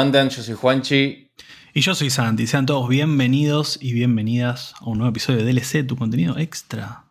andan? 0.00 0.30
Yo 0.30 0.42
soy 0.42 0.54
Juanchi. 0.54 1.30
Y 1.74 1.80
yo 1.82 1.94
soy 1.94 2.08
Santi. 2.08 2.46
Sean 2.46 2.64
todos 2.64 2.88
bienvenidos 2.88 3.78
y 3.80 3.92
bienvenidas 3.92 4.74
a 4.80 4.86
un 4.86 4.98
nuevo 4.98 5.10
episodio 5.10 5.44
de 5.44 5.52
DLC, 5.52 5.86
tu 5.86 5.94
contenido 5.94 6.38
extra. 6.38 7.04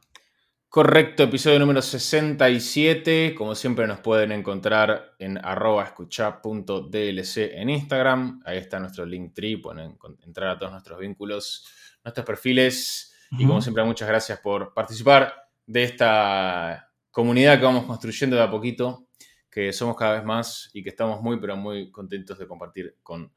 Correcto, 0.67 1.23
episodio 1.23 1.59
número 1.59 1.83
67. 1.83 3.35
Como 3.35 3.53
siempre 3.53 3.85
nos 3.85 3.99
pueden 3.99 4.31
encontrar 4.31 5.15
en 5.19 5.37
arroba 5.37 5.83
escucha.dlc 5.83 7.37
en 7.37 7.69
Instagram. 7.69 8.41
Ahí 8.43 8.57
está 8.57 8.79
nuestro 8.79 9.05
link 9.05 9.33
tree, 9.35 9.57
pueden 9.57 9.95
entrar 10.25 10.49
a 10.49 10.57
todos 10.57 10.71
nuestros 10.71 10.99
vínculos, 10.99 11.65
nuestros 12.03 12.25
perfiles. 12.25 13.13
Y 13.31 13.45
como 13.45 13.61
siempre, 13.61 13.83
muchas 13.83 14.07
gracias 14.07 14.39
por 14.39 14.73
participar 14.73 15.35
de 15.67 15.83
esta 15.83 16.91
comunidad 17.11 17.59
que 17.59 17.65
vamos 17.65 17.85
construyendo 17.85 18.35
de 18.35 18.41
a 18.41 18.49
poquito 18.49 19.08
que 19.49 19.73
somos 19.73 19.95
cada 19.95 20.15
vez 20.15 20.23
más 20.23 20.69
y 20.73 20.83
que 20.83 20.89
estamos 20.89 21.21
muy, 21.21 21.39
pero 21.39 21.57
muy 21.57 21.91
contentos 21.91 22.37
de 22.37 22.47
compartir 22.47 22.97
con 23.01 23.31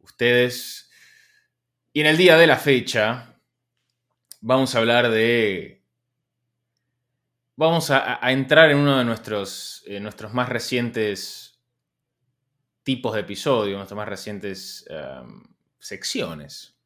ustedes. 0.00 0.90
Y 1.92 2.00
en 2.00 2.06
el 2.06 2.16
día 2.16 2.36
de 2.36 2.46
la 2.46 2.56
fecha 2.56 3.38
vamos 4.40 4.74
a 4.74 4.78
hablar 4.78 5.10
de... 5.10 5.82
Vamos 7.54 7.90
a, 7.90 8.18
entrar 8.32 8.70
en 8.70 8.78
uno 8.78 8.98
de 8.98 9.04
nuestros, 9.04 9.84
eh, 9.86 10.00
nuestros 10.00 10.32
más 10.32 10.48
recientes 10.48 11.62
tipos 12.82 13.14
de 13.14 13.20
episodios, 13.20 13.76
nuestras 13.76 13.96
más 13.96 14.08
recientes 14.08 14.84
em, 14.88 15.44
secciones, 15.78 16.76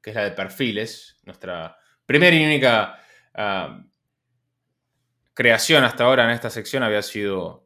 que 0.00 0.10
es 0.10 0.16
la 0.16 0.24
de 0.24 0.30
perfiles, 0.30 1.18
nuestra 1.24 1.76
primera 2.06 2.34
y 2.34 2.44
única 2.44 3.00
creación 5.34 5.82
hasta 5.82 6.04
ahora 6.04 6.24
en 6.24 6.30
esta 6.30 6.48
sección 6.48 6.84
había 6.84 7.02
sido 7.02 7.63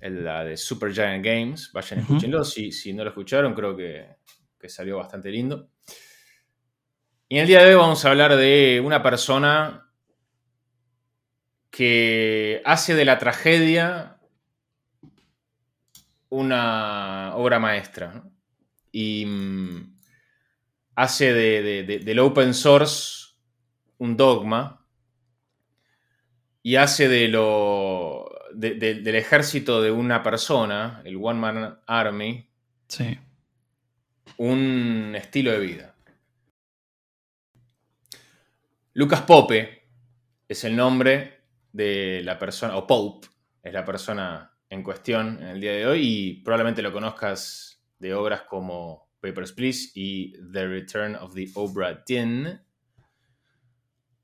la 0.00 0.44
de 0.44 0.56
Super 0.56 0.92
Giant 0.92 1.24
Games. 1.24 1.70
Vayan, 1.72 2.00
escúchenlo. 2.00 2.44
si, 2.44 2.72
si, 2.72 2.92
no 2.92 3.04
lo 3.04 3.10
escucharon, 3.10 3.54
creo 3.54 3.76
que, 3.76 4.16
salió 4.68 4.96
bastante 4.96 5.30
lindo. 5.30 5.70
Y 7.28 7.36
en 7.36 7.42
el 7.42 7.46
día 7.46 7.62
de 7.62 7.70
hoy 7.70 7.74
vamos 7.74 8.04
a 8.04 8.10
hablar 8.10 8.36
de 8.36 8.82
una 8.84 9.02
persona 9.02 9.88
que 11.70 12.60
hace 12.64 12.94
de 12.94 13.04
la 13.04 13.18
tragedia 13.18 14.18
una 16.30 17.34
obra 17.36 17.58
maestra. 17.58 18.24
Y 18.92 19.26
mm, 19.26 19.98
hace 20.96 21.32
del 21.32 22.18
open 22.18 22.54
source 22.54 23.34
un 23.98 24.16
dogma. 24.16 24.86
Y 26.62 26.76
hace 26.76 27.08
de 27.08 27.28
lo 27.28 28.29
del 28.60 29.14
ejército 29.14 29.80
de 29.80 29.90
una 29.90 30.22
persona, 30.22 31.02
el 31.04 31.16
One 31.16 31.40
Man 31.40 31.80
Army, 31.86 32.48
sí. 32.88 33.18
un 34.36 35.14
estilo 35.16 35.52
de 35.52 35.58
vida. 35.58 35.96
Lucas 38.92 39.22
Pope 39.22 39.84
es 40.48 40.64
el 40.64 40.76
nombre 40.76 41.44
de 41.72 42.20
la 42.24 42.38
persona, 42.38 42.76
o 42.76 42.86
Pope 42.86 43.28
es 43.62 43.72
la 43.72 43.84
persona 43.84 44.52
en 44.68 44.82
cuestión 44.82 45.42
en 45.42 45.48
el 45.48 45.60
día 45.60 45.72
de 45.72 45.86
hoy, 45.86 46.00
y 46.02 46.34
probablemente 46.42 46.82
lo 46.82 46.92
conozcas 46.92 47.82
de 47.98 48.14
obras 48.14 48.42
como 48.42 49.10
Papers, 49.20 49.52
Please 49.52 49.90
y 49.94 50.32
The 50.52 50.66
Return 50.66 51.14
of 51.16 51.34
the 51.34 51.48
Obra 51.54 52.02
Dinn. 52.06 52.60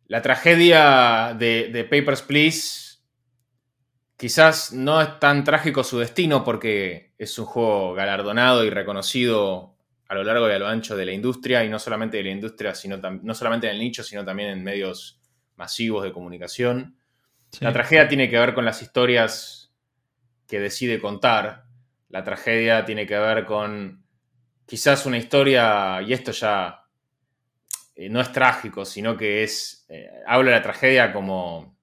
La 0.09 0.23
tragedia 0.23 1.35
de, 1.39 1.69
de 1.73 1.85
Papers, 1.85 2.23
Please 2.23 2.86
Quizás 4.17 4.73
no 4.73 5.01
es 5.03 5.19
tan 5.21 5.45
trágico 5.45 5.85
su 5.85 5.99
destino 5.99 6.43
porque 6.43 7.13
es 7.19 7.39
un 7.39 7.45
juego 7.45 7.93
galardonado 7.95 8.65
y 8.65 8.71
reconocido 8.71 9.77
a 10.09 10.15
lo 10.15 10.25
largo 10.25 10.49
y 10.49 10.53
a 10.53 10.59
lo 10.59 10.69
ancho 10.69 10.97
de 10.97 11.05
la 11.05 11.13
industria, 11.13 11.65
y 11.65 11.69
no 11.69 11.79
solamente 11.79 12.17
de 12.17 12.23
la 12.23 12.31
industria, 12.31 12.75
sino 12.75 12.97
no 12.99 13.35
solamente 13.35 13.67
en 13.67 13.75
el 13.75 13.81
nicho, 13.81 14.03
sino 14.03 14.25
también 14.25 14.51
en 14.51 14.63
medios 14.63 15.21
masivos 15.57 16.05
de 16.05 16.13
comunicación. 16.13 16.97
La 17.61 17.73
tragedia 17.73 18.09
tiene 18.09 18.31
que 18.31 18.39
ver 18.39 18.55
con 18.55 18.65
las 18.65 18.83
historias 18.83 19.75
que 20.47 20.61
decide 20.61 21.01
contar. 21.01 21.65
La 22.09 22.23
tragedia 22.23 22.85
tiene 22.85 23.07
que 23.07 23.19
ver 23.19 23.45
con 23.45 24.05
quizás 24.65 25.07
una 25.07 25.19
historia, 25.19 26.01
y 26.03 26.13
esto 26.13 26.31
ya 26.31 26.85
eh, 27.97 28.09
no 28.09 28.21
es 28.21 28.31
trágico, 28.31 28.85
sino 28.85 29.17
que 29.17 29.43
es, 29.43 29.87
eh, 29.89 30.09
hablo 30.27 30.51
de 30.51 30.57
la 30.57 30.63
tragedia 30.63 31.13
como 31.13 31.76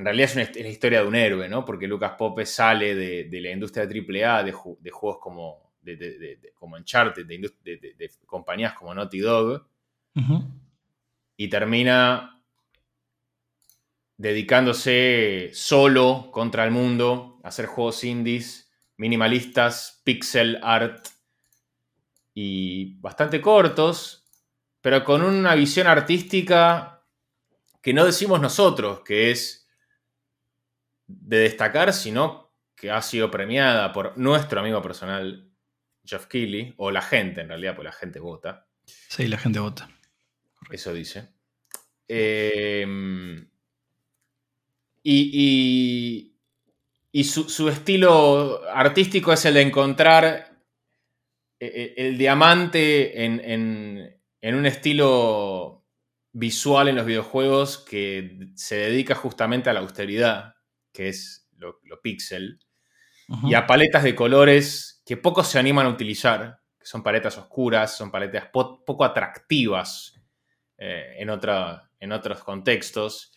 en 0.00 0.06
realidad 0.06 0.30
es, 0.30 0.36
una, 0.36 0.62
la 0.62 0.68
historia 0.68 1.02
de 1.02 1.08
un 1.08 1.14
héroe, 1.14 1.46
¿no? 1.46 1.62
Porque 1.62 1.86
Lucas 1.86 2.12
Pope 2.16 2.46
sale 2.46 2.94
de, 2.94 3.40
la 3.40 3.50
industria 3.50 3.84
AAA, 3.84 4.44
de, 4.44 4.54
de 4.80 4.90
juegos 4.90 5.18
como, 5.20 5.74
como 6.54 6.76
Uncharted, 6.76 7.26
de, 7.26 8.10
compañías 8.24 8.72
como 8.72 8.94
Naughty 8.94 9.18
Dog, 9.18 9.66
y 11.36 11.48
termina 11.48 12.42
dedicándose 14.16 15.50
solo 15.52 16.30
contra 16.32 16.64
el 16.64 16.70
mundo 16.70 17.38
a 17.44 17.48
hacer 17.48 17.66
juegos 17.66 18.02
indies, 18.02 18.70
minimalistas, 18.96 20.00
pixel 20.02 20.60
art 20.62 21.08
y 22.32 22.98
bastante 23.00 23.42
cortos, 23.42 24.26
pero 24.80 25.04
con 25.04 25.22
una 25.22 25.54
visión 25.54 25.86
artística 25.86 27.02
que 27.82 27.92
no 27.92 28.06
decimos 28.06 28.40
nosotros, 28.40 29.00
que 29.00 29.30
es 29.30 29.59
de 31.20 31.38
destacar, 31.38 31.92
sino 31.92 32.52
que 32.74 32.90
ha 32.90 33.02
sido 33.02 33.30
premiada 33.30 33.92
por 33.92 34.16
nuestro 34.16 34.60
amigo 34.60 34.80
personal, 34.80 35.50
Jeff 36.04 36.26
Keighley, 36.26 36.74
o 36.78 36.90
la 36.90 37.02
gente 37.02 37.42
en 37.42 37.48
realidad, 37.48 37.74
porque 37.74 37.88
la 37.88 37.92
gente 37.92 38.20
vota. 38.20 38.66
Sí, 38.84 39.28
la 39.28 39.38
gente 39.38 39.58
vota. 39.58 39.90
Eso 40.70 40.92
dice. 40.92 41.28
Em, 42.08 43.48
y, 45.02 46.32
y, 47.12 47.24
su, 47.24 47.68
estilo 47.68 48.62
artístico 48.68 49.32
es 49.32 49.44
el 49.44 49.54
de 49.54 49.62
encontrar 49.62 50.64
e, 51.58 51.66
e, 51.66 51.94
el, 52.08 52.18
diamante 52.18 53.24
en, 53.24 54.20
en 54.40 54.54
un 54.54 54.66
estilo 54.66 55.86
visual 56.32 56.88
en 56.88 56.96
los 56.96 57.06
videojuegos 57.06 57.78
que 57.78 58.50
se 58.54 58.76
dedica 58.76 59.14
justamente 59.14 59.68
a 59.68 59.72
la 59.72 59.80
austeridad 59.80 60.54
que 60.92 61.08
es 61.08 61.48
lo, 61.56 61.78
pixel, 62.02 62.58
y 63.44 63.54
a 63.54 63.66
paletas 63.66 64.02
de 64.02 64.14
colores 64.14 65.02
que 65.06 65.16
pocos 65.16 65.46
se 65.46 65.58
animan 65.58 65.86
a 65.86 65.90
utilizar, 65.90 66.58
que 66.78 66.86
son 66.86 67.02
paletas 67.02 67.38
oscuras, 67.38 67.96
son 67.96 68.10
paletas 68.10 68.46
poco 68.52 69.04
atractivas 69.04 70.20
eh, 70.78 71.16
en, 71.18 71.28
en 72.00 72.12
otros 72.12 72.42
contextos, 72.42 73.32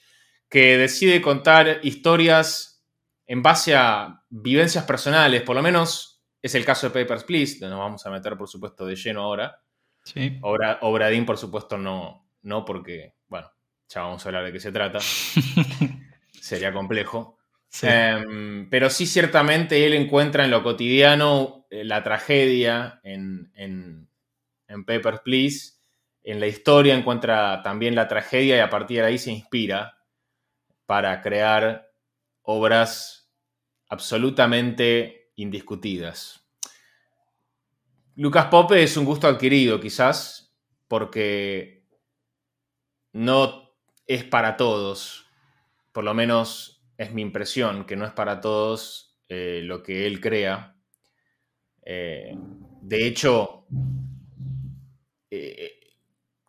que 0.50 0.78
decide 0.78 1.22
contar 1.22 1.80
historias 1.84 2.84
en 3.25 3.41
base 3.41 3.75
a 3.75 4.24
vivencias 4.30 4.85
personales, 4.85 5.41
por 5.41 5.56
lo 5.56 5.61
menos 5.61 6.14
es 6.41 6.56
el 6.56 6.66
caso 6.66 6.90
de 6.90 7.02
Papers, 7.02 7.23
Please, 7.23 7.59
donde 7.59 7.76
nos 7.76 7.79
vamos 7.79 8.06
a 8.06 8.11
meter, 8.11 8.38
por 8.38 8.49
supuesto, 8.49 8.85
de 8.85 8.96
lleno 8.96 9.22
ahora. 9.22 9.61
Sí. 10.03 10.38
Obra, 10.41 10.79
Obradín, 10.82 11.26
por 11.26 11.38
supuesto, 11.38 11.78
no, 11.78 12.29
no 12.41 12.66
porque, 12.66 13.16
bueno, 13.28 13.49
ya 13.88 14.02
vamos 14.02 14.26
a 14.26 14.29
hablar 14.29 14.44
de 14.44 14.52
qué 14.52 14.59
se 14.59 14.73
trata. 14.73 14.99
Sería 16.41 16.73
complejo. 16.73 17.40
Em, 17.81 18.70
pero 18.70 18.90
sí, 18.90 19.08
ciertamente 19.08 19.85
él 19.85 19.93
encuentra 19.93 20.46
en 20.46 20.52
lo 20.52 20.61
cotidiano 20.61 21.66
eh, 21.70 21.84
la 21.84 22.03
tragedia 22.03 22.99
en, 23.03 23.52
en, 23.55 24.08
Papers, 24.85 25.22
Please. 25.23 25.73
En 26.23 26.40
la 26.40 26.47
historia 26.47 26.96
encuentra 26.96 27.61
también 27.64 27.96
la 27.96 28.08
tragedia 28.08 28.58
y 28.58 28.59
a 28.59 28.70
partir 28.70 29.02
de 29.02 29.08
ahí 29.08 29.17
se 29.17 29.31
inspira 29.31 29.99
para 30.85 31.22
crear 31.22 31.91
obras 32.41 33.31
absolutamente 33.90 35.31
indiscutidas. 35.35 36.46
Lucas 38.16 38.46
Pope 38.46 38.84
es 38.84 38.96
un 38.97 39.05
gusto 39.05 39.28
adquirido, 39.28 39.79
quizás, 39.79 40.55
porque 40.87 41.85
no 43.11 43.72
es 44.05 44.23
para 44.23 44.58
todos, 44.58 45.25
por 45.91 46.03
lo 46.03 46.14
menos 46.14 46.72
es 46.97 47.13
mi 47.13 47.22
impresión, 47.22 47.85
que 47.85 47.95
no 47.95 48.05
es 48.05 48.11
para 48.13 48.41
todos 48.41 49.17
eh, 49.29 49.61
lo 49.63 49.84
que 49.84 50.05
él 50.07 50.22
crea. 50.22 50.75
Eh, 51.85 52.35
de 52.81 53.07
hecho, 53.07 53.66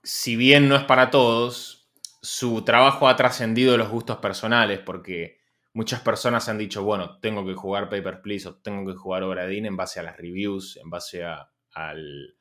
si 0.02 0.37
bien 0.37 0.69
no 0.69 0.76
es 0.76 0.85
para 0.85 1.11
todos, 1.11 1.85
su 2.20 2.62
trabajo 2.62 3.08
ha 3.08 3.17
trascendido 3.17 3.76
los 3.76 3.88
gustos 3.88 4.19
personales 4.19 4.79
porque 4.79 5.38
muchas 5.75 6.00
personas 6.00 6.49
han 6.49 6.58
dicho, 6.58 6.85
bueno, 6.85 7.19
tengo 7.20 7.44
que 7.44 7.55
jugar 7.55 7.88
Paper 7.88 8.23
Please 8.23 8.49
o 8.49 8.56
tengo 8.56 8.90
que 8.90 8.97
jugar 8.97 9.23
Obra 9.25 9.47
Dinn 9.47 9.67
en 9.67 9.76
base 9.76 10.00
a 10.00 10.05
las 10.05 10.17
reviews, 10.17 10.76
en 10.76 10.88
base 10.88 11.25
al, 11.25 12.37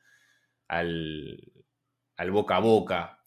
al, 0.68 2.30
boca 2.30 2.56
a 2.56 2.60
boca. 2.60 3.18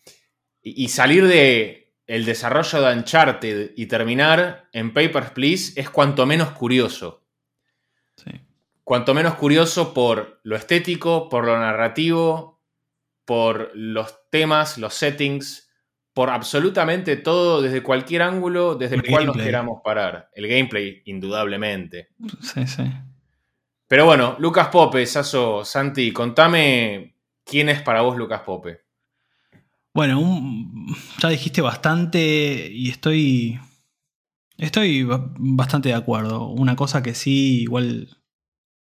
Y, 0.62 0.88
salir 0.90 1.28
de 1.28 1.87
el 2.08 2.26
desarrollo 2.26 2.82
de 2.82 2.96
Uncharted 2.96 3.72
y 3.76 3.86
terminar 3.86 4.70
en 4.72 4.94
Papers, 4.94 5.32
Please 5.32 5.80
es 5.80 5.90
cuanto 5.90 6.26
menos 6.26 6.52
curioso. 6.52 7.24
Cuanto 8.84 9.14
menos 9.14 9.36
curioso 9.36 9.94
por 9.94 10.40
lo 10.44 10.56
estético, 10.56 11.28
por 11.28 11.46
lo 11.46 11.60
narrativo, 11.60 12.62
por 13.26 13.72
los 13.76 14.30
temas, 14.30 14.78
los 14.78 14.94
settings, 14.94 15.70
por 16.14 16.30
absolutamente 16.30 17.18
todo, 17.18 17.62
desde 17.62 17.84
cualquier 17.84 18.22
ángulo 18.22 18.76
desde 18.76 18.96
el, 18.96 19.06
cual 19.06 19.26
nos 19.26 19.36
queramos 19.36 19.82
parar. 19.84 20.30
El 20.34 20.48
gameplay, 20.48 21.02
indudablemente. 21.04 22.12
Sí, 22.42 22.66
sí. 22.66 22.84
Pero 23.88 24.06
bueno, 24.06 24.38
Lucas 24.40 24.70
Pope, 24.70 25.06
Saso, 25.06 25.66
Santi, 25.66 26.14
contame 26.14 27.18
quién 27.44 27.68
es 27.68 27.82
para 27.82 28.02
vos 28.02 28.16
Lucas 28.16 28.42
Pope. 28.42 28.87
Bueno, 29.98 30.22
ya 31.18 31.30
dijiste 31.30 31.60
bastante 31.62 32.70
y 32.72 32.92
estoy. 32.92 33.60
Estoy 34.56 35.08
bastante 35.40 35.90
de 35.90 35.96
acuerdo. 35.96 36.50
Una 36.50 36.76
cosa 36.76 37.02
que 37.02 37.16
sí, 37.16 37.64
igual 37.64 38.22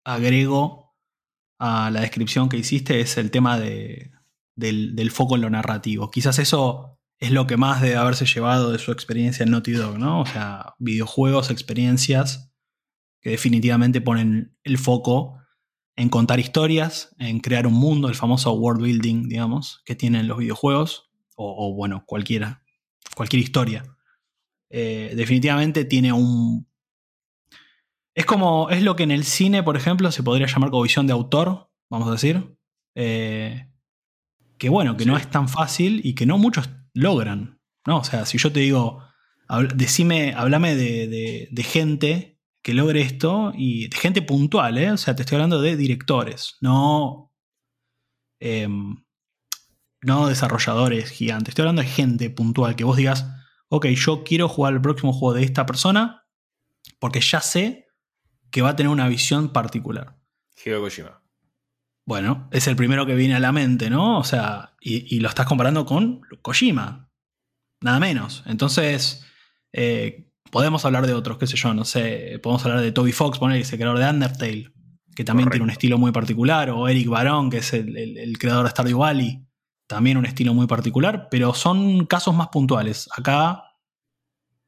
agrego 0.05 0.95
a 1.57 1.89
la 1.89 2.01
descripción 2.01 2.49
que 2.49 2.57
hiciste 2.57 2.99
es 2.99 3.17
el 3.17 3.31
tema 3.31 3.57
de, 3.57 4.11
del, 4.55 5.09
foco 5.09 5.33
en 5.33 5.41
lo 5.41 5.49
narrativo. 5.49 6.11
Quizás 6.11 6.37
eso 6.37 6.99
es 7.17 7.31
lo 7.31 7.47
que 7.47 7.57
más 7.57 7.81
debe 7.81 7.95
haberse 7.95 8.27
llevado 8.27 8.71
de 8.71 8.77
su 8.77 8.91
experiencia 8.91 9.43
en 9.43 9.49
Naughty 9.49 9.71
Dog, 9.71 9.97
¿no? 9.97 10.21
O 10.21 10.25
sea, 10.27 10.75
videojuegos, 10.77 11.49
experiencias 11.49 12.53
que 13.21 13.31
definitivamente 13.31 14.01
ponen 14.01 14.55
el 14.63 14.77
foco 14.77 15.39
en 15.95 16.09
contar 16.09 16.39
historias, 16.39 17.15
en 17.17 17.39
crear 17.39 17.65
un 17.65 17.73
mundo, 17.73 18.07
el 18.07 18.13
famoso 18.13 18.53
world 18.53 18.83
building, 18.83 19.27
digamos, 19.29 19.81
que 19.83 19.95
tienen 19.95 20.27
los 20.27 20.37
videojuegos, 20.37 21.06
o, 21.39 21.73
bueno, 21.73 22.03
cualquiera, 22.05 22.63
cualquier 23.15 23.43
historia. 23.43 23.85
Eh, 24.69 25.13
definitivamente 25.15 25.85
tiene 25.85 26.11
un... 26.11 26.67
Es 28.15 28.25
como, 28.25 28.69
es 28.69 28.81
lo 28.81 28.95
que 28.95 29.03
en 29.03 29.11
el 29.11 29.23
cine, 29.23 29.61
por 29.61 29.77
ejemplo, 29.77 30.11
se 30.11 30.23
podría 30.23 30.47
llamar 30.47 30.71
como 30.71 30.83
visión 30.83 31.05
de 31.05 31.13
autor, 31.13 31.69
vamos 31.89 32.07
a 32.07 32.13
decir. 32.13 32.57
Eh, 32.95 33.69
que 34.57 34.69
bueno, 34.69 34.97
que 34.97 35.05
no 35.05 35.15
es 35.15 35.29
tan 35.29 35.47
fácil 35.47 36.01
y 36.03 36.15
que 36.15 36.25
no 36.25 36.39
muchos 36.39 36.69
logran. 36.93 37.61
¿no? 37.85 37.99
O 37.99 38.03
sea, 38.03 38.25
si 38.25 38.39
yo 38.39 38.51
te 38.51 38.61
digo, 38.61 39.03
decime, 39.75 40.33
háblame 40.35 40.75
de, 40.75 41.47
de 41.51 41.63
gente 41.63 42.37
que 42.67 42.73
logre 42.73 42.99
esto 42.99 43.53
y 43.55 43.87
de 43.87 43.95
gente 43.95 44.21
puntual, 44.21 44.77
¿eh? 44.77 44.91
O 44.91 44.97
sea, 44.97 45.15
te 45.15 45.21
estoy 45.21 45.37
hablando 45.37 45.61
de 45.61 45.77
directores, 45.77 46.57
no, 46.59 47.31
em, 48.41 49.05
no 50.07 50.27
desarrolladores 50.27 51.11
gigantes. 51.11 51.49
Estoy 51.49 51.63
hablando 51.63 51.81
de 51.81 51.89
gente 51.89 52.29
puntual, 52.29 52.75
que 52.75 52.85
vos 52.85 52.95
digas, 52.95 53.27
ok, 53.67 53.87
yo 53.87 54.23
quiero 54.23 54.47
jugar 54.47 54.73
el 54.73 54.81
próximo 54.81 55.11
juego 55.11 55.35
de 55.35 55.43
esta 55.43 55.65
persona 55.65 56.25
porque 56.97 57.19
ya 57.19 57.41
sé 57.41 57.87
que 58.49 58.61
va 58.61 58.69
a 58.69 58.75
tener 58.75 58.89
una 58.89 59.09
visión 59.09 59.51
particular. 59.51 60.17
Hideo 60.63 60.81
Kojima. 60.81 61.21
Bueno, 62.05 62.47
es 62.51 62.67
el 62.67 62.77
primero 62.77 63.05
que 63.05 63.15
viene 63.15 63.35
a 63.35 63.41
la 63.41 63.51
mente, 63.51 63.89
¿no? 63.89 64.17
O 64.17 64.23
sea, 64.23 64.75
y, 64.79 65.19
lo 65.19 65.27
estás 65.27 65.45
comparando 65.45 65.85
con 65.85 66.21
Kojima. 66.41 67.11
Nada 67.81 67.99
menos. 67.99 68.43
Entonces, 68.47 69.25
eh, 69.73 70.31
podemos 70.49 70.85
hablar 70.85 71.05
de 71.05 71.13
otros, 71.13 71.37
qué 71.37 71.47
sé 71.47 71.57
yo, 71.57 71.73
no 71.73 71.83
sé, 71.83 72.39
podemos 72.41 72.65
hablar 72.65 72.79
de 72.79 72.93
Toby 72.93 73.11
Fox, 73.11 73.39
poner 73.39 73.59
ese 73.59 73.75
creador 73.75 73.99
de 73.99 74.09
Undertale, 74.09 74.71
que 75.13 75.25
también 75.25 75.49
tiene 75.49 75.65
un 75.65 75.69
estilo 75.69 75.97
muy 75.97 76.13
particular, 76.13 76.69
o 76.69 76.87
Eric 76.87 77.09
Barón, 77.09 77.49
que 77.49 77.57
es 77.57 77.73
el, 77.73 78.37
creador 78.39 78.63
de 78.63 78.69
Stardew 78.71 78.99
Valley, 78.99 79.46
también 79.87 80.17
un 80.17 80.25
estilo 80.25 80.53
muy 80.53 80.67
particular, 80.67 81.29
pero 81.31 81.53
son 81.53 82.05
casos 82.05 82.35
más 82.35 82.49
puntuales. 82.49 83.09
Acá 83.15 83.63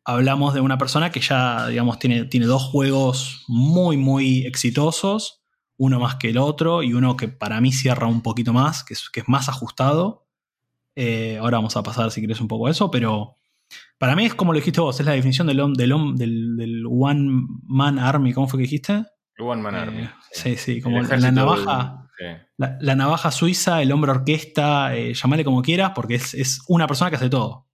hablamos 0.06 0.54
de 0.54 0.62
una 0.62 0.78
persona 0.78 1.12
que 1.12 1.20
ya, 1.20 1.68
digamos, 1.68 2.00
tiene, 2.00 2.26
tiene 2.26 2.46
dos 2.46 2.64
juegos 2.64 3.44
muy, 3.48 3.98
muy 3.98 4.46
exitosos, 4.46 5.44
uno 5.78 6.00
más 6.00 6.16
que 6.16 6.30
el 6.30 6.38
otro, 6.38 6.84
y 6.84 6.94
uno 6.94 7.16
que 7.16 7.28
para 7.28 7.62
mí 7.62 7.72
cierra 7.72 8.08
un 8.08 8.22
poquito 8.22 8.54
más, 8.54 8.84
que 8.84 8.94
es, 8.94 9.10
que 9.10 9.20
es 9.20 9.30
más 9.30 9.50
ajustado. 9.50 10.26
Eh, 10.96 11.38
ahora 11.40 11.58
vamos 11.58 11.78
a 11.78 11.84
pasar, 11.84 12.12
si 12.12 12.22
quieres, 12.22 12.42
un 12.42 12.48
poco 12.48 12.68
a 12.68 12.72
eso, 12.72 12.90
pero 12.90 13.36
para 13.98 14.16
mí 14.16 14.26
es 14.26 14.34
como 14.34 14.54
lo 14.54 14.60
dijiste 14.60 14.82
vos, 14.82 15.00
es 15.00 15.06
la 15.06 15.12
definición 15.12 15.48
del, 15.48 15.74
del, 15.76 16.16
del, 16.16 16.86
One 16.90 17.48
Man 17.68 18.00
Army. 18.00 18.34
¿Cómo 18.34 18.48
fue 18.48 18.58
que 18.58 18.64
dijiste? 18.64 19.06
One 19.38 19.62
Man 19.62 19.76
Army. 19.76 20.04
Eh, 20.04 20.12
sí, 20.32 20.56
sí, 20.58 20.82
como 20.82 21.02
la 21.02 21.32
navaja. 21.32 22.09
La, 22.58 22.96
navaja 22.96 23.32
suiza, 23.32 23.82
el 23.82 23.92
hombre 23.92 24.12
orquesta, 24.12 24.96
eh, 24.96 25.14
llamale 25.14 25.46
como 25.46 25.62
quieras, 25.62 25.92
porque 25.96 26.16
es, 26.16 26.62
una 26.68 26.88
persona 26.88 27.10
que 27.10 27.16
hace 27.16 27.30
todo. 27.30 27.68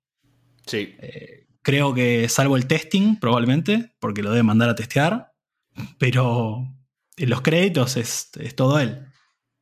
Sí. 0.65 0.95
Eh, 0.99 1.47
creo 1.61 1.93
que 1.93 2.29
salvo 2.29 2.57
el 2.57 2.67
testing, 2.67 3.19
probablemente, 3.19 3.95
porque 3.99 4.21
lo 4.21 4.29
debe 4.29 4.43
mandar 4.43 4.69
a 4.69 4.75
testear, 4.75 5.33
pero 5.97 6.67
en 7.17 7.29
los 7.29 7.41
créditos 7.41 7.97
es, 7.97 8.29
es 8.39 8.55
todo 8.55 8.79
él. 8.79 9.05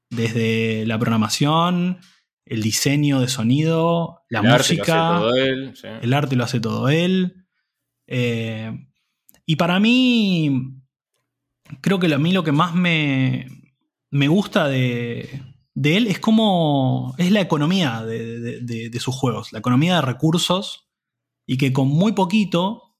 Desde 0.10 0.86
la 0.86 1.00
programación, 1.00 2.00
el 2.46 2.62
diseño 2.62 3.20
de 3.20 3.28
sonido, 3.28 4.22
la 4.30 4.42
música. 4.42 5.22
El 6.02 6.14
arte 6.14 6.36
lo 6.36 6.44
hace 6.44 6.60
todo 6.60 6.90
él. 6.90 7.46
Eh, 8.08 8.72
y 9.46 9.56
para 9.56 9.80
mí, 9.80 10.82
creo 11.82 12.00
que 12.00 12.14
a 12.14 12.18
mí 12.18 12.32
lo 12.32 12.44
que 12.44 12.52
más 12.52 12.76
me, 12.76 13.48
me 14.13 14.27
gusta 14.27 14.68
de, 14.68 15.42
él 15.75 16.07
es 16.07 16.19
como. 16.19 17.15
es 17.18 17.31
la 17.31 17.42
economía 17.42 18.06
de, 18.06 19.00
sus 19.00 19.15
juegos, 19.15 19.51
la 19.51 19.60
economía 19.60 19.95
de 19.95 20.01
recursos. 20.01 20.88
Y 21.45 21.57
que 21.57 21.74
con 21.74 21.88
muy 21.88 22.13
poquito. 22.13 22.95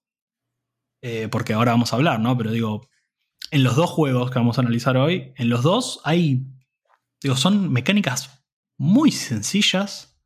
Eh, 1.02 1.28
porque 1.30 1.54
ahora 1.54 1.74
vamos 1.74 1.94
a 1.94 1.98
hablar, 1.98 2.20
¿no? 2.20 2.38
Pero 2.38 2.52
digo, 2.52 2.90
en 3.52 3.64
los 3.64 3.76
dos 3.76 3.90
juegos 3.90 4.32
que 4.32 4.40
vamos 4.40 4.58
a 4.58 4.62
analizar 4.62 4.98
hoy, 4.98 5.34
en 5.38 5.50
los 5.50 5.62
dos 5.62 6.02
hay. 6.04 6.48
Digo, 7.22 7.36
son 7.36 7.72
mecánicas 7.72 8.44
muy 8.78 9.12
sencillas. 9.12 10.20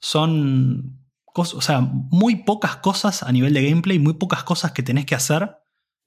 Son 0.00 1.00
cosas, 1.24 1.54
o 1.54 1.60
sea, 1.60 1.80
muy 1.80 2.42
pocas 2.42 2.76
cosas 2.76 3.22
a 3.22 3.30
nivel 3.30 3.54
de 3.54 3.68
gameplay, 3.68 4.00
muy 4.00 4.14
pocas 4.14 4.42
cosas 4.42 4.72
que 4.72 4.82
tenés 4.82 5.06
que 5.06 5.14
hacer, 5.14 5.58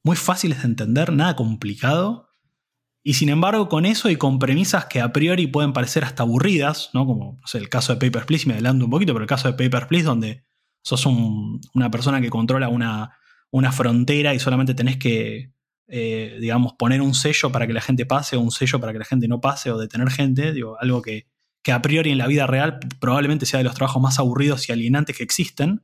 muy 0.04 0.18
fáciles 0.18 0.60
de 0.60 0.68
entender, 0.68 1.14
nada 1.14 1.36
complicado. 1.36 2.31
Y 3.04 3.16
sin 3.16 3.30
embargo, 3.30 3.68
con 3.68 3.86
eso 3.86 4.10
y 4.10 4.16
con 4.16 4.38
premisas 4.38 4.86
que 4.86 5.02
a 5.02 5.12
priori 5.12 5.48
pueden 5.48 5.74
parecer 5.74 6.04
hasta 6.04 6.24
aburridas, 6.24 6.92
¿no? 6.94 7.06
Como 7.06 7.40
el 7.54 7.70
caso 7.70 7.94
de 7.96 8.00
Paper 8.00 8.26
Please, 8.26 8.48
me 8.48 8.54
adelanto 8.54 8.86
un 8.86 8.92
poquito, 8.92 9.14
pero 9.14 9.24
el 9.24 9.30
caso 9.30 9.52
de 9.52 9.54
Paper 9.54 9.88
Please, 9.88 10.06
donde 10.06 10.44
sos 10.84 11.06
una 11.06 11.90
persona 11.90 12.22
que 12.22 12.30
controla 12.30 12.70
una, 12.70 13.18
una 13.50 13.72
frontera 13.72 14.34
y 14.34 14.40
solamente 14.40 14.74
tenés 14.74 14.98
que 14.98 15.52
eh, 15.88 16.38
digamos, 16.40 16.74
poner 16.74 17.02
un 17.02 17.14
sello 17.14 17.52
para 17.52 17.68
que 17.68 17.74
la 17.74 17.82
gente 17.82 18.06
pase 18.06 18.38
o 18.38 18.42
un 18.42 18.52
sello 18.52 18.80
para 18.80 18.94
que 18.94 19.00
la 19.00 19.06
gente 19.06 19.28
no 19.28 19.42
pase 19.42 19.72
o 19.72 19.78
detener 19.78 20.10
gente, 20.10 20.54
digo, 20.54 20.78
algo 20.80 21.02
que 21.02 21.28
que 21.64 21.72
a 21.72 21.82
priori 21.82 22.12
en 22.12 22.18
la 22.18 22.28
vida 22.28 22.48
real 22.48 22.80
probablemente 23.00 23.46
sea 23.46 23.60
de 23.60 23.64
los 23.64 23.76
trabajos 23.76 24.02
más 24.02 24.20
aburridos 24.20 24.68
y 24.68 24.72
alienantes 24.72 25.18
que 25.18 25.24
existen, 25.24 25.84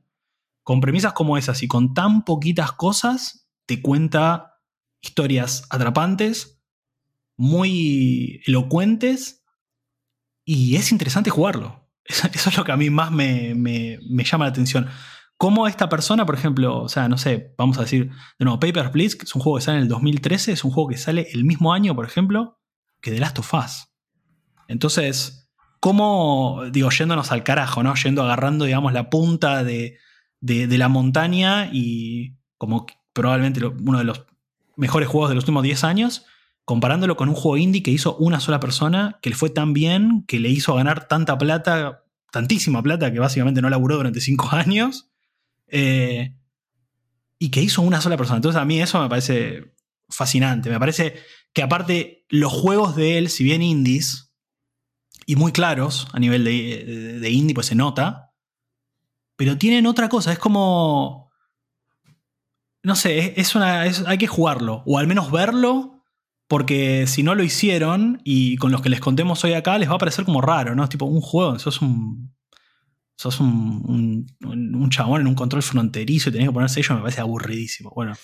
con 0.62 0.80
premisas 0.80 1.12
como 1.12 1.38
esas 1.38 1.62
y 1.62 1.68
con 1.68 1.94
tan 1.94 2.24
poquitas 2.24 2.72
cosas, 2.72 3.48
te 3.66 3.80
cuenta 3.80 4.60
historias 5.00 5.64
atrapantes, 5.70 6.57
muy 7.38 8.42
elocuentes, 8.46 9.42
y 10.44 10.76
es 10.76 10.92
interesante 10.92 11.30
jugarlo. 11.30 11.88
Eso, 12.04 12.28
es 12.28 12.56
lo 12.56 12.64
que 12.64 12.72
a 12.72 12.76
mí 12.76 12.90
más 12.90 13.10
me, 13.10 13.98
llama 14.24 14.44
la 14.46 14.50
atención. 14.50 14.88
Cómo 15.36 15.68
esta 15.68 15.88
persona, 15.88 16.26
por 16.26 16.34
ejemplo, 16.34 16.82
o 16.82 16.88
sea, 16.88 17.08
no 17.08 17.16
sé, 17.16 17.54
vamos 17.56 17.78
a 17.78 17.82
decir, 17.82 18.10
de 18.38 18.44
nuevo, 18.44 18.58
Paper 18.58 18.90
Please, 18.90 19.16
que 19.16 19.24
es 19.24 19.34
un 19.34 19.42
juego 19.42 19.58
que 19.58 19.64
sale 19.64 19.76
en 19.76 19.82
el 19.84 19.88
2013, 19.88 20.52
es 20.52 20.64
un 20.64 20.70
juego 20.72 20.88
que 20.88 20.98
sale 20.98 21.28
el 21.32 21.44
mismo 21.44 21.72
año, 21.72 21.94
por 21.94 22.06
ejemplo, 22.06 22.58
que 23.00 23.10
The 23.10 23.20
Last 23.20 23.38
of 23.38 23.54
Us. 23.54 23.88
Entonces, 24.66 25.50
cómo, 25.80 26.62
digo, 26.72 26.90
yéndonos 26.90 27.30
al 27.30 27.44
carajo, 27.44 27.82
¿no? 27.82 27.94
Yendo 27.94 28.22
agarrando, 28.22 28.64
digamos, 28.64 28.92
la 28.92 29.10
punta 29.10 29.62
de, 29.64 29.98
la 30.40 30.88
montaña 30.88 31.68
y 31.70 32.36
como 32.56 32.86
probablemente 33.12 33.64
uno 33.64 33.98
de 33.98 34.04
los 34.04 34.24
mejores 34.76 35.08
juegos 35.08 35.28
de 35.28 35.34
los 35.34 35.44
últimos 35.44 35.62
10 35.62 35.84
años, 35.84 36.26
comparándolo 36.68 37.16
con 37.16 37.30
un 37.30 37.34
juego 37.34 37.56
indie 37.56 37.82
que 37.82 37.90
hizo 37.90 38.14
una 38.18 38.40
sola 38.40 38.60
persona, 38.60 39.18
que 39.22 39.30
le 39.30 39.36
fue 39.36 39.48
tan 39.48 39.72
bien, 39.72 40.26
que 40.28 40.38
le 40.38 40.50
hizo 40.50 40.74
ganar 40.74 41.08
tanta 41.08 41.38
plata, 41.38 42.04
tantísima 42.30 42.82
plata, 42.82 43.10
que 43.10 43.18
básicamente 43.18 43.62
no 43.62 43.70
laburó 43.70 43.96
durante 43.96 44.20
5 44.20 44.48
años, 44.52 45.10
eh, 45.68 46.36
y 47.38 47.48
que 47.48 47.62
hizo 47.62 47.80
una 47.80 48.02
sola 48.02 48.18
persona. 48.18 48.36
Entonces 48.36 48.60
a 48.60 48.66
mí 48.66 48.82
eso 48.82 49.00
me 49.00 49.08
parece 49.08 49.72
fascinante. 50.10 50.68
Me 50.68 50.78
parece 50.78 51.14
que 51.54 51.62
aparte 51.62 52.26
los 52.28 52.52
juegos 52.52 52.94
de 52.96 53.16
él, 53.16 53.30
si 53.30 53.44
bien 53.44 53.62
indies, 53.62 54.34
y 55.24 55.36
muy 55.36 55.52
claros 55.52 56.06
a 56.12 56.20
nivel 56.20 56.44
de, 56.44 57.30
indie, 57.30 57.54
pues 57.54 57.68
se 57.68 57.76
nota, 57.76 58.34
pero 59.36 59.56
tienen 59.56 59.86
otra 59.86 60.10
cosa, 60.10 60.32
es 60.32 60.38
como... 60.38 61.30
No 62.82 62.94
sé, 62.94 63.40
es, 63.40 63.54
una, 63.54 63.80
hay 63.80 64.18
que 64.18 64.26
jugarlo, 64.26 64.82
o 64.84 64.98
al 64.98 65.06
menos 65.06 65.30
verlo, 65.30 65.97
porque 66.48 67.06
si 67.06 67.22
no 67.22 67.34
lo 67.34 67.44
hicieron, 67.44 68.20
y 68.24 68.56
con 68.56 68.72
los 68.72 68.82
que 68.82 68.88
les 68.88 69.00
contemos 69.00 69.44
hoy 69.44 69.52
acá, 69.52 69.78
les 69.78 69.90
va 69.90 69.94
a 69.94 69.98
parecer 69.98 70.24
como 70.24 70.40
raro, 70.40 70.74
¿no? 70.74 70.88
Tipo 70.88 71.04
un 71.04 71.20
juego, 71.20 71.56
eso 71.56 71.68
es 71.70 71.80
un 71.80 72.32
sos 73.18 73.40
un, 73.40 74.26
un, 74.44 74.90
chabón 74.90 75.22
en 75.22 75.26
un 75.26 75.34
control 75.34 75.62
fronterizo 75.62 76.28
y 76.28 76.32
tenés 76.32 76.48
que 76.48 76.52
poner 76.52 76.70
sello, 76.70 76.94
me 76.94 77.00
parece 77.00 77.20
aburridísimo. 77.20 77.90
Bueno, 77.90 78.14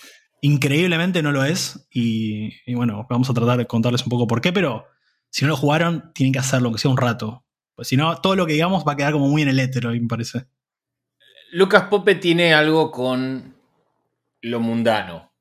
increíblemente 0.40 1.20
no 1.20 1.32
lo 1.32 1.44
es. 1.44 1.88
Y, 1.92 2.72
bueno, 2.74 3.04
vamos 3.10 3.28
a 3.28 3.34
tratar 3.34 3.58
de 3.58 3.66
contarles 3.66 4.04
un 4.04 4.10
poco 4.10 4.28
por 4.28 4.40
qué, 4.40 4.52
pero 4.52 4.86
si 5.30 5.44
no 5.44 5.48
lo 5.48 5.56
jugaron, 5.56 6.12
tienen 6.14 6.32
que 6.32 6.38
hacerlo, 6.38 6.68
aunque 6.68 6.80
sea 6.80 6.92
un 6.92 6.96
rato. 6.96 7.44
Pues 7.74 7.88
si 7.88 7.96
no, 7.96 8.20
todo 8.20 8.36
lo 8.36 8.46
que 8.46 8.52
digamos 8.52 8.84
va 8.86 8.92
a 8.92 8.96
quedar 8.96 9.12
como 9.12 9.28
muy 9.28 9.42
en 9.42 9.48
el 9.48 9.58
éter 9.58 9.84
me 9.84 10.06
parece. 10.06 10.46
Lucas 11.50 11.84
Pope 11.90 12.14
tiene 12.14 12.54
algo 12.54 12.92
con 12.92 13.56
lo 14.42 14.60
mundano. 14.60 15.32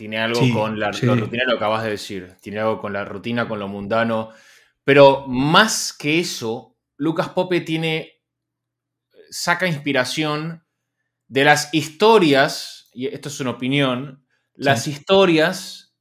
Tiene 0.00 0.18
algo 0.18 0.40
con 0.54 0.80
la, 0.80 0.90
rutina, 0.92 1.44
lo 1.46 1.56
acabas 1.56 1.84
de 1.84 1.90
decir. 1.90 2.34
Tiene 2.40 2.58
algo 2.58 2.80
con 2.80 2.94
la 2.94 3.04
rutina, 3.04 3.46
con 3.46 3.58
lo 3.58 3.68
mundano. 3.68 4.30
Pero 4.82 5.26
más 5.26 5.92
que 5.92 6.18
eso, 6.18 6.78
Lucas 6.96 7.28
Pope 7.28 7.60
tiene 7.60 8.22
saca 9.28 9.66
inspiración 9.66 10.64
de 11.28 11.44
las 11.44 11.68
historias, 11.74 12.88
y 12.94 13.08
esto 13.08 13.28
es 13.28 13.40
una 13.40 13.50
opinión, 13.50 14.26
las 14.54 14.86
historias 14.86 15.94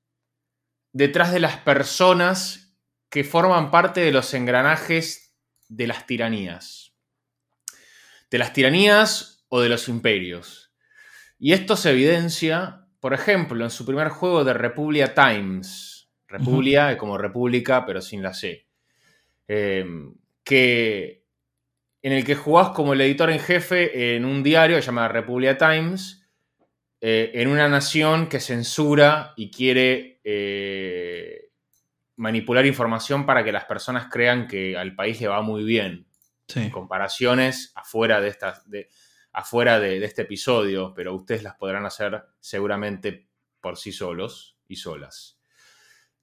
detrás 0.93 1.33
de 1.33 1.41
las 1.41 1.57
personas 1.57 2.77
que 3.09 3.25
forman 3.25 3.69
parte 3.69 3.99
de 3.99 4.13
los 4.13 4.33
engranajes 4.33 5.35
de 5.67 5.87
las 5.87 6.07
tiranías. 6.07 6.95
De 8.31 8.37
las 8.37 8.53
tiranías 8.53 9.45
o 9.49 9.59
de 9.59 9.67
los 9.67 9.89
imperios. 9.89 10.73
Y 11.37 11.51
esto 11.51 11.75
se 11.75 11.91
evidencia, 11.91 12.78
por 12.99 13.13
ejemplo, 13.13 13.63
en 13.63 13.69
su 13.69 13.85
primer 13.85 14.09
juego 14.09 14.43
de 14.43 14.53
Republia 14.53 15.13
Times. 15.13 16.09
Republia 16.27 16.97
como 16.97 17.17
República, 17.17 17.85
pero 17.85 18.01
sin 18.01 18.21
la 18.21 18.33
C. 18.33 18.67
Eh, 19.47 19.85
que 20.43 21.23
en 22.01 22.13
el 22.13 22.23
que 22.23 22.35
jugás 22.35 22.69
como 22.69 22.93
el 22.93 23.01
editor 23.01 23.29
en 23.29 23.39
jefe 23.39 24.15
en 24.15 24.25
un 24.25 24.43
diario 24.43 24.79
llamado 24.79 25.09
Republia 25.09 25.57
Times, 25.57 26.19
eh, 27.01 27.31
en 27.33 27.47
una 27.47 27.67
nación 27.69 28.27
que 28.27 28.39
censura 28.39 29.33
y 29.37 29.49
quiere 29.51 30.19
eh, 30.23 31.49
manipular 32.17 32.65
información 32.65 33.25
para 33.25 33.43
que 33.43 33.51
las 33.51 33.65
personas 33.65 34.07
crean 34.11 34.47
que 34.47 34.77
al 34.77 34.95
país 34.95 35.19
le 35.21 35.27
va 35.27 35.41
muy 35.41 35.63
bien. 35.63 36.05
Comparaciones 36.71 37.71
afuera, 37.75 38.19
de, 38.19 38.27
estas, 38.27 38.67
de, 38.69 38.89
afuera 39.33 39.79
de, 39.79 40.03
este 40.03 40.23
episodio, 40.23 40.93
pero 40.95 41.13
ustedes 41.13 41.43
las 41.43 41.55
podrán 41.55 41.85
hacer 41.85 42.23
seguramente 42.39 43.27
por 43.61 43.77
sí 43.77 43.91
solos 43.91 44.57
y 44.67 44.75
solas. 44.75 45.39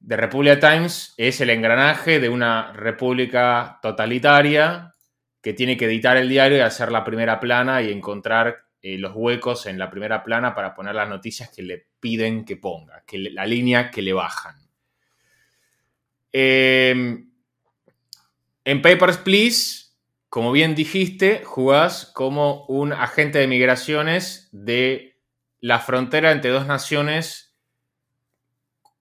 The 0.07 0.17
Republia 0.17 0.61
Times 0.61 1.15
es 1.17 1.41
el 1.41 1.51
engranaje 1.51 2.21
de 2.21 2.29
una 2.29 2.73
república 2.73 3.79
totalitaria 3.81 4.95
que 5.41 5.53
tiene 5.53 5.77
que 5.77 5.87
editar 5.87 6.17
el 6.17 6.29
diario 6.29 6.59
y 6.59 6.61
hacer 6.61 6.93
la 6.93 7.05
primera 7.05 7.41
plana 7.41 7.83
y 7.83 7.93
encontrar 7.93 8.67
eh, 8.83 8.99
los 8.99 9.13
huecos 9.15 9.67
en 9.67 9.79
la 9.79 9.91
primera 9.91 10.23
plana 10.23 10.55
para 10.55 10.75
poner 10.75 10.95
las 10.95 11.09
noticias 11.09 11.51
que 11.51 11.63
le 11.63 11.87
piden 11.99 12.45
que 12.45 12.57
ponga, 12.57 13.03
que 13.07 13.19
la 13.19 13.47
línea 13.47 13.91
que 13.91 14.03
le 14.03 14.13
bajan. 14.13 14.57
Em, 16.31 17.31
en 18.65 18.83
Papers, 18.83 19.19
Please, 19.19 19.86
como 20.28 20.52
bien 20.52 20.75
dijiste, 20.75 21.42
jugás 21.45 22.06
como 22.14 22.64
un 22.66 22.92
agente 22.92 23.38
de 23.38 23.47
migraciones 23.47 24.49
de 24.52 25.21
la 25.61 25.78
frontera 25.80 26.33
entre 26.33 26.50
dos 26.50 26.66
naciones 26.66 27.56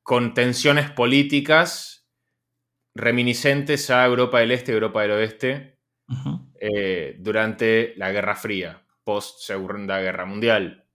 con 0.04 0.34
tensiones 0.34 0.92
políticas 0.92 2.08
reminiscentes 2.94 3.90
a 3.90 4.06
Europa 4.06 4.40
del 4.40 4.52
Este 4.52 4.72
y 4.72 4.76
Europa 4.76 5.02
del 5.02 5.12
Oeste 5.12 5.80
eh, 6.60 7.18
durante 7.20 7.94
la 7.98 8.12
Guerra 8.12 8.36
Fría, 8.36 8.86
post 9.04 9.40
Segunda 9.42 10.00
Guerra 10.00 10.26
Mundial. 10.26 10.86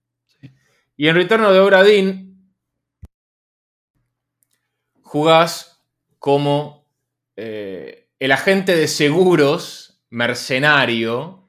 Y 0.96 1.08
en 1.08 1.16
Retorno 1.16 1.52
de 1.52 1.58
Obra 1.58 1.84
jugás 5.02 5.82
como 6.18 6.86
eh, 7.36 8.10
el 8.18 8.32
agente 8.32 8.76
de 8.76 8.86
seguros 8.86 9.89
mercenario 10.10 11.48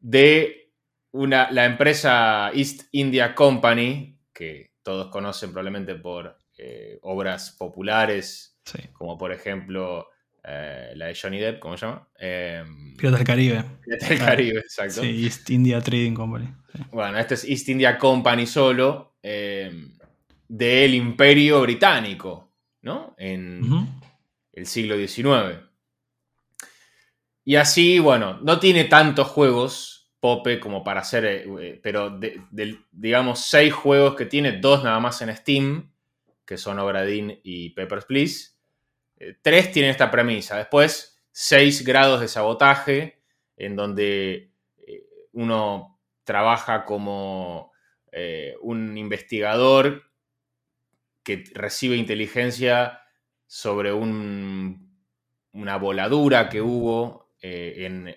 de 0.00 0.72
una, 1.12 1.50
la 1.50 1.64
empresa 1.64 2.50
East 2.54 2.82
India 2.92 3.34
Company, 3.34 4.18
que 4.32 4.72
todos 4.82 5.08
conocen 5.08 5.50
probablemente 5.50 5.94
por 5.94 6.38
eh, 6.58 6.98
obras 7.02 7.52
populares, 7.52 8.58
como 8.92 9.16
por 9.16 9.32
ejemplo 9.32 10.06
eh, 10.44 10.92
la 10.96 11.06
de 11.06 11.18
Johnny 11.20 11.38
Depp, 11.38 11.60
¿cómo 11.60 11.76
se 11.76 11.86
llama? 11.86 12.08
Eh, 12.18 12.64
del 13.00 13.24
Caribe. 13.24 13.64
Del 13.86 14.18
Caribe, 14.18 14.58
exacto. 14.58 15.02
Sí, 15.02 15.24
East 15.24 15.48
India 15.50 15.80
Trading 15.80 16.14
Company. 16.14 16.48
Bueno, 16.90 17.18
este 17.18 17.34
es 17.34 17.44
East 17.44 17.68
India 17.68 17.98
Company 17.98 18.46
solo, 18.46 19.16
em, 19.22 19.96
del 20.48 20.94
Imperio 20.94 21.60
Británico, 21.62 22.52
¿no? 22.82 23.14
En 23.18 23.62
el 24.52 24.66
siglo 24.66 24.96
XIX. 24.96 25.71
Y 27.44 27.56
así, 27.56 27.98
bueno, 27.98 28.38
no 28.42 28.58
tiene 28.60 28.84
tantos 28.84 29.28
juegos 29.28 30.10
Pope 30.20 30.60
como 30.60 30.84
para 30.84 31.00
hacer, 31.00 31.24
eh, 31.24 31.80
pero 31.82 32.18
digamos 32.92 33.40
seis 33.40 33.72
juegos 33.74 34.14
que 34.14 34.26
tiene, 34.26 34.58
dos 34.58 34.84
nada 34.84 35.00
más 35.00 35.20
en 35.22 35.36
Steam, 35.36 35.90
que 36.46 36.56
son 36.56 36.78
Obradin 36.78 37.40
y 37.42 37.70
Peppers 37.70 38.04
Please 38.04 38.52
tres 39.42 39.72
tienen 39.72 39.90
esta 39.90 40.10
premisa. 40.10 40.56
Después, 40.56 41.22
seis 41.30 41.84
grados 41.84 42.20
de 42.20 42.28
sabotaje, 42.28 43.22
en 43.56 43.76
donde 43.76 44.52
eh, 44.78 45.06
uno 45.32 46.00
trabaja 46.24 46.84
como 46.84 47.72
eh, 48.10 48.54
un 48.60 48.96
investigador 48.96 50.04
que 51.22 51.44
recibe 51.54 51.96
inteligencia 51.96 53.00
sobre 53.46 53.92
una 53.92 55.76
voladura 55.76 56.48
que 56.48 56.60
hubo 56.60 57.21
eh, 57.42 57.74
en 57.84 58.16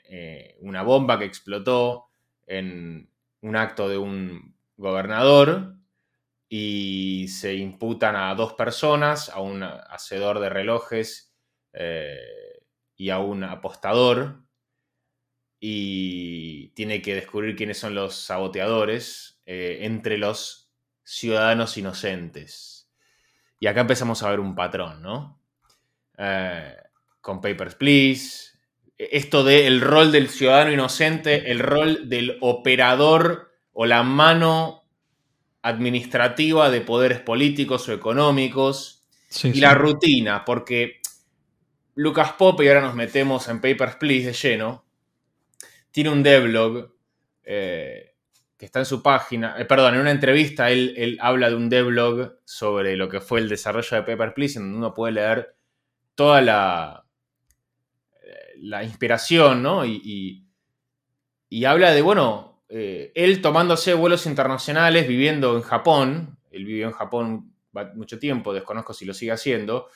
una 0.61 0.83
bomba 0.83 1.19
que 1.19 1.25
explotó 1.25 2.05
en 2.47 3.09
un 3.41 3.55
acto 3.55 3.89
de 3.89 3.97
un 3.97 4.55
gobernador 4.77 5.75
y 6.47 7.27
se 7.29 7.55
imputan 7.55 8.15
a 8.15 8.33
dos 8.35 8.53
personas, 8.53 9.29
a 9.29 9.41
un 9.41 9.63
hacedor 9.63 10.39
de 10.39 10.49
relojes 10.49 11.33
eh, 11.73 12.17
y 12.95 13.09
a 13.09 13.19
un 13.19 13.43
apostador, 13.43 14.45
y 15.59 16.69
tiene 16.69 17.01
que 17.01 17.15
descubrir 17.15 17.55
quiénes 17.55 17.79
son 17.79 17.95
los 17.95 18.15
saboteadores 18.15 19.41
eh, 19.45 19.79
entre 19.81 20.17
los 20.17 20.71
ciudadanos 21.03 21.77
inocentes. 21.77 22.91
Y 23.59 23.67
acá 23.67 23.81
empezamos 23.81 24.21
a 24.21 24.29
ver 24.29 24.39
un 24.39 24.53
patrón, 24.53 25.01
¿no? 25.01 25.41
Eh, 26.17 26.75
con 27.21 27.41
Papers, 27.41 27.75
Please. 27.75 28.54
Esto 28.97 29.43
de 29.43 29.67
el 29.67 29.81
rol 29.81 30.11
del 30.11 30.29
ciudadano 30.29 30.71
inocente, 30.71 31.51
el 31.51 31.59
rol 31.59 32.07
del 32.09 32.37
operador 32.41 33.51
o 33.73 33.85
la 33.85 34.03
mano 34.03 34.85
administrativa 35.61 36.69
de 36.69 36.81
poderes 36.81 37.19
políticos 37.19 37.89
o 37.89 37.93
económicos. 37.93 39.05
Y 39.43 39.59
la 39.59 39.73
rutina, 39.73 40.45
porque 40.45 41.01
Lucas 41.95 42.33
Pop, 42.33 42.61
y 42.61 42.67
ahora 42.67 42.81
nos 42.81 42.95
metemos 42.95 43.47
en 43.49 43.59
Papers, 43.59 43.95
Please 43.97 44.27
de 44.27 44.33
lleno, 44.33 44.85
tiene 45.91 46.09
un 46.09 46.23
devlog 46.23 46.93
eh, 47.43 48.15
que 48.57 48.65
está 48.65 48.79
en 48.79 48.85
su 48.85 49.01
página, 49.01 49.55
eh, 49.57 49.65
perdón, 49.65 49.95
en 49.95 50.01
una 50.01 50.11
entrevista 50.11 50.69
él, 50.69 51.17
habla 51.19 51.49
de 51.49 51.55
un 51.55 51.69
devlog 51.69 52.37
sobre 52.45 52.95
lo 52.95 53.09
que 53.09 53.21
fue 53.21 53.39
el 53.39 53.49
desarrollo 53.49 53.97
de 53.97 54.03
Papers, 54.03 54.33
Please, 54.33 54.59
en 54.59 54.65
donde 54.65 54.77
uno 54.77 54.93
puede 54.93 55.13
leer 55.13 55.55
toda 56.15 56.41
la, 56.41 57.04
la 58.59 58.83
inspiración, 58.83 59.63
¿no? 59.63 59.85
y 59.85 60.45
habla 61.65 61.91
de, 61.91 62.01
bueno, 62.01 62.55
eh, 62.69 63.11
él 63.15 63.41
tomándose 63.41 63.93
vuelos 63.93 64.25
internacionales, 64.25 65.07
viviendo 65.07 65.55
en 65.55 65.61
Japón, 65.61 66.37
él 66.51 66.65
vivió 66.65 66.87
en 66.87 66.93
Japón 66.93 67.53
mucho 67.95 68.17
tiempo, 68.17 68.53
desconozco 68.53 68.93
si 68.93 69.05
lo 69.05 69.13
sigue 69.13 69.33
haciendo, 69.33 69.89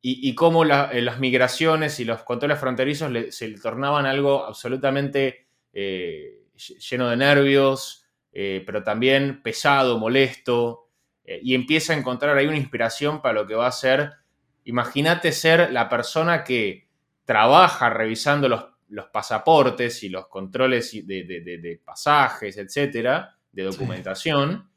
y, 0.00 0.34
cómo 0.36 0.64
eh, 0.64 1.02
las 1.02 1.18
migraciones 1.18 1.98
y 1.98 2.04
los 2.04 2.22
controles 2.22 2.60
fronterizos 2.60 3.12
se 3.34 3.48
le 3.48 3.58
tornaban 3.58 4.06
algo 4.06 4.44
absolutamente 4.44 5.48
eh, 5.72 6.44
lleno 6.88 7.10
de 7.10 7.16
nervios, 7.16 8.04
pero 8.30 8.84
también 8.84 9.42
pesado, 9.42 9.98
molesto, 9.98 10.90
y 11.24 11.54
empieza 11.54 11.92
a 11.92 11.96
encontrar 11.96 12.36
ahí 12.36 12.46
una 12.46 12.56
inspiración 12.56 13.20
para 13.20 13.34
lo 13.34 13.46
que 13.46 13.56
va 13.56 13.66
a 13.66 13.72
ser, 13.72 14.12
imagínate 14.64 15.32
ser 15.32 15.72
la 15.72 15.88
persona 15.88 16.44
que 16.44 16.87
trabaja 17.28 17.90
revisando 17.90 18.48
los, 18.48 18.64
pasaportes 19.12 20.02
y 20.02 20.08
los 20.08 20.28
controles 20.28 20.92
de, 21.06 21.82
pasajes, 21.84 22.56
etcétera, 22.56 23.36
de 23.52 23.64
documentación, 23.64 24.70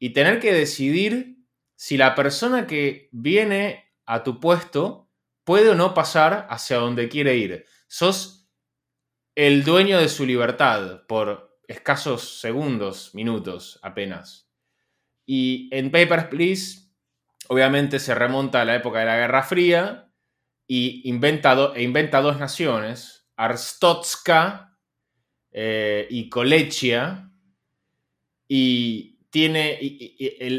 y 0.00 0.10
tener 0.10 0.40
que 0.40 0.52
decidir 0.52 1.36
si 1.76 1.96
la 1.96 2.16
persona 2.16 2.66
que 2.66 3.08
viene 3.12 3.92
a 4.04 4.24
tu 4.24 4.40
puesto 4.40 5.10
puede 5.44 5.70
o 5.70 5.76
no 5.76 5.94
pasar 5.94 6.48
hacia 6.50 6.78
donde 6.78 7.08
quiere 7.08 7.36
ir. 7.36 7.66
Sos 7.86 8.48
el 9.36 9.62
dueño 9.62 10.00
de 10.00 10.08
su 10.08 10.26
libertad 10.26 11.02
por 11.06 11.56
escasos 11.68 12.40
segundos, 12.40 13.14
minutos 13.14 13.78
apenas. 13.80 14.50
Y 15.24 15.68
en 15.70 15.92
Papers, 15.92 16.24
Please, 16.24 16.88
obviamente 17.46 18.00
se 18.00 18.12
remonta 18.12 18.60
a 18.60 18.64
la 18.64 18.74
época 18.74 18.98
de 18.98 19.06
la 19.06 19.16
Guerra 19.18 19.44
Fría 19.44 20.08
y 20.74 21.02
inventa, 21.04 21.72
e 21.74 21.82
inventa 21.82 22.22
dos 22.22 22.38
naciones, 22.38 23.28
Arstotska 23.36 24.74
eh, 25.50 26.06
y 26.08 26.30
Kolechia, 26.30 27.30
y 28.48 29.18
tiene 29.28 29.78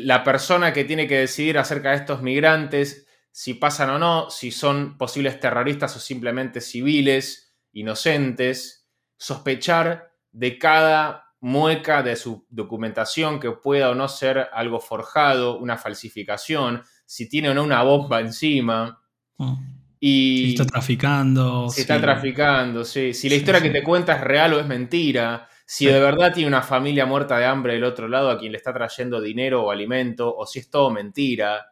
la 0.04 0.24
persona 0.24 0.72
que 0.72 0.84
tiene 0.86 1.08
que 1.08 1.18
decidir 1.18 1.58
acerca 1.58 1.90
de 1.90 1.96
estos 1.96 2.22
migrantes, 2.22 3.08
si 3.32 3.56
pasan 3.56 3.90
o 3.90 3.98
no, 3.98 4.30
si 4.30 4.52
son 4.52 5.00
posibles 5.00 5.40
terroristas 5.40 5.96
o 5.96 6.00
simplemente 6.00 6.62
civiles, 6.62 7.56
inocentes, 7.72 8.88
sospechar 9.18 10.12
de 10.32 10.60
cada 10.60 11.26
mueca 11.40 12.04
de 12.04 12.16
su 12.18 12.46
documentación 12.52 13.40
que 13.40 13.50
pueda 13.50 13.90
o 13.90 13.96
no 13.96 14.08
ser 14.08 14.48
algo 14.54 14.80
forjado, 14.80 15.58
una 15.58 15.80
falsificación, 15.80 16.84
si 17.04 17.28
tiene 17.28 17.50
o 17.50 17.56
no 17.56 17.64
una 17.64 17.82
bomba 17.82 18.20
encima. 18.20 19.02
Mm. 19.40 19.73
Y 20.06 20.48
si 20.48 20.52
está 20.52 20.66
traficando. 20.66 21.70
Si 21.70 21.80
está 21.80 22.02
traficando, 22.02 22.84
sí. 22.84 23.14
Si 23.14 23.30
la 23.30 23.36
historia 23.36 23.62
que 23.62 23.70
te 23.70 23.82
cuenta 23.82 24.16
es 24.16 24.22
real 24.22 24.54
o 24.54 24.60
es 24.60 24.68
mentira. 24.68 25.48
Si 25.66 25.86
de 25.86 25.98
verdad 25.98 26.34
tiene 26.34 26.50
una 26.50 26.62
familia 26.62 27.06
muerta 27.06 27.38
de 27.38 27.46
hambre 27.46 27.76
del 27.76 27.86
otro 27.86 28.10
lado 28.10 28.30
a 28.30 28.38
quien 28.38 28.52
le 28.52 28.58
está 28.58 28.74
trayendo 28.74 29.22
dinero 29.22 29.64
o 29.64 29.72
alimento, 29.72 30.36
o 30.36 30.46
si 30.46 30.60
es 30.60 30.70
todo 30.70 30.90
mentira. 30.90 31.68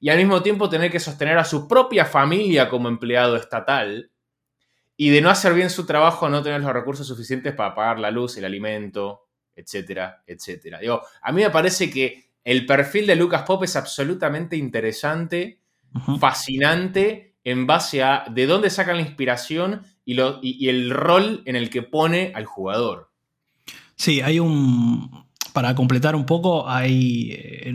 Y 0.00 0.08
al 0.08 0.18
mismo 0.18 0.42
tiempo 0.42 0.68
tener 0.68 0.90
que 0.90 0.98
sostener 0.98 1.38
a 1.38 1.44
su 1.44 1.68
propia 1.68 2.04
familia 2.04 2.68
como 2.68 2.88
empleado 2.88 3.36
estatal 3.36 4.10
y 4.96 5.10
de 5.10 5.20
no 5.20 5.30
hacer 5.30 5.54
bien 5.54 5.70
su 5.70 5.86
trabajo, 5.86 6.28
no 6.28 6.42
tener 6.42 6.60
los 6.62 6.72
recursos 6.72 7.06
suficientes 7.06 7.54
para 7.54 7.72
pagar 7.72 8.00
la 8.00 8.10
luz, 8.10 8.36
el 8.36 8.46
alimento, 8.46 9.28
etcétera, 9.54 10.24
etcétera. 10.26 10.80
Digo, 10.80 11.02
a 11.22 11.30
mí 11.30 11.40
me 11.40 11.50
parece 11.50 11.88
que 11.88 12.32
el 12.42 12.66
perfil 12.66 13.06
de 13.06 13.14
Lucas 13.14 13.42
Pop 13.42 13.62
es 13.62 13.76
absolutamente 13.76 14.56
interesante, 14.56 15.60
fascinante, 16.18 17.29
en 17.44 17.66
base 17.66 18.02
a 18.02 18.24
de 18.30 18.46
dónde 18.46 18.70
sacan 18.70 18.96
la 18.96 19.02
inspiración 19.02 19.82
y, 20.04 20.68
el 20.68 20.90
rol 20.90 21.42
en 21.46 21.56
el 21.56 21.70
que 21.70 21.82
pone 21.82 22.32
al 22.34 22.44
jugador. 22.44 23.10
Sí, 23.96 24.20
hay 24.20 24.40
un. 24.40 25.28
Para 25.52 25.74
completar 25.74 26.16
un 26.16 26.26
poco, 26.26 26.68
hay. 26.68 27.30
Eh, 27.32 27.74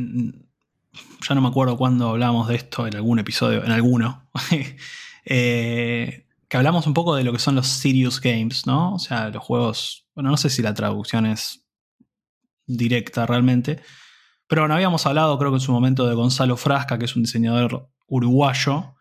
ya 1.27 1.35
no 1.35 1.41
me 1.41 1.47
acuerdo 1.47 1.77
cuándo 1.77 2.09
hablamos 2.09 2.47
de 2.47 2.55
esto 2.55 2.87
en 2.87 2.95
algún 2.95 3.19
episodio, 3.19 3.63
en 3.63 3.71
alguno. 3.71 4.29
eh, 5.25 6.25
que 6.47 6.57
hablamos 6.57 6.87
un 6.87 6.93
poco 6.93 7.15
de 7.15 7.23
lo 7.23 7.31
que 7.31 7.39
son 7.39 7.55
los 7.55 7.67
serious 7.67 8.19
games, 8.21 8.65
¿no? 8.67 8.95
O 8.95 8.99
sea, 8.99 9.29
los 9.29 9.43
juegos. 9.43 10.07
Bueno, 10.13 10.29
no 10.29 10.37
sé 10.37 10.49
si 10.49 10.61
la 10.61 10.73
traducción 10.73 11.25
es 11.25 11.65
directa 12.65 13.25
realmente. 13.25 13.81
Pero 14.47 14.61
bueno, 14.61 14.75
habíamos 14.75 15.05
hablado, 15.05 15.37
creo 15.39 15.51
que 15.51 15.57
en 15.57 15.61
su 15.61 15.71
momento, 15.71 16.07
de 16.07 16.15
Gonzalo 16.15 16.55
Frasca, 16.55 16.99
que 16.99 17.05
es 17.05 17.15
un 17.15 17.23
diseñador 17.23 17.89
uruguayo 18.07 18.94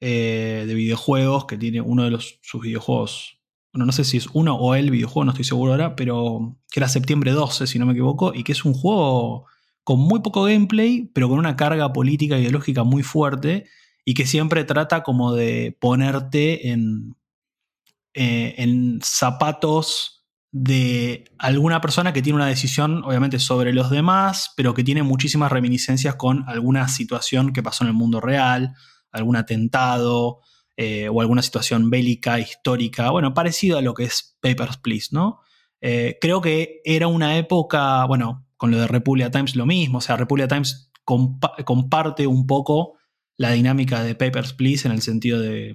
eh, 0.00 0.64
de 0.66 0.74
videojuegos, 0.74 1.46
que 1.46 1.56
tiene 1.56 1.80
uno 1.80 2.04
de 2.04 2.10
los, 2.10 2.38
sus 2.42 2.62
videojuegos. 2.62 3.40
Bueno, 3.72 3.86
no 3.86 3.92
sé 3.92 4.04
si 4.04 4.16
es 4.16 4.28
uno 4.32 4.56
o 4.56 4.74
el 4.74 4.90
videojuego, 4.90 5.24
no 5.24 5.30
estoy 5.32 5.44
seguro 5.44 5.72
ahora, 5.72 5.96
pero 5.96 6.58
que 6.70 6.80
era 6.80 6.88
septiembre 6.88 7.32
12, 7.32 7.66
si 7.66 7.78
no 7.78 7.86
me 7.86 7.92
equivoco, 7.92 8.32
y 8.34 8.44
que 8.44 8.52
es 8.52 8.64
un 8.64 8.74
juego 8.74 9.46
con 9.84 10.00
muy 10.00 10.20
poco 10.20 10.44
gameplay, 10.44 11.10
pero 11.14 11.28
con 11.28 11.38
una 11.38 11.56
carga 11.56 11.92
política 11.92 12.38
ideológica 12.38 12.82
muy 12.84 13.02
fuerte 13.02 13.66
y 14.04 14.14
que 14.14 14.26
siempre 14.26 14.64
trata 14.64 15.02
como 15.02 15.32
de 15.34 15.76
ponerte 15.80 16.70
en, 16.70 17.16
eh, 18.14 18.54
en 18.58 19.00
zapatos 19.02 20.16
de 20.52 21.24
alguna 21.38 21.80
persona 21.80 22.12
que 22.12 22.22
tiene 22.22 22.36
una 22.36 22.46
decisión 22.46 23.04
obviamente 23.04 23.38
sobre 23.38 23.72
los 23.72 23.90
demás, 23.90 24.52
pero 24.56 24.74
que 24.74 24.84
tiene 24.84 25.02
muchísimas 25.02 25.52
reminiscencias 25.52 26.14
con 26.14 26.48
alguna 26.48 26.88
situación 26.88 27.52
que 27.52 27.62
pasó 27.62 27.84
en 27.84 27.88
el 27.88 27.94
mundo 27.94 28.20
real, 28.20 28.74
algún 29.16 29.36
atentado 29.36 30.40
eh, 30.76 31.08
o 31.08 31.20
alguna 31.20 31.42
situación 31.42 31.90
bélica, 31.90 32.38
histórica, 32.38 33.10
bueno, 33.10 33.34
parecido 33.34 33.78
a 33.78 33.82
lo 33.82 33.94
que 33.94 34.04
es 34.04 34.36
Papers, 34.40 34.76
Please, 34.78 35.08
¿no? 35.12 35.40
Eh, 35.80 36.18
creo 36.20 36.40
que 36.40 36.80
era 36.84 37.06
una 37.06 37.36
época, 37.38 38.04
bueno, 38.06 38.46
con 38.56 38.70
lo 38.70 38.78
de 38.78 38.86
Republia 38.86 39.30
Times 39.30 39.56
lo 39.56 39.66
mismo, 39.66 39.98
o 39.98 40.00
sea, 40.00 40.16
Republia 40.16 40.48
Times 40.48 40.90
comparte 41.04 42.26
un 42.26 42.46
poco 42.46 42.98
la 43.36 43.52
dinámica 43.52 44.02
de 44.02 44.14
Papers, 44.14 44.52
Please 44.54 44.88
en 44.88 44.92
el 44.92 45.02
sentido 45.02 45.40
de. 45.40 45.74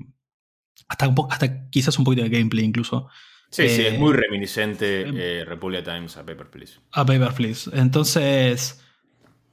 Hasta, 0.87 1.13
hasta 1.29 1.69
quizás 1.69 1.97
un 1.97 2.05
poquito 2.05 2.23
de 2.23 2.29
gameplay 2.29 2.65
incluso. 2.65 3.07
Sí, 3.49 3.67
sí, 3.67 3.81
es 3.81 3.93
eh, 3.93 3.97
muy 3.97 4.13
reminiscente 4.13 5.05
eh, 5.07 5.45
Republic 5.45 5.83
Times 5.83 6.17
a 6.17 6.25
Papers, 6.25 6.49
Please. 6.49 6.79
A 6.91 7.05
Papers, 7.05 7.33
Please. 7.35 7.69
Entonces, 7.73 8.81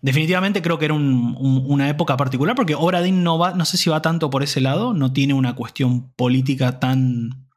definitivamente 0.02 0.62
creo 0.62 0.78
que 0.78 0.86
era 0.86 0.94
una 0.94 1.88
época 1.88 2.16
particular 2.16 2.54
porque 2.54 2.74
Obra 2.74 3.00
no 3.00 3.38
va, 3.38 3.52
no 3.52 3.64
sé 3.64 3.76
si 3.76 3.90
va 3.90 4.02
tanto 4.02 4.30
por 4.30 4.42
ese 4.42 4.60
lado, 4.60 4.94
no 4.94 5.12
tiene 5.12 5.34
una 5.34 5.54
cuestión 5.54 6.12
política 6.12 6.78
tan 6.80 7.48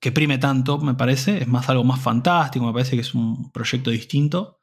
que 0.00 0.12
prime 0.12 0.38
tanto, 0.38 0.78
me 0.78 0.94
parece, 0.94 1.42
es 1.42 1.48
más 1.48 1.68
algo 1.68 1.84
más 1.84 2.00
fantástico, 2.00 2.64
me 2.64 2.72
parece 2.72 2.94
que 2.94 3.02
es 3.02 3.14
un 3.14 3.50
proyecto 3.50 3.90
distinto. 3.90 4.60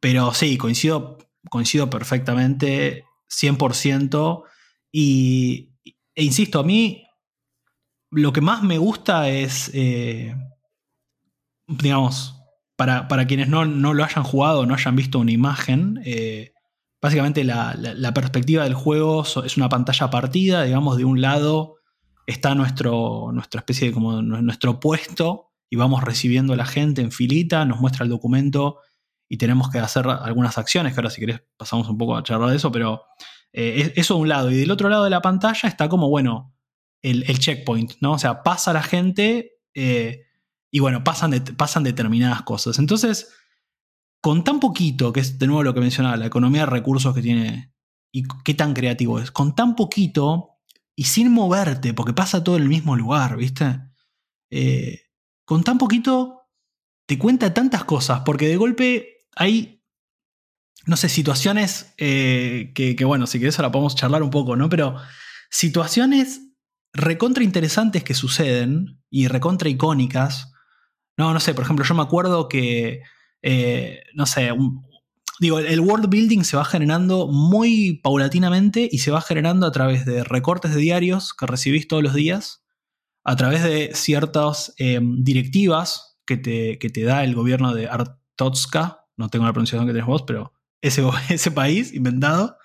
Pero 0.00 0.32
sí, 0.32 0.56
coincido, 0.56 1.18
coincido 1.50 1.90
perfectamente. 1.90 3.04
100%. 3.28 4.44
Y, 4.92 5.72
e 6.14 6.24
insisto, 6.24 6.60
a 6.60 6.64
mí 6.64 7.04
lo 8.10 8.32
que 8.32 8.40
más 8.40 8.62
me 8.62 8.78
gusta 8.78 9.28
es, 9.28 9.70
eh, 9.74 10.34
digamos, 11.66 12.33
para, 12.76 13.26
quienes 13.26 13.48
no, 13.48 13.64
lo 13.64 14.04
hayan 14.04 14.24
jugado, 14.24 14.66
no 14.66 14.74
hayan 14.74 14.96
visto 14.96 15.18
una 15.18 15.32
imagen, 15.32 16.00
eh, 16.04 16.52
básicamente 17.00 17.44
la, 17.44 18.12
perspectiva 18.14 18.64
del 18.64 18.74
juego 18.74 19.22
es 19.22 19.56
una 19.56 19.68
pantalla 19.68 20.10
partida, 20.10 20.64
digamos, 20.64 20.96
de 20.96 21.04
un 21.04 21.20
lado 21.20 21.76
está 22.26 22.54
nuestro, 22.54 23.30
nuestra 23.32 23.60
especie 23.60 23.88
de 23.88 23.94
como 23.94 24.22
nuestro 24.22 24.80
puesto 24.80 25.52
y 25.68 25.76
vamos 25.76 26.02
recibiendo 26.02 26.54
a 26.54 26.56
la 26.56 26.64
gente 26.64 27.02
en 27.02 27.12
filita, 27.12 27.64
nos 27.64 27.80
muestra 27.80 28.04
el 28.04 28.10
documento 28.10 28.78
y 29.28 29.36
tenemos 29.36 29.70
que 29.70 29.78
hacer 29.78 30.06
algunas 30.08 30.56
acciones, 30.58 30.94
que 30.94 31.00
ahora 31.00 31.10
si 31.10 31.20
querés 31.20 31.42
pasamos 31.56 31.88
un 31.88 31.98
poco 31.98 32.16
a 32.16 32.22
charlar 32.22 32.50
de 32.50 32.56
eso, 32.56 32.70
pero 32.72 33.02
eh, 33.52 33.92
eso 33.96 34.14
de 34.14 34.20
un 34.20 34.28
lado. 34.28 34.50
Y 34.50 34.56
del 34.56 34.70
otro 34.70 34.88
lado 34.88 35.04
de 35.04 35.10
la 35.10 35.22
pantalla 35.22 35.68
está 35.68 35.88
como, 35.88 36.08
bueno, 36.08 36.54
el, 37.02 37.38
checkpoint, 37.38 37.94
¿no? 38.00 38.12
O 38.12 38.18
sea, 38.18 38.42
pasa 38.42 38.72
la 38.72 38.82
gente 38.82 39.58
eh, 39.74 40.23
y 40.74 40.80
bueno, 40.80 41.04
pasan, 41.04 41.30
pasan 41.56 41.84
determinadas 41.84 42.42
cosas. 42.42 42.80
Entonces, 42.80 43.28
con 44.20 44.42
tan 44.42 44.58
poquito, 44.58 45.12
que 45.12 45.20
es 45.20 45.38
de 45.38 45.46
nuevo 45.46 45.62
lo 45.62 45.72
que 45.72 45.78
mencionaba, 45.78 46.16
la 46.16 46.26
economía 46.26 46.62
de 46.62 46.66
recursos 46.66 47.14
que 47.14 47.22
tiene 47.22 47.72
y 48.10 48.24
qué 48.44 48.54
tan 48.54 48.74
creativo 48.74 49.20
es, 49.20 49.30
con 49.30 49.54
tan 49.54 49.76
poquito 49.76 50.56
y 50.96 51.04
sin 51.04 51.30
moverte, 51.30 51.94
porque 51.94 52.12
pasa 52.12 52.42
todo 52.42 52.56
en 52.56 52.64
el 52.64 52.68
mismo 52.68 52.96
lugar, 52.96 53.36
¿viste? 53.36 53.82
Eh, 54.50 55.02
con 55.44 55.62
tan 55.62 55.78
poquito 55.78 56.40
te 57.06 57.20
cuenta 57.20 57.54
tantas 57.54 57.84
cosas, 57.84 58.22
porque 58.26 58.48
de 58.48 58.56
golpe 58.56 59.28
hay, 59.36 59.80
no 60.86 60.96
sé, 60.96 61.08
situaciones 61.08 61.94
eh, 61.98 62.72
que, 62.74 63.04
bueno, 63.04 63.28
si 63.28 63.38
querés 63.38 63.60
ahora 63.60 63.70
podemos 63.70 63.94
charlar 63.94 64.24
un 64.24 64.30
poco, 64.30 64.56
¿no? 64.56 64.68
Pero 64.68 64.96
situaciones 65.50 66.40
recontra 66.92 67.44
interesantes 67.44 68.02
que 68.02 68.14
suceden 68.14 69.00
y 69.08 69.28
recontra 69.28 69.68
icónicas. 69.68 70.50
No, 71.16 71.32
no 71.32 71.40
sé, 71.40 71.54
por 71.54 71.64
ejemplo, 71.64 71.84
yo 71.84 71.94
me 71.94 72.02
acuerdo 72.02 72.48
que, 72.48 73.02
eh, 73.42 74.02
no 74.14 74.26
sé, 74.26 74.50
digo, 75.40 75.58
el 75.58 75.80
world 75.80 76.08
building 76.08 76.42
se 76.42 76.56
va 76.56 76.64
generando 76.64 77.28
muy 77.28 78.00
paulatinamente 78.02 78.88
y 78.90 78.98
se 78.98 79.10
va 79.10 79.20
generando 79.20 79.66
a 79.66 79.72
través 79.72 80.04
de 80.04 80.24
recortes 80.24 80.74
de 80.74 80.80
diarios 80.80 81.34
que 81.34 81.46
recibís 81.46 81.88
todos 81.88 82.02
los 82.02 82.14
días, 82.14 82.64
a 83.24 83.36
través 83.36 83.62
de 83.62 83.92
ciertas 83.94 84.74
eh, 84.78 85.00
directivas 85.02 86.18
que 86.26 86.36
te, 86.36 86.78
que 86.78 86.90
te, 86.90 87.04
da 87.04 87.24
el 87.24 87.34
gobierno 87.34 87.74
de 87.74 87.88
Artotska, 87.88 89.06
no 89.16 89.28
tengo 89.28 89.46
la 89.46 89.52
pronunciación 89.52 89.86
que 89.86 89.92
tenés 89.92 90.06
vos, 90.06 90.22
pero 90.22 90.52
ese, 90.80 91.02
ese 91.30 91.50
país 91.50 91.92
inventado, 91.92 92.58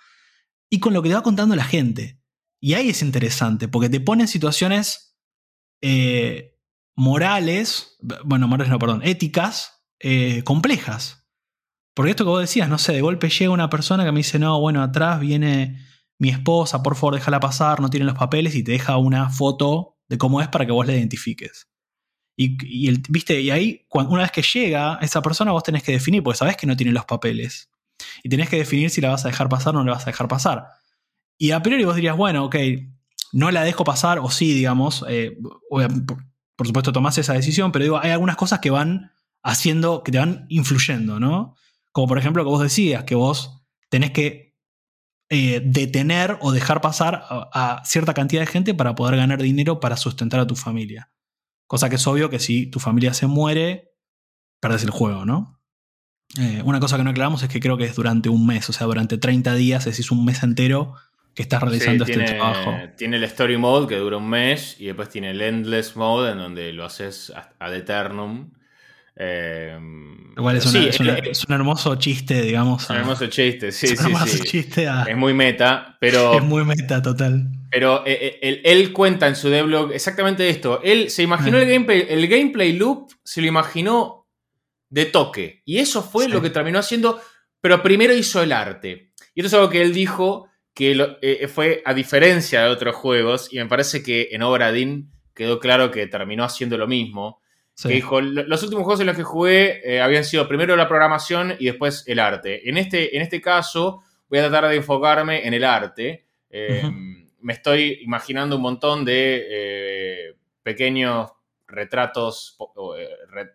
y 0.69 0.79
con 0.79 0.93
lo 0.93 1.01
que 1.01 1.09
te 1.09 1.15
va 1.15 1.23
contando 1.23 1.55
la 1.55 1.63
gente. 1.63 2.19
Y 2.61 2.73
ahí 2.73 2.89
es 2.89 3.01
interesante, 3.01 3.67
porque 3.67 3.89
te 3.89 4.01
pone 4.01 4.23
en 4.23 4.27
situaciones 4.27 5.15
eh, 5.81 6.57
morales, 6.99 7.95
bueno, 8.25 8.49
morales 8.49 8.69
no, 8.69 8.77
perdón, 8.77 9.01
éticas, 9.05 9.85
eh, 10.01 10.43
complejas. 10.43 11.25
Porque 11.95 12.11
esto 12.11 12.25
que 12.25 12.29
vos 12.29 12.41
decías, 12.41 12.67
no 12.67 12.77
sé, 12.77 12.91
de 12.91 12.99
golpe 12.99 13.29
llega 13.29 13.51
una 13.51 13.69
persona 13.69 14.03
que 14.03 14.11
me 14.11 14.19
dice, 14.19 14.37
no, 14.37 14.59
bueno, 14.59 14.83
atrás 14.83 15.21
viene 15.21 15.79
mi 16.17 16.27
esposa, 16.27 16.83
por 16.83 16.97
favor 16.97 17.15
déjala 17.15 17.39
pasar, 17.39 17.79
no 17.79 17.89
tiene 17.89 18.05
los 18.05 18.17
papeles 18.17 18.53
y 18.53 18.63
te 18.63 18.73
deja 18.73 18.97
una 18.97 19.29
foto 19.29 19.97
de 20.09 20.17
cómo 20.17 20.41
es 20.41 20.49
para 20.49 20.65
que 20.65 20.73
vos 20.73 20.85
la 20.85 20.93
identifiques. 20.93 21.69
Y, 22.35 22.89
el, 22.89 23.01
¿viste? 23.07 23.39
y 23.39 23.49
ahí, 23.49 23.85
una 23.91 24.23
vez 24.23 24.31
que 24.31 24.41
llega 24.41 24.99
esa 25.01 25.21
persona, 25.21 25.53
vos 25.53 25.63
tenés 25.63 25.83
que 25.83 25.93
definir, 25.93 26.21
porque 26.21 26.37
sabés 26.37 26.57
que 26.57 26.67
no 26.67 26.75
tiene 26.75 26.91
los 26.91 27.05
papeles. 27.05 27.71
Y 28.23 28.29
tenés 28.29 28.49
que 28.49 28.57
definir 28.57 28.89
si 28.89 28.99
la 28.99 29.09
vas 29.09 29.23
a 29.23 29.29
dejar 29.29 29.47
pasar 29.47 29.73
o 29.73 29.79
no 29.79 29.85
la 29.85 29.93
vas 29.93 30.03
a 30.03 30.11
dejar 30.11 30.27
pasar. 30.27 30.65
Y 31.37 31.51
a 31.51 31.61
priori 31.61 31.85
vos 31.85 31.95
dirías, 31.95 32.17
bueno, 32.17 32.43
ok, 32.45 32.55
no 33.31 33.51
la 33.51 33.63
dejo 33.63 33.85
pasar, 33.85 34.19
o 34.19 34.29
sí, 34.29 34.53
digamos. 34.53 35.05
Eh, 35.07 35.37
por, 36.59 36.67
supuesto, 36.67 36.91
tomás 36.91 37.17
esa 37.17 37.31
decisión, 37.31 37.71
pero 37.71 37.83
digo, 37.83 37.99
hay 37.99 38.11
algunas 38.11 38.35
cosas 38.35 38.59
que 38.59 38.69
van 38.69 39.13
haciendo, 39.41 40.03
que 40.03 40.11
te 40.11 40.17
van 40.17 40.45
influyendo, 40.49 41.17
¿no? 41.17 41.55
Como 41.93 42.07
por 42.09 42.17
ejemplo 42.17 42.43
que 42.43 42.49
vos 42.49 42.61
decías, 42.61 43.05
que 43.05 43.15
vos 43.15 43.63
tenés 43.87 44.11
que 44.11 44.57
eh, 45.29 45.61
detener 45.63 46.37
o 46.41 46.51
dejar 46.51 46.81
pasar 46.81 47.23
a, 47.29 47.81
cierta 47.85 48.13
cantidad 48.13 48.41
de 48.41 48.47
gente 48.47 48.73
para 48.73 48.93
poder 48.93 49.15
ganar 49.15 49.41
dinero 49.41 49.79
para 49.79 49.95
sustentar 49.95 50.41
a 50.41 50.47
tu 50.47 50.57
familia. 50.57 51.13
Cosa 51.65 51.89
que 51.89 51.95
es 51.95 52.05
obvio 52.07 52.29
que 52.29 52.39
si 52.39 52.67
tu 52.67 52.81
familia 52.81 53.13
se 53.13 53.27
muere, 53.27 53.93
perdes 54.59 54.83
el 54.83 54.89
juego, 54.89 55.23
¿no? 55.23 55.61
Eh, 56.37 56.61
una 56.65 56.81
cosa 56.81 56.97
que 56.97 57.05
no 57.05 57.11
aclaramos 57.11 57.41
es 57.41 57.47
que 57.47 57.61
creo 57.61 57.77
que 57.77 57.85
es 57.85 57.95
durante 57.95 58.27
un 58.27 58.45
mes, 58.45 58.69
o 58.69 58.73
sea, 58.73 58.85
durante 58.85 59.17
30 59.17 59.55
días, 59.55 59.87
es 59.87 59.97
decir, 59.97 60.11
un 60.11 60.25
mes 60.25 60.43
entero 60.43 60.95
que 61.33 61.43
estás 61.43 61.61
realizando 61.61 62.05
este 62.05 62.23
trabajo. 62.23 62.75
Tiene 62.97 63.17
el 63.17 63.23
Story 63.25 63.57
Mode 63.57 63.87
que 63.87 63.95
dura 63.95 64.17
un 64.17 64.29
mes 64.29 64.75
y 64.79 64.87
después 64.87 65.09
tiene 65.09 65.31
el 65.31 65.41
Endless 65.41 65.95
Mode 65.95 66.31
en 66.31 66.37
donde 66.37 66.73
lo 66.73 66.85
haces 66.85 67.31
ad 67.59 67.75
eternum 67.75 68.51
Igual 70.37 70.55
es, 70.55 71.45
un 71.45 71.53
hermoso 71.53 71.95
chiste, 71.95 72.41
digamos. 72.41 72.89
Un 72.89 72.95
hermoso 72.95 73.27
chiste, 73.27 73.73
sí, 73.73 73.87
sí, 73.87 74.39
Chiste 74.43 74.87
Es 75.07 75.17
muy 75.17 75.33
meta, 75.33 75.97
pero. 75.99 76.33
Es 76.37 76.43
muy 76.43 76.63
meta, 76.63 77.01
total. 77.01 77.49
Pero 77.69 78.05
eh, 78.05 78.39
eh, 78.41 78.61
él, 78.63 78.93
cuenta 78.93 79.27
en 79.27 79.35
su 79.35 79.49
devlog 79.49 79.91
exactamente 79.91 80.47
esto. 80.47 80.81
Él 80.83 81.09
se 81.09 81.23
imaginó 81.23 81.57
el 81.57 81.67
gameplay, 81.67 82.05
el 82.09 82.27
gameplay 82.27 82.73
loop, 82.73 83.11
se 83.23 83.41
lo 83.41 83.47
imaginó 83.47 84.27
de 84.89 85.05
toque. 85.05 85.63
Y 85.65 85.79
eso 85.79 86.01
fue 86.01 86.29
lo 86.29 86.41
que 86.41 86.49
terminó 86.49 86.79
haciendo, 86.79 87.21
pero 87.59 87.83
primero 87.83 88.13
hizo 88.13 88.41
el 88.41 88.53
arte. 88.53 89.11
Y 89.35 89.41
esto 89.41 89.47
es 89.47 89.53
algo 89.55 89.69
que 89.69 89.81
él 89.81 89.93
dijo 89.93 90.48
que 90.79 91.17
eh, 91.21 91.47
fue 91.49 91.83
a 91.85 91.93
diferencia 91.93 92.63
de 92.63 92.69
otros 92.69 92.95
juegos, 92.95 93.53
y 93.53 93.57
me 93.57 93.65
parece 93.67 94.01
que 94.01 94.29
en 94.31 94.41
Obra 94.41 94.71
Dinn 94.71 95.11
quedó 95.35 95.59
claro 95.59 95.91
que 95.91 96.07
terminó 96.07 96.45
haciendo 96.45 96.77
lo 96.77 96.87
mismo 96.87 97.41
dijo, 97.87 98.19
los 98.19 98.63
últimos 98.63 98.83
juegos 98.83 98.99
en 98.99 99.07
los 99.07 99.15
que 99.15 99.23
jugué 99.23 99.81
eh, 99.85 100.01
habían 100.01 100.25
sido 100.25 100.47
primero 100.47 100.75
la 100.75 100.87
programación 100.87 101.55
y 101.59 101.67
después 101.67 102.03
el 102.07 102.19
arte. 102.19 102.67
En 102.69 102.77
este, 102.77 103.15
en 103.15 103.21
este 103.21 103.39
caso 103.39 104.03
voy 104.27 104.39
a 104.39 104.49
tratar 104.49 104.69
de 104.69 104.77
enfocarme 104.77 105.47
en 105.47 105.53
el 105.53 105.63
arte. 105.63 106.25
Eh, 106.49 106.83
me 107.39 107.53
estoy 107.53 107.99
imaginando 108.01 108.57
un 108.57 108.63
montón 108.63 109.05
de 109.05 109.47
eh, 109.49 110.35
pequeños 110.61 111.31
retratos, 111.67 112.57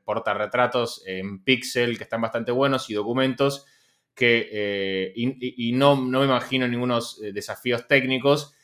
portarretratos 0.05 1.03
en 1.05 1.43
pixel 1.43 1.99
que 1.99 2.05
están 2.05 2.21
bastante 2.21 2.53
buenos 2.53 2.89
y 2.89 2.95
documentos 2.95 3.67
que, 4.15 5.13
y, 5.15 5.73
no, 5.73 5.97
no, 5.97 6.21
me 6.21 6.27
imagino 6.27 6.69
ningunos 6.69 7.21
desafíos 7.33 7.87
técnicos. 7.89 8.55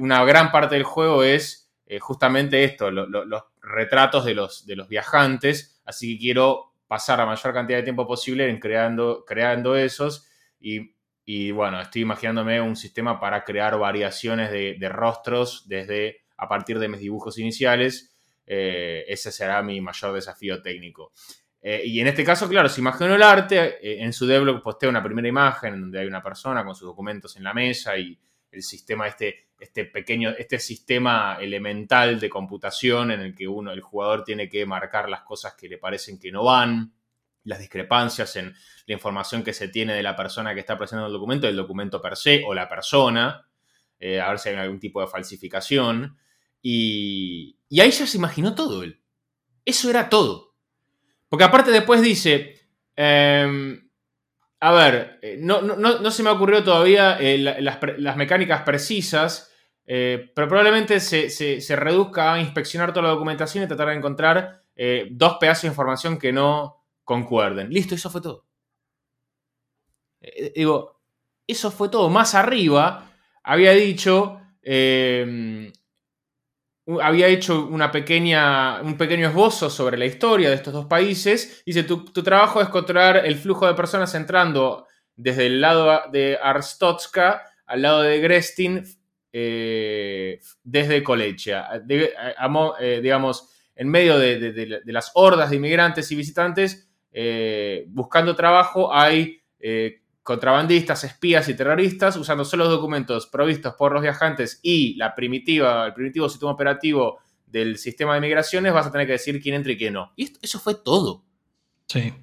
una 0.00 0.24
gran 0.24 0.50
parte 0.50 0.74
del 0.74 0.84
juego 0.84 1.22
es 1.22 1.70
justamente 2.00 2.64
esto, 2.64 2.90
los 2.90 3.44
retratos 3.60 4.24
de 4.24 4.34
los, 4.34 4.66
de 4.66 4.76
los 4.76 4.88
viajantes, 4.88 5.80
así 5.84 6.16
que 6.16 6.22
quiero 6.22 6.72
pasar 6.86 7.18
la 7.18 7.26
mayor 7.26 7.52
cantidad 7.52 7.78
de 7.78 7.84
tiempo 7.84 8.06
posible 8.06 8.48
en 8.48 8.58
creando, 8.58 9.24
creando 9.26 9.76
esos 9.76 10.28
y, 11.26 11.50
bueno, 11.52 11.80
estoy 11.80 12.02
imaginándome 12.02 12.60
un 12.60 12.76
sistema 12.76 13.20
para 13.20 13.44
crear 13.44 13.78
variaciones 13.78 14.50
de, 14.50 14.88
rostros 14.88 15.68
desde 15.68 16.22
a 16.36 16.48
partir 16.48 16.78
de 16.78 16.88
mis 16.88 17.00
dibujos 17.00 17.38
iniciales. 17.38 18.14
Eh, 18.46 19.04
ese 19.08 19.32
será 19.32 19.62
mi 19.62 19.80
mayor 19.80 20.14
desafío 20.14 20.60
técnico. 20.62 21.12
Eh, 21.66 21.82
y 21.86 21.98
en 21.98 22.08
este 22.08 22.22
caso, 22.22 22.46
claro, 22.46 22.68
si 22.68 22.82
imagino 22.82 23.14
el 23.14 23.22
arte, 23.22 23.78
eh, 23.80 24.02
en 24.04 24.12
su 24.12 24.26
devlog 24.26 24.62
postea 24.62 24.90
una 24.90 25.02
primera 25.02 25.26
imagen 25.26 25.80
donde 25.80 25.98
hay 25.98 26.06
una 26.06 26.22
persona 26.22 26.62
con 26.62 26.74
sus 26.74 26.86
documentos 26.86 27.36
en 27.36 27.42
la 27.42 27.54
mesa 27.54 27.96
y 27.96 28.20
el 28.50 28.62
sistema 28.62 29.08
este 29.08 29.44
este 29.58 29.86
pequeño, 29.86 30.34
este 30.36 30.58
sistema 30.58 31.38
elemental 31.40 32.20
de 32.20 32.28
computación 32.28 33.12
en 33.12 33.20
el 33.20 33.34
que 33.34 33.48
uno, 33.48 33.72
el 33.72 33.80
jugador 33.80 34.22
tiene 34.22 34.48
que 34.48 34.66
marcar 34.66 35.08
las 35.08 35.22
cosas 35.22 35.54
que 35.54 35.68
le 35.68 35.78
parecen 35.78 36.18
que 36.18 36.30
no 36.30 36.44
van, 36.44 36.92
las 37.44 37.58
discrepancias 37.58 38.36
en 38.36 38.54
la 38.86 38.94
información 38.94 39.42
que 39.42 39.54
se 39.54 39.68
tiene 39.68 39.94
de 39.94 40.02
la 40.02 40.16
persona 40.16 40.52
que 40.52 40.60
está 40.60 40.76
presentando 40.76 41.06
el 41.06 41.14
documento, 41.14 41.48
el 41.48 41.56
documento 41.56 42.02
per 42.02 42.16
se 42.16 42.42
o 42.46 42.52
la 42.52 42.68
persona, 42.68 43.48
eh, 43.98 44.20
a 44.20 44.28
ver 44.28 44.38
si 44.38 44.50
hay 44.50 44.56
algún 44.56 44.80
tipo 44.80 45.00
de 45.00 45.06
falsificación. 45.06 46.18
Y, 46.60 47.58
y 47.68 47.80
ahí 47.80 47.90
ya 47.90 48.06
se 48.06 48.16
imaginó 48.18 48.54
todo 48.54 48.82
él. 48.82 49.00
Eso 49.64 49.88
era 49.88 50.08
todo. 50.08 50.43
Porque 51.28 51.44
aparte 51.44 51.70
después 51.70 52.02
dice, 52.02 52.54
em, 52.96 53.84
a 54.60 54.72
ver, 54.72 55.18
eh, 55.20 55.36
no, 55.38 56.10
se 56.10 56.22
me 56.22 56.30
ocurrió 56.30 56.64
todavía 56.64 57.18
eh, 57.20 57.36
las, 57.36 58.16
mecánicas 58.16 58.62
precisas, 58.62 59.52
eh, 59.84 60.32
pero 60.34 60.48
probablemente 60.48 61.00
se, 61.00 61.76
reduzca 61.76 62.32
a 62.32 62.40
inspeccionar 62.40 62.92
toda 62.92 63.08
la 63.08 63.12
documentación 63.12 63.62
y 63.62 63.66
tratar 63.66 63.88
de 63.88 63.96
encontrar 63.96 64.62
dos 65.10 65.36
pedazos 65.38 65.62
de 65.62 65.68
información 65.68 66.18
que 66.18 66.32
no 66.32 66.82
concuerden. 67.04 67.68
Listo, 67.68 67.94
eso 67.94 68.08
fue 68.08 68.22
todo. 68.22 68.46
digo, 70.54 70.98
eso 71.46 71.70
fue 71.70 71.90
todo. 71.90 72.08
Más 72.08 72.34
arriba 72.34 73.12
había 73.42 73.72
dicho 73.72 74.40
había 77.00 77.28
hecho 77.28 77.66
una 77.66 77.90
pequeña, 77.90 78.80
un 78.82 78.96
pequeño 78.96 79.28
esbozo 79.28 79.70
sobre 79.70 79.96
la 79.96 80.04
historia 80.04 80.50
de 80.50 80.56
estos 80.56 80.72
dos 80.72 80.86
países. 80.86 81.62
Dice, 81.64 81.84
tu, 81.84 82.04
trabajo 82.22 82.60
es 82.60 82.68
controlar 82.68 83.24
el 83.24 83.36
flujo 83.36 83.66
de 83.66 83.74
personas 83.74 84.14
entrando 84.14 84.86
desde 85.16 85.46
el 85.46 85.60
lado 85.60 86.10
de 86.10 86.38
Arstotska 86.42 87.42
al 87.66 87.82
lado 87.82 88.02
de 88.02 88.20
Grestin 88.20 88.84
eh, 89.32 90.40
desde 90.62 91.02
Kolechia. 91.02 91.68
Eh, 91.88 93.00
digamos, 93.02 93.50
en 93.74 93.88
medio 93.88 94.18
de, 94.18 94.82
las 94.84 95.10
hordas 95.14 95.50
de 95.50 95.56
inmigrantes 95.56 96.10
y 96.12 96.16
visitantes 96.16 96.90
eh, 97.10 97.84
buscando 97.88 98.36
trabajo 98.36 98.92
hay 98.92 99.40
contrabandistas, 100.24 101.04
espías 101.04 101.48
y 101.50 101.54
terroristas, 101.54 102.16
usando 102.16 102.46
solo 102.46 102.64
los 102.64 102.72
documentos 102.72 103.26
provistos 103.26 103.74
por 103.74 103.92
los 103.92 104.02
viajantes 104.02 104.58
y 104.62 104.94
la 104.96 105.14
primitiva, 105.14 105.86
el 105.86 105.92
primitivo 105.92 106.30
sistema 106.30 106.50
operativo 106.50 107.18
del 107.46 107.76
sistema 107.76 108.14
de 108.14 108.22
migraciones, 108.22 108.72
vas 108.72 108.86
a 108.86 108.90
tener 108.90 109.06
que 109.06 109.12
decir 109.12 109.40
quién 109.40 109.54
entra 109.54 109.72
y 109.72 109.76
quién 109.76 109.92
no. 109.92 110.12
Y 110.16 110.32
eso 110.40 110.58
fue 110.58 110.76
todo. 110.76 111.24
Sí. 111.86 112.14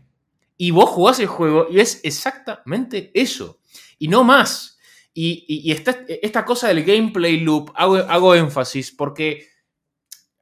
Y 0.57 0.71
vos 0.71 0.89
jugás 0.89 1.19
el 1.19 1.27
juego 1.27 1.67
y 1.69 1.79
es 1.79 2.01
exactamente 2.03 3.11
eso. 3.13 3.59
Y 3.99 4.07
no 4.07 4.23
más. 4.23 4.79
Y, 5.13 5.71
esta, 5.71 6.43
cosa 6.43 6.69
del 6.69 6.83
gameplay 6.83 7.39
loop, 7.39 7.71
hago, 7.75 7.97
hago 7.97 8.33
énfasis 8.33 8.91
porque 8.91 9.47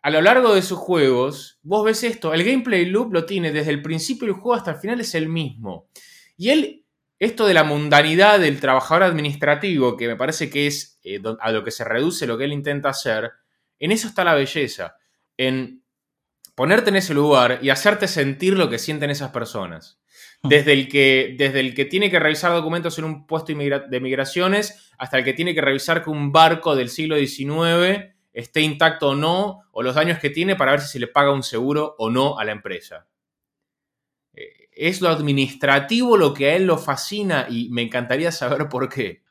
a 0.01 0.09
lo 0.09 0.21
largo 0.21 0.53
de 0.53 0.61
sus 0.61 0.77
juegos, 0.77 1.59
vos 1.61 1.83
ves 1.83 2.03
esto, 2.03 2.33
el 2.33 2.43
gameplay 2.43 2.85
loop 2.85 3.11
lo 3.11 3.25
tiene 3.25 3.51
desde 3.51 3.71
el 3.71 3.81
principio 3.81 4.27
del 4.27 4.35
juego 4.35 4.53
hasta 4.53 4.71
el 4.71 4.77
final, 4.77 5.01
es 5.01 5.13
el 5.13 5.27
mismo. 5.27 5.89
Y 6.37 6.51
él 6.51 6.85
esto 7.19 7.45
de 7.45 7.53
la 7.53 7.65
mundanidad 7.65 8.39
del 8.39 8.59
trabajador 8.59 9.03
administrativo, 9.03 9.97
que 9.97 10.07
me 10.07 10.15
parece 10.15 10.49
que 10.49 10.67
es 10.67 10.99
eh, 11.03 11.21
a 11.41 11.51
lo 11.51 11.63
que 11.63 11.71
se 11.71 11.83
reduce 11.83 12.25
lo 12.25 12.37
que 12.37 12.45
él 12.45 12.53
intenta 12.53 12.89
hacer, 12.89 13.31
en 13.77 13.91
eso 13.91 14.07
está 14.07 14.23
la 14.23 14.33
belleza, 14.33 14.95
en 15.37 15.83
ponerte 16.55 16.89
en 16.89 16.95
ese 16.95 17.13
lugar 17.13 17.59
y 17.61 17.69
hacerte 17.69 18.07
sentir 18.07 18.57
lo 18.57 18.69
que 18.69 18.79
sienten 18.79 19.09
esas 19.09 19.31
personas. 19.31 19.99
Hmm. 20.41 20.49
Desde 20.49 20.73
el 20.73 20.87
que, 20.87 21.35
desde 21.37 21.59
el 21.59 21.73
que 21.73 21.85
tiene 21.85 22.09
que 22.09 22.19
revisar 22.19 22.53
documentos 22.53 22.97
en 22.97 23.05
un 23.05 23.27
puesto 23.27 23.53
de 23.53 23.99
migraciones 23.99 24.91
hasta 24.97 25.17
el 25.17 25.23
que 25.23 25.33
tiene 25.33 25.53
que 25.53 25.61
revisar 25.61 26.03
que 26.03 26.09
un 26.09 26.31
barco 26.31 26.75
del 26.75 26.89
siglo 26.89 27.17
XIX 27.17 28.13
esté 28.31 28.61
intacto 28.61 29.09
o 29.09 29.15
no, 29.15 29.63
o 29.71 29.83
los 29.83 29.95
daños 29.95 30.19
que 30.19 30.29
tiene 30.29 30.55
para 30.55 30.71
ver 30.71 30.81
si 30.81 30.87
se 30.87 30.99
le 30.99 31.07
paga 31.07 31.31
un 31.31 31.43
seguro 31.43 31.95
o 31.97 32.09
no 32.09 32.39
a 32.39 32.45
la 32.45 32.53
empresa 32.53 33.07
es 34.79 35.01
lo 35.01 35.09
administrativo 35.09 36.15
lo 36.15 36.33
que 36.33 36.49
a 36.49 36.55
él 36.55 36.65
lo 36.65 36.77
fascina 36.77 37.47
y 37.49 37.69
me 37.69 37.81
encantaría 37.81 38.31
saber 38.31 38.69
por 38.69 38.87
qué. 38.87 39.23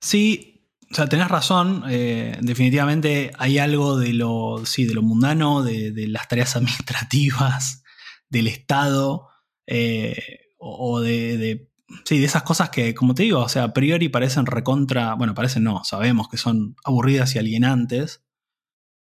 Sí, 0.00 0.54
o 0.90 0.94
sea, 0.94 1.06
tenés 1.06 1.28
razón. 1.28 1.84
Eh, 1.88 2.38
definitivamente 2.40 3.30
hay 3.38 3.58
algo 3.58 3.98
de 3.98 4.14
lo, 4.14 4.64
sí, 4.64 4.86
de 4.86 4.94
lo 4.94 5.02
mundano, 5.02 5.62
de, 5.62 5.92
las 6.08 6.28
tareas 6.28 6.56
administrativas, 6.56 7.84
del 8.30 8.46
Estado, 8.46 9.28
eh, 9.66 10.40
o, 10.58 11.00
de, 11.00 11.70
sí, 12.06 12.18
de 12.18 12.24
esas 12.24 12.42
cosas 12.42 12.70
que, 12.70 12.94
como 12.94 13.14
te 13.14 13.24
digo, 13.24 13.40
o 13.40 13.48
sea, 13.50 13.64
a 13.64 13.72
priori 13.74 14.08
parecen 14.08 14.46
recontra, 14.46 15.14
bueno, 15.14 15.34
parecen 15.34 15.64
no, 15.64 15.84
sabemos 15.84 16.28
que 16.28 16.38
son 16.38 16.74
aburridas 16.84 17.34
y 17.34 17.38
alienantes, 17.38 18.24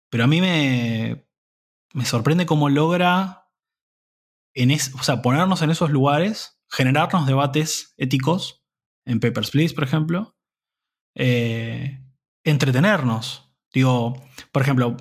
pero 0.08 0.24
a 0.24 0.26
mí 0.26 0.40
me, 0.40 1.26
me 1.92 2.06
sorprende 2.06 2.46
cómo 2.46 2.70
logra 2.70 3.39
en 4.54 4.72
o 4.72 5.02
sea, 5.02 5.22
ponernos 5.22 5.62
en 5.62 5.70
esos 5.70 5.90
lugares 5.90 6.60
generarnos 6.70 7.26
debates 7.26 7.94
éticos 7.96 8.64
en 9.04 9.20
Papers, 9.20 9.50
Please, 9.50 9.74
por 9.74 9.84
ejemplo. 9.84 10.36
Eh, 11.16 11.98
entretenernos. 12.44 13.52
Digo, 13.72 14.20
por 14.52 14.62
ejemplo, 14.62 14.96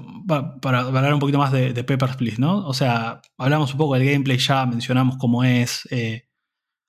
para, 0.62 0.82
hablar 0.82 1.14
un 1.14 1.20
poquito 1.20 1.40
más 1.40 1.52
de, 1.52 1.84
Papers, 1.84 2.18
Please, 2.18 2.40
¿no? 2.40 2.68
O 2.68 2.74
sea, 2.74 3.22
hablamos 3.38 3.72
un 3.72 3.78
poco 3.78 3.96
del 3.96 4.06
gameplay 4.06 4.38
ya, 4.38 4.66
mencionamos 4.66 5.18
cómo 5.18 5.44
es. 5.44 5.88
Eh, 5.92 6.28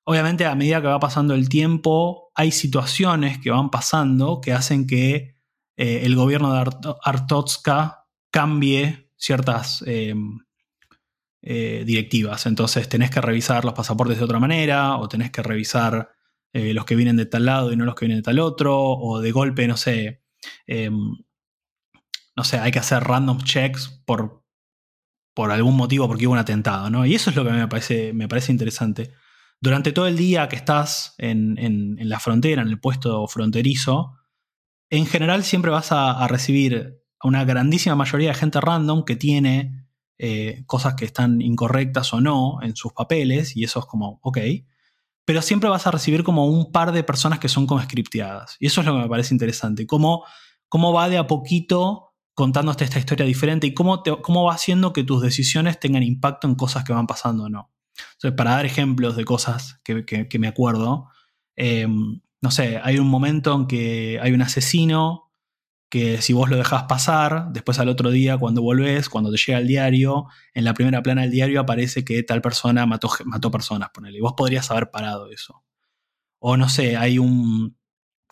obviamente, 0.04 0.44
a 0.46 0.54
medida 0.54 0.80
que 0.80 0.88
va 0.88 1.00
pasando 1.00 1.34
el 1.34 1.48
tiempo, 1.48 2.30
hay 2.34 2.52
situaciones 2.52 3.38
que 3.38 3.50
van 3.50 3.70
pasando 3.70 4.40
que 4.40 4.52
hacen 4.52 4.86
que 4.86 5.36
eh, 5.76 6.02
el 6.04 6.16
gobierno 6.16 6.52
de 6.52 6.70
Artotska 7.02 8.06
cambie 8.30 9.10
ciertas 9.16 9.82
directivas. 11.42 12.46
Entonces, 12.46 12.88
tenés 12.88 13.10
que 13.10 13.20
revisar 13.20 13.64
los 13.64 13.74
pasaportes 13.74 14.18
de 14.18 14.24
otra 14.24 14.38
manera, 14.38 14.96
o 14.96 15.08
tenés 15.08 15.30
que 15.30 15.42
revisar 15.42 16.10
eh, 16.52 16.74
los 16.74 16.84
que 16.84 16.96
vienen 16.96 17.16
de 17.16 17.26
tal 17.26 17.44
lado 17.46 17.72
y 17.72 17.76
no 17.76 17.84
los 17.84 17.94
que 17.94 18.06
vienen 18.06 18.18
de 18.18 18.24
tal 18.24 18.40
otro, 18.40 18.76
o 18.76 19.20
de 19.20 19.30
golpe, 19.30 19.68
no 19.68 19.76
sé, 19.76 20.22
em, 20.66 21.16
no 22.36 22.44
sé, 22.44 22.58
hay 22.58 22.72
que 22.72 22.80
hacer 22.80 23.04
random 23.04 23.38
checks 23.42 24.02
por, 24.04 24.44
por 25.34 25.50
algún 25.52 25.76
motivo, 25.76 26.08
porque 26.08 26.26
hubo 26.26 26.32
un 26.32 26.38
atentado, 26.38 26.90
¿no? 26.90 27.06
Y 27.06 27.14
eso 27.14 27.30
es 27.30 27.36
lo 27.36 27.44
que 27.44 27.52
me 27.52 27.68
parece, 27.68 28.12
me 28.12 28.28
parece 28.28 28.52
interesante. 28.52 29.12
Durante 29.60 29.92
todo 29.92 30.06
el 30.06 30.16
día 30.16 30.48
que 30.48 30.56
estás 30.56 31.14
en, 31.18 31.96
la 32.00 32.18
frontera, 32.18 32.62
en 32.62 32.68
el 32.68 32.80
puesto 32.80 33.26
fronterizo, 33.28 34.16
en 34.90 35.06
general 35.06 35.44
siempre 35.44 35.70
vas 35.70 35.92
a, 35.92 36.26
recibir 36.28 37.02
a 37.20 37.28
una 37.28 37.44
grandísima 37.44 37.94
mayoría 37.94 38.30
de 38.30 38.34
gente 38.36 38.60
random 38.60 39.04
que 39.04 39.16
tiene 39.16 39.79
eh, 40.22 40.62
cosas 40.66 40.94
que 40.94 41.06
están 41.06 41.40
incorrectas 41.40 42.12
o 42.12 42.20
no 42.20 42.58
en 42.62 42.76
sus 42.76 42.92
papeles, 42.92 43.56
y 43.56 43.64
eso 43.64 43.80
es 43.80 43.86
como, 43.86 44.20
ok 44.22 44.38
pero 45.30 45.42
siempre 45.42 45.70
vas 45.70 45.86
a 45.86 45.92
recibir 45.92 46.24
como 46.24 46.46
un 46.46 46.72
par 46.72 46.90
de 46.90 47.04
personas 47.04 47.38
que 47.38 47.48
son 47.48 47.64
como 47.64 47.80
scripteadas. 47.80 48.56
Y 48.58 48.66
eso 48.66 48.80
es 48.80 48.86
lo 48.88 48.94
que 48.94 49.02
me 49.02 49.08
parece 49.08 49.32
interesante. 49.32 49.86
Cómo, 49.86 50.24
cómo 50.68 50.92
va 50.92 51.08
de 51.08 51.18
a 51.18 51.28
poquito 51.28 52.14
contándote 52.34 52.82
esta 52.82 52.98
historia 52.98 53.24
diferente 53.24 53.68
y 53.68 53.72
cómo, 53.72 54.02
cómo 54.22 54.42
va 54.42 54.54
haciendo 54.54 54.92
que 54.92 55.04
tus 55.04 55.22
decisiones 55.22 55.78
tengan 55.78 56.02
impacto 56.02 56.48
en 56.48 56.56
cosas 56.56 56.82
que 56.82 56.92
van 56.92 57.06
pasando 57.06 57.44
o 57.44 57.48
no. 57.48 57.70
Entonces, 58.14 58.36
para 58.36 58.56
dar 58.56 58.66
ejemplos 58.66 59.14
de 59.14 59.24
cosas 59.24 59.80
que, 59.84 60.38
me 60.40 60.48
acuerdo, 60.48 61.06
em, 61.54 62.20
no 62.40 62.50
sé, 62.50 62.80
hay 62.82 62.98
un 62.98 63.06
momento 63.06 63.54
en 63.54 63.68
que 63.68 64.18
hay 64.20 64.32
un 64.32 64.42
asesino 64.42 65.29
que 65.90 66.22
si 66.22 66.32
vos 66.32 66.48
lo 66.48 66.56
dejás 66.56 66.84
pasar, 66.84 67.48
después 67.50 67.80
al 67.80 67.88
otro 67.88 68.10
día 68.10 68.38
cuando 68.38 68.62
volvés, 68.62 69.08
cuando 69.08 69.30
te 69.32 69.36
llega 69.36 69.58
el 69.58 69.66
diario, 69.66 70.26
en 70.54 70.64
la 70.64 70.72
primera 70.72 71.02
plana 71.02 71.22
del 71.22 71.32
diario 71.32 71.60
aparece 71.60 72.04
que 72.04 72.22
tal 72.22 72.40
persona 72.40 72.86
mató, 72.86 73.10
mató 73.24 73.50
personas, 73.50 73.90
ponele. 73.92 74.18
Y 74.18 74.20
vos 74.20 74.34
podrías 74.36 74.70
haber 74.70 74.90
parado 74.90 75.30
eso. 75.30 75.64
O 76.38 76.56
no 76.56 76.68
sé, 76.68 76.96
hay 76.96 77.18
un... 77.18 77.76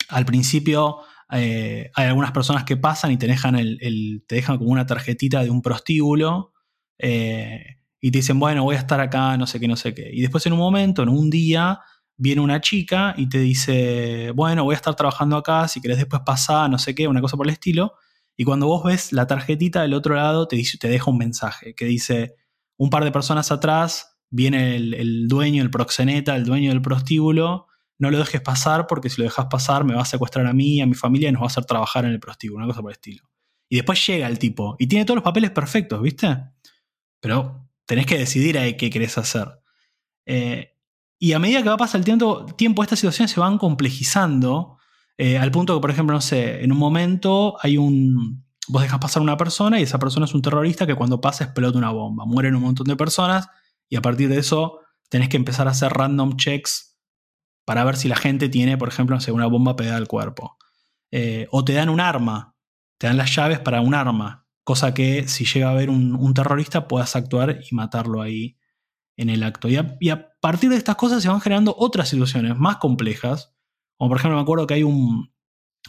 Al 0.07 0.25
principio 0.25 1.01
eh, 1.31 1.91
hay 1.93 2.07
algunas 2.07 2.31
personas 2.31 2.63
que 2.63 2.77
pasan 2.77 3.11
y 3.11 3.17
te 3.17 3.27
dejan, 3.27 3.55
el, 3.55 4.23
te 4.25 4.35
dejan 4.35 4.57
como 4.57 4.71
una 4.71 4.85
tarjetita 4.85 5.43
de 5.43 5.49
un 5.49 5.61
prostíbulo 5.61 6.53
eh, 6.97 7.77
y 7.99 8.11
te 8.11 8.19
dicen, 8.19 8.39
bueno, 8.39 8.63
voy 8.63 8.77
a 8.77 8.79
estar 8.79 8.99
acá, 9.01 9.37
no 9.37 9.45
sé 9.45 9.59
qué, 9.59 9.67
no 9.67 9.75
sé 9.75 9.93
qué. 9.93 10.09
Y 10.11 10.21
después 10.21 10.45
en 10.45 10.53
un 10.53 10.59
momento, 10.59 11.03
en 11.03 11.09
un 11.09 11.29
día, 11.29 11.81
viene 12.19 12.41
una 12.41 12.59
chica 12.59 13.15
y 13.17 13.29
te 13.29 13.39
dice, 13.39 14.31
bueno, 14.35 14.65
voy 14.65 14.73
a 14.73 14.75
estar 14.75 14.93
trabajando 14.93 15.37
acá, 15.37 15.69
si 15.69 15.79
querés 15.79 15.97
después 15.97 16.21
pasar, 16.25 16.69
no 16.69 16.77
sé 16.77 16.93
qué, 16.93 17.07
una 17.07 17.21
cosa 17.21 17.37
por 17.37 17.47
el 17.47 17.53
estilo. 17.53 17.93
Y 18.35 18.43
cuando 18.43 18.67
vos 18.67 18.83
ves 18.83 19.13
la 19.13 19.25
tarjetita 19.25 19.81
del 19.81 19.93
otro 19.93 20.15
lado, 20.15 20.47
te, 20.47 20.57
dice, 20.57 20.77
te 20.77 20.89
deja 20.89 21.09
un 21.09 21.17
mensaje 21.17 21.73
que 21.75 21.85
dice, 21.85 22.35
un 22.77 22.89
par 22.89 23.05
de 23.05 23.11
personas 23.11 23.51
atrás, 23.51 24.17
viene 24.29 24.75
el, 24.75 25.27
dueño, 25.29 25.63
el 25.63 25.71
proxeneta, 25.71 26.35
el 26.35 26.43
dueño 26.43 26.71
del 26.71 26.81
prostíbulo, 26.81 27.67
no 27.97 28.11
lo 28.11 28.17
dejes 28.17 28.41
pasar 28.41 28.85
porque 28.85 29.09
si 29.09 29.21
lo 29.21 29.23
dejas 29.23 29.47
pasar 29.49 29.85
me 29.85 29.95
va 29.95 30.01
a 30.01 30.05
secuestrar 30.05 30.45
a 30.45 30.53
mí, 30.53 30.81
a 30.81 30.85
mi 30.85 30.95
familia 30.95 31.29
y 31.29 31.31
nos 31.31 31.41
va 31.41 31.45
a 31.45 31.47
hacer 31.47 31.65
trabajar 31.65 32.03
en 32.03 32.11
el 32.11 32.19
prostíbulo, 32.19 32.57
una 32.57 32.67
cosa 32.67 32.81
por 32.81 32.91
el 32.91 32.95
estilo. 32.95 33.29
Y 33.69 33.77
después 33.77 34.05
llega 34.05 34.27
el 34.27 34.39
tipo 34.39 34.75
y 34.77 34.87
tiene 34.87 35.05
todos 35.05 35.15
los 35.15 35.23
papeles 35.23 35.51
perfectos, 35.51 36.01
¿viste? 36.01 36.27
Pero 37.21 37.69
tenés 37.85 38.05
que 38.05 38.17
decidir 38.17 38.57
ahí 38.57 38.75
qué 38.75 38.89
querés 38.89 39.17
hacer. 39.17 39.47
Eh, 40.25 40.78
y 41.19 41.33
a 41.33 41.39
medida 41.39 41.61
que 41.61 41.69
va 41.69 41.77
pasando 41.77 42.45
el 42.47 42.55
tiempo, 42.55 42.81
estas 42.81 42.99
situaciones 42.99 43.31
se 43.31 43.39
van 43.39 43.57
complejizando 43.57 44.77
eh, 45.17 45.37
al 45.37 45.51
punto 45.51 45.75
que, 45.75 45.81
por 45.81 45.91
ejemplo, 45.91 46.15
no 46.15 46.21
sé, 46.21 46.63
en 46.63 46.71
un 46.71 46.77
momento 46.77 47.57
hay 47.61 47.77
un... 47.77 48.45
Vos 48.69 48.83
dejas 48.83 48.99
pasar 48.99 49.21
una 49.21 49.35
persona 49.35 49.79
y 49.79 49.83
esa 49.83 49.99
persona 49.99 50.25
es 50.25 50.33
un 50.33 50.41
terrorista 50.41 50.87
que 50.87 50.95
cuando 50.95 51.19
pasa 51.19 51.43
explota 51.43 51.77
una 51.77 51.89
bomba. 51.89 52.23
Mueren 52.25 52.55
un 52.55 52.61
montón 52.61 52.87
de 52.87 52.95
personas 52.95 53.49
y 53.89 53.97
a 53.97 54.01
partir 54.01 54.29
de 54.29 54.37
eso 54.37 54.79
tenés 55.09 55.27
que 55.27 55.35
empezar 55.35 55.67
a 55.67 55.71
hacer 55.71 55.91
random 55.91 56.37
checks 56.37 56.99
para 57.65 57.83
ver 57.83 57.97
si 57.97 58.07
la 58.07 58.15
gente 58.15 58.47
tiene, 58.47 58.77
por 58.77 58.87
ejemplo, 58.87 59.15
no 59.15 59.21
sé, 59.21 59.33
una 59.33 59.47
bomba 59.47 59.75
pegada 59.75 59.97
al 59.97 60.07
cuerpo. 60.07 60.57
Eh, 61.11 61.47
o 61.51 61.65
te 61.65 61.73
dan 61.73 61.89
un 61.89 61.99
arma, 61.99 62.55
te 62.97 63.07
dan 63.07 63.17
las 63.17 63.35
llaves 63.35 63.59
para 63.59 63.81
un 63.81 63.95
arma, 63.95 64.47
cosa 64.63 64.93
que 64.93 65.27
si 65.27 65.45
llega 65.45 65.67
a 65.67 65.71
haber 65.71 65.89
un, 65.89 66.15
un 66.15 66.33
terrorista 66.33 66.87
puedas 66.87 67.15
actuar 67.15 67.59
y 67.69 67.75
matarlo 67.75 68.21
ahí 68.21 68.57
en 69.17 69.29
el 69.29 69.43
acto. 69.43 69.67
Y 69.67 69.75
a, 69.75 70.28
partir 70.39 70.69
de 70.69 70.77
estas 70.77 70.95
cosas 70.95 71.21
se 71.21 71.29
van 71.29 71.41
generando 71.41 71.75
otras 71.77 72.09
situaciones 72.09 72.57
más 72.57 72.77
complejas. 72.77 73.55
Como 73.97 74.09
por 74.09 74.17
ejemplo, 74.17 74.37
me 74.37 74.43
acuerdo 74.43 74.67
que 74.67 74.75
hay 74.75 74.83
un, 74.83 75.33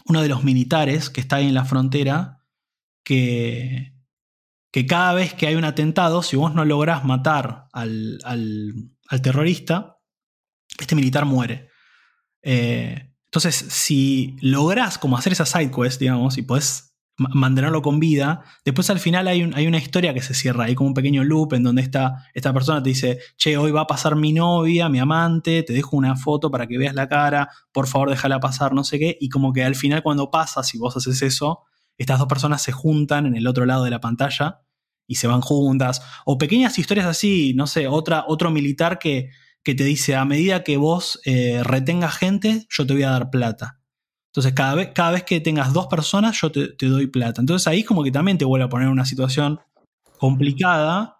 uno 0.06 0.22
de 0.22 0.28
los 0.28 0.44
militares 0.44 1.10
que 1.10 1.20
está 1.20 1.36
ahí 1.36 1.48
en 1.48 1.54
la 1.54 1.64
frontera 1.64 2.44
que, 3.04 3.94
que 4.72 4.86
cada 4.86 5.14
vez 5.14 5.34
que 5.34 5.46
hay 5.46 5.54
un 5.54 5.64
atentado, 5.64 6.22
si 6.22 6.36
vos 6.36 6.54
no 6.54 6.64
lográs 6.64 7.04
matar 7.04 7.68
al, 7.72 8.18
terrorista, 9.22 9.98
este 10.78 10.94
militar 10.94 11.24
muere. 11.24 11.68
Eh, 12.42 13.14
entonces, 13.26 13.54
si 13.54 14.36
lográs 14.40 14.98
como 14.98 15.16
hacer 15.16 15.32
esa 15.32 15.46
side 15.46 15.70
quest, 15.70 16.00
digamos, 16.00 16.38
y 16.38 16.42
podés 16.42 16.89
mantenerlo 17.20 17.82
con 17.82 18.00
vida. 18.00 18.42
Después 18.64 18.88
al 18.88 18.98
final 18.98 19.28
hay, 19.28 19.42
una 19.42 19.78
historia 19.78 20.14
que 20.14 20.22
se 20.22 20.32
cierra, 20.32 20.64
hay 20.64 20.74
como 20.74 20.88
un 20.88 20.94
pequeño 20.94 21.22
loop 21.22 21.52
en 21.52 21.62
donde 21.62 21.82
esta, 21.82 22.24
esta 22.34 22.52
persona 22.52 22.82
te 22.82 22.88
dice, 22.88 23.18
che, 23.36 23.56
hoy 23.56 23.70
va 23.70 23.82
a 23.82 23.86
pasar 23.86 24.16
mi 24.16 24.32
novia, 24.32 24.88
mi 24.88 24.98
amante, 24.98 25.62
te 25.62 25.72
dejo 25.72 25.96
una 25.96 26.16
foto 26.16 26.50
para 26.50 26.66
que 26.66 26.78
veas 26.78 26.94
la 26.94 27.08
cara, 27.08 27.50
por 27.72 27.86
favor 27.86 28.10
déjala 28.10 28.40
pasar, 28.40 28.72
no 28.72 28.84
sé 28.84 28.98
qué, 28.98 29.18
y 29.20 29.28
como 29.28 29.52
que 29.52 29.62
al 29.62 29.74
final 29.74 30.02
cuando 30.02 30.30
pasa, 30.30 30.62
si 30.62 30.78
vos 30.78 30.96
haces 30.96 31.20
eso, 31.20 31.60
estas 31.98 32.18
dos 32.18 32.28
personas 32.28 32.62
se 32.62 32.72
juntan 32.72 33.26
en 33.26 33.36
el 33.36 33.46
otro 33.46 33.66
lado 33.66 33.84
de 33.84 33.90
la 33.90 34.00
pantalla 34.00 34.62
y 35.06 35.16
se 35.16 35.26
van 35.26 35.42
juntas, 35.42 36.02
o 36.24 36.38
pequeñas 36.38 36.78
historias 36.78 37.06
así, 37.06 37.52
no 37.54 37.66
sé, 37.66 37.86
otra, 37.86 38.24
otro 38.28 38.50
militar 38.50 38.98
que, 38.98 39.28
que 39.62 39.74
te 39.74 39.84
dice, 39.84 40.16
a 40.16 40.24
medida 40.24 40.64
que 40.64 40.78
vos 40.78 41.20
eh, 41.24 41.62
retengas 41.64 42.16
gente, 42.16 42.66
yo 42.70 42.86
te 42.86 42.94
voy 42.94 43.02
a 43.02 43.10
dar 43.10 43.30
plata. 43.30 43.79
Entonces, 44.30 44.52
cada 44.52 44.76
vez, 44.76 44.90
cada 44.94 45.10
vez 45.10 45.24
que 45.24 45.40
tengas 45.40 45.72
dos 45.72 45.88
personas, 45.88 46.40
yo 46.40 46.52
te, 46.52 46.86
doy 46.86 47.08
plata. 47.08 47.40
Entonces, 47.40 47.66
ahí 47.66 47.82
como 47.82 48.04
que 48.04 48.12
también 48.12 48.38
te 48.38 48.44
vuelve 48.44 48.64
a 48.64 48.68
poner 48.68 48.88
una 48.88 49.04
situación 49.04 49.58
complicada 50.18 51.18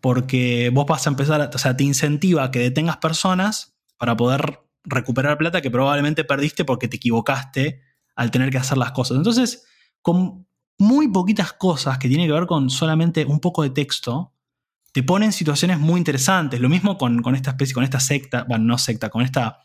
porque 0.00 0.70
vos 0.72 0.86
vas 0.86 1.06
a 1.06 1.10
empezar, 1.10 1.50
o 1.54 1.58
sea, 1.58 1.76
te 1.76 1.84
incentiva 1.84 2.44
a 2.44 2.50
que 2.50 2.60
detengas 2.60 2.96
personas 2.96 3.76
para 3.98 4.16
poder 4.16 4.60
recuperar 4.84 5.36
plata 5.36 5.60
que 5.60 5.70
probablemente 5.70 6.24
perdiste 6.24 6.64
porque 6.64 6.88
te 6.88 6.96
equivocaste 6.96 7.82
al 8.16 8.30
tener 8.30 8.50
que 8.50 8.56
hacer 8.56 8.78
las 8.78 8.92
cosas. 8.92 9.18
Entonces, 9.18 9.66
con 10.00 10.46
muy 10.78 11.08
poquitas 11.08 11.52
cosas 11.52 11.98
que 11.98 12.08
tienen 12.08 12.26
que 12.26 12.32
ver 12.32 12.46
con 12.46 12.70
solamente 12.70 13.26
un 13.26 13.40
poco 13.40 13.62
de 13.62 13.68
texto, 13.68 14.32
te 14.92 15.02
ponen 15.02 15.32
situaciones 15.32 15.78
muy 15.78 15.98
interesantes. 15.98 16.58
Lo 16.58 16.70
mismo 16.70 16.96
con, 16.96 17.20
con 17.20 17.34
esta 17.34 17.50
especie, 17.50 17.74
con 17.74 17.84
esta 17.84 18.00
secta, 18.00 18.44
bueno, 18.48 18.64
no 18.64 18.78
secta, 18.78 19.10
con 19.10 19.20
esta 19.20 19.58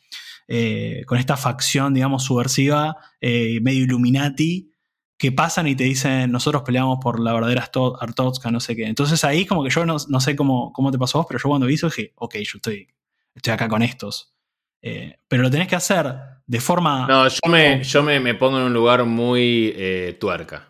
eh, 0.48 1.04
con 1.08 1.18
esta 1.18 1.38
facción, 1.38 1.94
digamos, 1.94 2.24
subversiva, 2.24 2.98
eh, 3.20 3.60
medio 3.62 3.84
Illuminati, 3.84 4.72
que 5.18 5.32
pasan 5.32 5.68
y 5.68 5.76
te 5.76 5.86
dicen, 5.86 6.32
nosotros 6.32 6.64
peleamos 6.64 7.00
por 7.02 7.20
la 7.20 7.34
verdadera 7.34 7.70
Artotska, 8.00 8.52
no 8.52 8.60
sé 8.60 8.76
qué. 8.76 8.86
Entonces 8.86 9.24
ahí 9.24 9.46
como 9.46 9.64
que 9.64 9.70
yo 9.70 9.86
no, 9.86 9.98
sé 9.98 10.36
cómo, 10.36 10.72
cómo, 10.74 10.92
te 10.92 10.98
pasó 10.98 11.20
vos, 11.20 11.28
pero 11.28 11.40
yo 11.40 11.50
cuando 11.50 11.68
vi 11.68 11.76
eso 11.76 11.88
dije, 11.88 12.14
ok, 12.16 12.36
yo 12.36 12.58
estoy, 12.58 12.88
estoy 13.34 13.54
acá 13.54 13.68
con 13.68 13.82
estos. 13.82 14.34
Eh, 14.82 15.18
pero 15.28 15.42
lo 15.42 15.50
tenés 15.50 15.68
que 15.68 15.76
hacer 15.76 16.14
de 16.46 16.62
forma... 16.62 17.08
No, 17.08 17.28
yo 17.28 17.50
me, 17.50 17.84
yo 17.84 18.04
me, 18.04 18.36
pongo 18.36 18.58
en 18.60 18.66
un 18.66 18.74
lugar 18.74 19.04
muy 19.06 19.74
tuerca. 20.20 20.70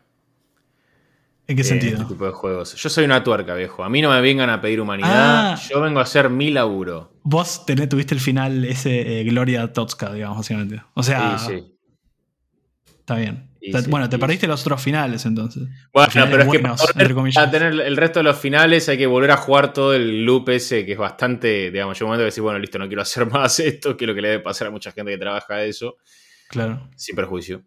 ¿En 1.47 1.57
qué 1.57 1.63
sentido? 1.63 1.97
Este 1.97 2.13
tipo 2.13 2.25
de 2.25 2.31
juegos. 2.31 2.75
Yo 2.75 2.89
soy 2.89 3.05
una 3.05 3.23
tuerca, 3.23 3.53
viejo. 3.55 3.83
A 3.83 3.89
mí 3.89 4.01
no 4.01 4.09
me 4.09 4.21
vengan 4.21 4.49
a 4.49 4.61
pedir 4.61 4.79
humanidad. 4.79 5.53
Ah. 5.53 5.59
yo 5.69 5.81
vengo 5.81 5.99
a 5.99 6.03
hacer 6.03 6.29
mi 6.29 6.49
laburo. 6.49 7.14
Vos 7.27 7.65
tuviste 7.65 8.13
el 8.13 8.21
final 8.21 8.65
ese 8.65 9.19
eh, 9.19 9.23
Gloria 9.23 9.73
Totska, 9.73 10.13
digamos, 10.13 10.38
básicamente. 10.38 10.81
O 10.93 11.01
sea. 11.03 11.38
Sí, 11.39 11.47
sí. 11.47 11.75
Está 12.99 13.15
bien. 13.15 13.49
bueno, 13.89 14.07
te 14.09 14.17
perdiste 14.19 14.47
los 14.47 14.61
otros 14.61 14.81
finales 14.81 15.25
entonces. 15.25 15.63
Bueno, 15.91 16.11
pero 16.13 16.43
es 16.43 16.49
que 16.49 16.59
para, 16.59 17.51
tener 17.51 17.73
el 17.81 17.97
resto 17.97 18.19
de 18.19 18.23
los 18.23 18.38
finales 18.38 18.88
hay 18.89 18.97
que 18.97 19.07
volver 19.07 19.31
a 19.31 19.38
jugar 19.38 19.73
todo 19.73 19.93
el 19.93 20.23
loop 20.23 20.49
ese 20.49 20.85
que 20.85 20.93
es 20.93 20.97
bastante, 20.97 21.71
digamos, 21.71 21.97
yo 21.97 22.05
un 22.05 22.09
momento 22.09 22.21
que 22.21 22.25
decir, 22.25 22.43
bueno, 22.43 22.59
listo, 22.59 22.77
no 22.77 22.88
quiero 22.88 23.01
hacer 23.01 23.25
más 23.31 23.59
esto, 23.59 23.97
que 23.97 24.05
es 24.05 24.07
lo 24.07 24.15
que 24.15 24.21
le 24.21 24.29
debe 24.29 24.43
pasar 24.43 24.67
a 24.67 24.71
mucha 24.71 24.91
gente 24.91 25.11
que 25.11 25.17
trabaja 25.17 25.63
eso. 25.63 25.97
Claro. 26.47 26.89
Sin 26.95 27.15
perjuicio. 27.15 27.63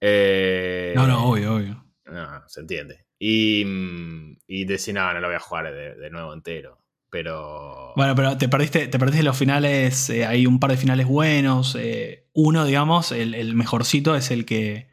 Eh, 0.00 0.92
no, 0.96 1.06
no, 1.06 1.26
obvio, 1.26 1.54
obvio. 1.54 1.84
No, 2.06 2.48
se 2.48 2.60
entiende. 2.60 3.06
Y, 3.18 3.64
mm, 3.64 4.38
y 4.48 4.64
decir, 4.64 4.94
no, 4.94 5.12
no 5.12 5.20
lo 5.20 5.28
voy 5.28 5.36
a 5.36 5.40
jugar 5.40 5.72
de, 5.72 6.10
nuevo 6.10 6.34
entero. 6.34 6.81
Pero. 7.12 7.92
Bueno, 7.94 8.14
pero 8.14 8.38
te 8.38 8.48
perdiste, 8.48 8.88
te 8.88 8.98
perdiste 8.98 9.22
los 9.22 9.36
finales. 9.36 10.08
eh, 10.08 10.24
hay 10.24 10.46
un 10.46 10.58
par 10.58 10.70
de 10.70 10.78
finales 10.78 11.06
buenos. 11.06 11.76
eh, 11.78 12.26
uno, 12.32 12.64
digamos, 12.64 13.12
el, 13.12 13.34
el 13.34 13.54
mejorcito 13.54 14.16
es 14.16 14.30
el 14.30 14.46
que 14.46 14.88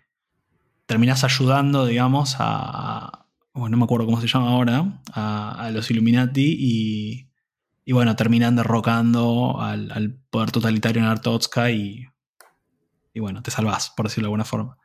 terminás 0.85 1.23
ayudando, 1.23 1.85
digamos, 1.85 2.35
a. 2.39 3.25
Bueno, 3.53 3.69
no 3.69 3.77
me 3.77 3.83
acuerdo 3.85 4.05
cómo 4.05 4.19
se 4.19 4.27
llama 4.27 4.49
ahora. 4.49 5.01
A, 5.13 5.71
los 5.73 5.89
Illuminati 5.89 6.57
y. 6.59 7.29
Y 7.85 7.93
bueno, 7.93 8.15
terminan 8.17 8.57
derrocando 8.57 9.59
al, 9.61 9.89
al 9.91 10.19
poder 10.29 10.51
totalitario 10.51 11.01
en 11.01 11.07
Artotska 11.07 11.71
y. 11.71 12.05
Y 13.13 13.21
bueno, 13.21 13.41
te 13.41 13.49
salvás, 13.49 13.91
por 13.95 14.07
decirlo 14.07 14.25
de 14.25 14.27
alguna 14.27 14.45
forma. 14.45 14.77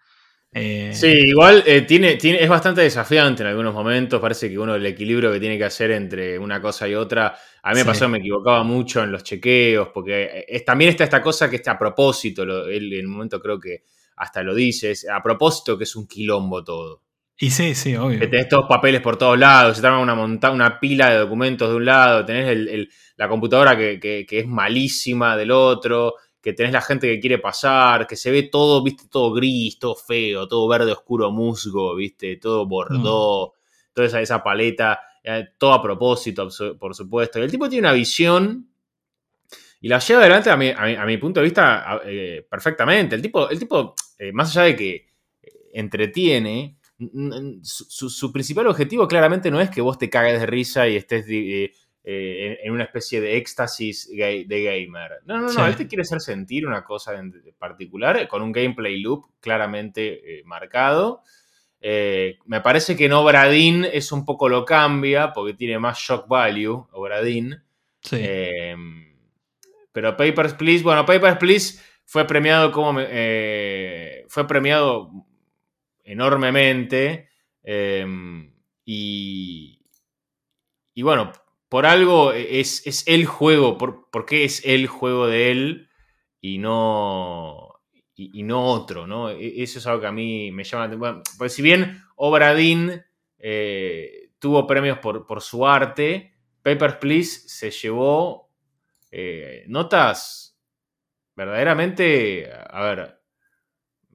Eh, 0.56 0.90
Sí, 0.94 1.08
igual 1.26 1.64
eh, 1.66 1.82
tiene, 1.82 2.14
tiene, 2.14 2.40
es 2.42 2.48
bastante 2.48 2.80
desafiante 2.80 3.42
en 3.42 3.48
algunos 3.48 3.74
momentos. 3.74 4.20
Parece 4.20 4.48
que 4.48 4.58
uno 4.58 4.76
el 4.76 4.86
equilibrio 4.86 5.32
que 5.32 5.40
tiene 5.40 5.58
que 5.58 5.64
hacer 5.64 5.90
entre 5.90 6.38
una 6.38 6.60
cosa 6.62 6.86
y 6.88 6.94
otra. 6.94 7.34
A 7.62 7.70
mí 7.70 7.74
me 7.76 7.80
Sí. 7.80 7.86
pasó, 7.86 8.08
me 8.08 8.18
equivocaba 8.18 8.62
mucho 8.62 9.02
en 9.02 9.10
los 9.10 9.24
chequeos, 9.24 9.88
porque 9.92 10.44
es- 10.48 10.64
también 10.64 10.90
está 10.90 11.02
esta 11.04 11.20
cosa 11.20 11.50
que 11.50 11.56
está 11.56 11.72
a 11.72 11.78
propósito. 11.78 12.46
lo- 12.46 12.66
él 12.68 12.92
en 12.92 13.06
un 13.06 13.12
momento 13.12 13.40
creo 13.40 13.58
que 13.58 13.82
hasta 14.16 14.42
lo 14.44 14.54
dice, 14.54 14.92
es 14.92 15.08
a 15.08 15.20
propósito 15.22 15.76
que 15.76 15.84
es 15.84 15.96
un 15.96 16.06
quilombo 16.06 16.62
todo. 16.62 17.02
Y 17.36 17.50
sí, 17.50 17.74
sí, 17.74 17.96
obvio. 17.96 18.20
Que 18.20 18.28
tenés 18.28 18.48
todos 18.48 18.66
papeles 18.68 19.00
por 19.00 19.16
todos 19.18 19.36
lados, 19.36 19.74
se 19.76 19.80
te 19.80 19.88
arma 19.88 19.98
una, 19.98 20.14
monta 20.14 20.52
una 20.52 20.78
pila 20.78 21.10
de 21.10 21.16
documentos 21.18 21.68
de 21.68 21.74
un 21.74 21.84
lado, 21.84 22.24
tenés 22.24 22.48
el- 22.48 22.68
el- 22.68 22.90
la 23.16 23.28
computadora 23.28 23.76
que, 23.76 23.98
que- 23.98 24.24
que 24.24 24.38
es 24.38 24.46
malísima 24.46 25.36
del 25.36 25.50
otro, 25.50 26.14
que 26.44 26.52
tenés 26.52 26.72
la 26.74 26.82
gente 26.82 27.06
que 27.08 27.18
quiere 27.20 27.38
pasar, 27.38 28.06
que 28.06 28.16
se 28.16 28.30
ve 28.30 28.42
todo, 28.44 28.82
viste, 28.84 29.04
todo 29.10 29.32
gris, 29.32 29.78
todo 29.78 29.94
feo, 29.96 30.46
todo 30.46 30.68
verde 30.68 30.92
oscuro 30.92 31.30
musgo, 31.30 31.94
viste, 31.96 32.36
todo 32.36 32.66
bordó, 32.66 33.54
toda 33.94 34.06
esa, 34.08 34.20
esa 34.20 34.42
paleta, 34.42 35.00
eh, 35.24 35.46
todo 35.56 35.72
a 35.72 35.82
propósito, 35.82 36.46
por 36.78 36.94
supuesto. 36.94 37.38
Y 37.38 37.42
el 37.44 37.50
tipo 37.50 37.66
tiene 37.66 37.88
una 37.88 37.94
visión 37.94 38.68
y 39.80 39.88
la 39.88 39.98
lleva 39.98 40.20
adelante 40.20 40.50
a 40.50 40.56
mi, 40.56 40.68
a 40.70 40.82
mi- 40.84 40.94
a 40.96 41.04
mi 41.06 41.16
punto 41.18 41.40
de 41.40 41.44
vista 41.44 42.00
eh, 42.04 42.46
perfectamente. 42.48 43.16
El 43.16 43.22
tipo, 43.22 43.48
el 43.48 43.58
tipo 43.58 43.94
eh, 44.18 44.32
más 44.32 44.50
allá 44.56 44.66
de 44.66 44.76
que 44.76 45.06
entretiene, 45.72 46.76
su, 47.62 48.32
principal 48.32 48.66
objetivo 48.68 49.08
claramente 49.08 49.50
no 49.50 49.60
es 49.60 49.68
que 49.70 49.80
vos 49.80 49.98
te 49.98 50.08
cagues 50.08 50.38
de 50.40 50.46
risa 50.46 50.88
y 50.88 50.96
estés 50.96 51.26
eh, 51.28 51.72
eh, 52.04 52.58
en, 52.60 52.66
en 52.68 52.72
una 52.74 52.84
especie 52.84 53.20
de 53.20 53.36
éxtasis 53.38 54.10
gay- 54.12 54.44
de 54.44 54.62
gamer. 54.62 55.20
No, 55.24 55.36
no, 55.36 55.42
no, 55.44 55.48
Sí. 55.48 55.60
él 55.66 55.74
te 55.76 55.86
quiere 55.88 56.02
hacer 56.02 56.20
sentir 56.20 56.66
una 56.66 56.84
cosa 56.84 57.18
en 57.18 57.32
particular 57.58 58.16
eh, 58.18 58.28
con 58.28 58.42
un 58.42 58.52
gameplay 58.52 59.00
loop 59.00 59.24
claramente 59.40 60.38
eh, 60.40 60.42
marcado. 60.44 61.22
Eh, 61.80 62.38
me 62.46 62.60
parece 62.60 62.96
que 62.96 63.06
en 63.06 63.12
Obradin 63.12 63.84
es 63.84 64.12
un 64.12 64.24
poco 64.24 64.48
lo 64.48 64.64
cambia 64.64 65.32
porque 65.32 65.54
tiene 65.54 65.78
más 65.78 65.98
shock 65.98 66.28
value, 66.28 66.86
Obradin. 66.92 67.62
Sí. 68.02 68.16
Eh, 68.20 68.76
pero 69.92 70.16
Papers, 70.16 70.54
Please, 70.54 70.82
bueno, 70.82 71.04
Papers, 71.06 71.36
Please 71.38 71.80
fue 72.04 72.26
premiado 72.26 72.70
como. 72.72 73.00
fue 74.28 74.46
premiado 74.48 75.10
enormemente. 76.04 77.28
eh, 77.62 78.06
y. 78.84 79.80
Y 80.96 81.02
bueno, 81.02 81.32
por 81.74 81.86
algo 81.86 82.30
es, 82.32 82.86
es 82.86 83.02
el 83.08 83.26
juego. 83.26 83.76
Por, 83.78 84.08
¿Por 84.08 84.26
qué 84.26 84.44
es 84.44 84.64
el 84.64 84.86
juego 84.86 85.26
de 85.26 85.50
él 85.50 85.88
y 86.40 86.58
no. 86.58 87.70
Y, 88.14 88.38
y 88.38 88.42
no 88.44 88.64
otro, 88.66 89.08
¿no? 89.08 89.30
E- 89.30 89.60
Eso 89.60 89.80
es 89.80 89.86
algo 89.88 90.00
que 90.00 90.06
a 90.06 90.12
mí 90.12 90.52
me 90.52 90.62
llama 90.62 90.82
la 90.82 90.86
atención. 90.86 91.00
Bueno, 91.00 91.22
pues 91.36 91.52
si 91.52 91.62
bien 91.62 92.00
Obradin 92.14 93.02
eh, 93.38 94.30
tuvo 94.38 94.68
premios 94.68 94.98
por, 94.98 95.26
por 95.26 95.42
su 95.42 95.66
arte, 95.66 96.32
Papers, 96.62 96.94
Please 96.98 97.48
se 97.48 97.72
llevó 97.72 98.52
eh, 99.10 99.64
notas 99.66 100.56
verdaderamente, 101.34 102.52
a 102.70 102.82
ver, 102.84 103.20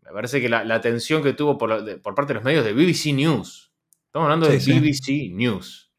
me 0.03 0.11
parece 0.13 0.39
que 0.39 0.47
la, 0.47 0.63
la 0.63 0.75
atención 0.75 1.21
que 1.21 1.33
tuvo 1.33 1.57
por, 1.57 1.69
la- 1.69 1.97
por 1.97 2.15
parte 2.15 2.29
de 2.29 2.35
los 2.35 2.43
medios 2.45 2.63
de 2.63 2.71
BBC 2.71 3.13
News, 3.13 3.73
estamos 4.05 4.27
hablando 4.27 4.47
de 4.47 4.61
sí. 4.61 4.79
BBC 4.79 5.35
News, 5.35 5.91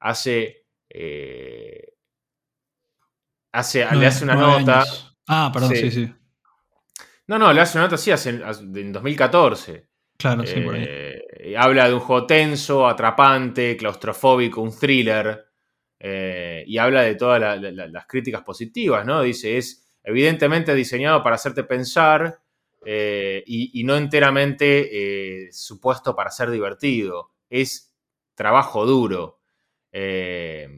hace, 0.00 0.65
eh, 0.98 1.92
hace 3.52 3.84
le 3.96 4.06
hace 4.06 4.24
una 4.24 4.34
nota, 4.34 4.80
años. 4.82 5.16
Ah, 5.28 5.50
perdón, 5.52 5.70
Sí. 5.76 5.90
sí, 5.90 5.90
sí. 5.90 6.12
no, 7.28 7.38
no, 7.38 7.52
le 7.52 7.60
hace 7.60 7.78
una 7.78 7.84
nota 7.86 7.96
así 7.96 8.10
hace, 8.10 8.30
en 8.30 8.92
2014, 8.92 9.88
Claro, 10.18 10.46
sí, 10.46 10.60
por 10.60 10.74
ahí. 10.74 10.84
Eh, 10.88 11.56
habla 11.58 11.88
de 11.88 11.94
un 11.94 12.00
juego 12.00 12.26
tenso, 12.26 12.86
atrapante, 12.88 13.76
claustrofóbico, 13.76 14.60
un 14.62 14.76
thriller. 14.76 15.42
eh, 15.98 16.62
y 16.66 16.76
habla 16.76 17.00
de 17.02 17.14
todas 17.14 17.40
la- 17.40 17.56
la- 17.56 17.70
la- 17.72 17.86
las 17.86 18.06
críticas 18.06 18.42
positivas, 18.42 19.06
¿no? 19.06 19.22
Dice, 19.22 19.56
es 19.56 19.88
evidentemente 20.04 20.74
diseñado 20.74 21.22
para 21.22 21.36
hacerte 21.36 21.64
pensar 21.64 22.38
eh, 22.84 23.42
y, 23.46 23.80
y 23.80 23.82
no 23.84 23.96
enteramente 23.96 25.48
supuesto 25.52 26.14
para 26.14 26.30
ser 26.30 26.50
divertido. 26.50 27.32
Es 27.48 27.94
trabajo 28.34 28.84
duro. 28.84 29.35
Eh, 29.98 30.68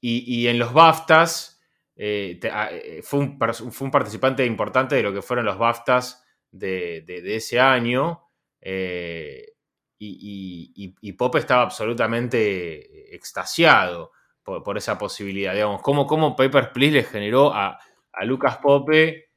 y, 0.00 0.42
y 0.42 0.48
en 0.48 0.58
los 0.58 0.72
BAFTAs 0.72 1.60
eh, 1.94 2.40
ah, 2.52 2.70
eh, 2.72 3.02
fue, 3.04 3.20
un, 3.20 3.38
fue 3.38 3.84
un 3.84 3.90
participante 3.92 4.44
importante 4.44 4.96
de 4.96 5.02
lo 5.04 5.12
que 5.12 5.22
fueron 5.22 5.46
los 5.46 5.58
BAFTAs 5.58 6.24
de, 6.50 7.02
de- 7.06 7.22
ese 7.36 7.60
año. 7.60 8.24
y, 10.00 10.72
y- 10.76 10.96
y- 11.00 11.08
estaba 11.38 11.62
absolutamente 11.62 13.14
extasiado 13.14 14.10
por, 14.42 14.64
esa 14.76 14.98
posibilidad. 14.98 15.54
Digamos, 15.54 15.80
cómo, 15.80 16.04
cómo 16.06 16.34
Papers, 16.34 16.68
Please 16.74 16.92
le 16.94 17.04
generó 17.04 17.52
a, 17.54 17.78
a 18.12 18.24
Lucas 18.24 18.56
Pope 18.58 19.30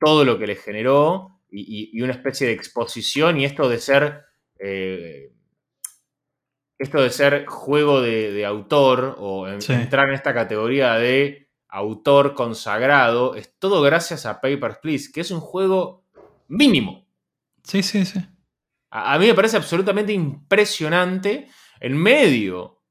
todo 0.00 0.24
lo 0.24 0.38
que 0.38 0.46
le 0.48 0.56
generó 0.56 1.40
y 1.50 2.00
una 2.02 2.12
especie 2.14 2.48
de 2.48 2.52
exposición 2.54 3.38
y 3.40 3.44
esto 3.44 3.68
de 3.68 3.78
ser... 3.78 4.24
esto 6.78 7.00
de 7.02 7.10
ser 7.10 7.46
juego 7.46 8.00
de, 8.00 8.32
de 8.32 8.44
autor 8.46 9.16
o 9.18 9.46
en- 9.48 9.60
Sí. 9.62 9.72
entrar 9.72 10.08
en 10.08 10.14
esta 10.14 10.34
categoría 10.34 10.94
de 10.94 11.48
autor 11.68 12.34
consagrado, 12.34 13.34
es 13.34 13.54
todo 13.58 13.82
gracias 13.82 14.26
a 14.26 14.40
Papers, 14.40 14.78
Please, 14.82 15.10
que 15.12 15.20
es 15.22 15.30
un 15.30 15.40
juego 15.40 16.04
mínimo. 16.48 17.06
Sí, 17.62 17.82
sí, 17.82 18.04
sí. 18.04 18.20
A, 18.90 19.14
a 19.14 19.18
mí 19.18 19.26
me 19.26 19.34
parece 19.34 19.56
absolutamente 19.56 20.12
impresionante 20.12 21.48
en 21.80 21.96
medio. 21.96 22.82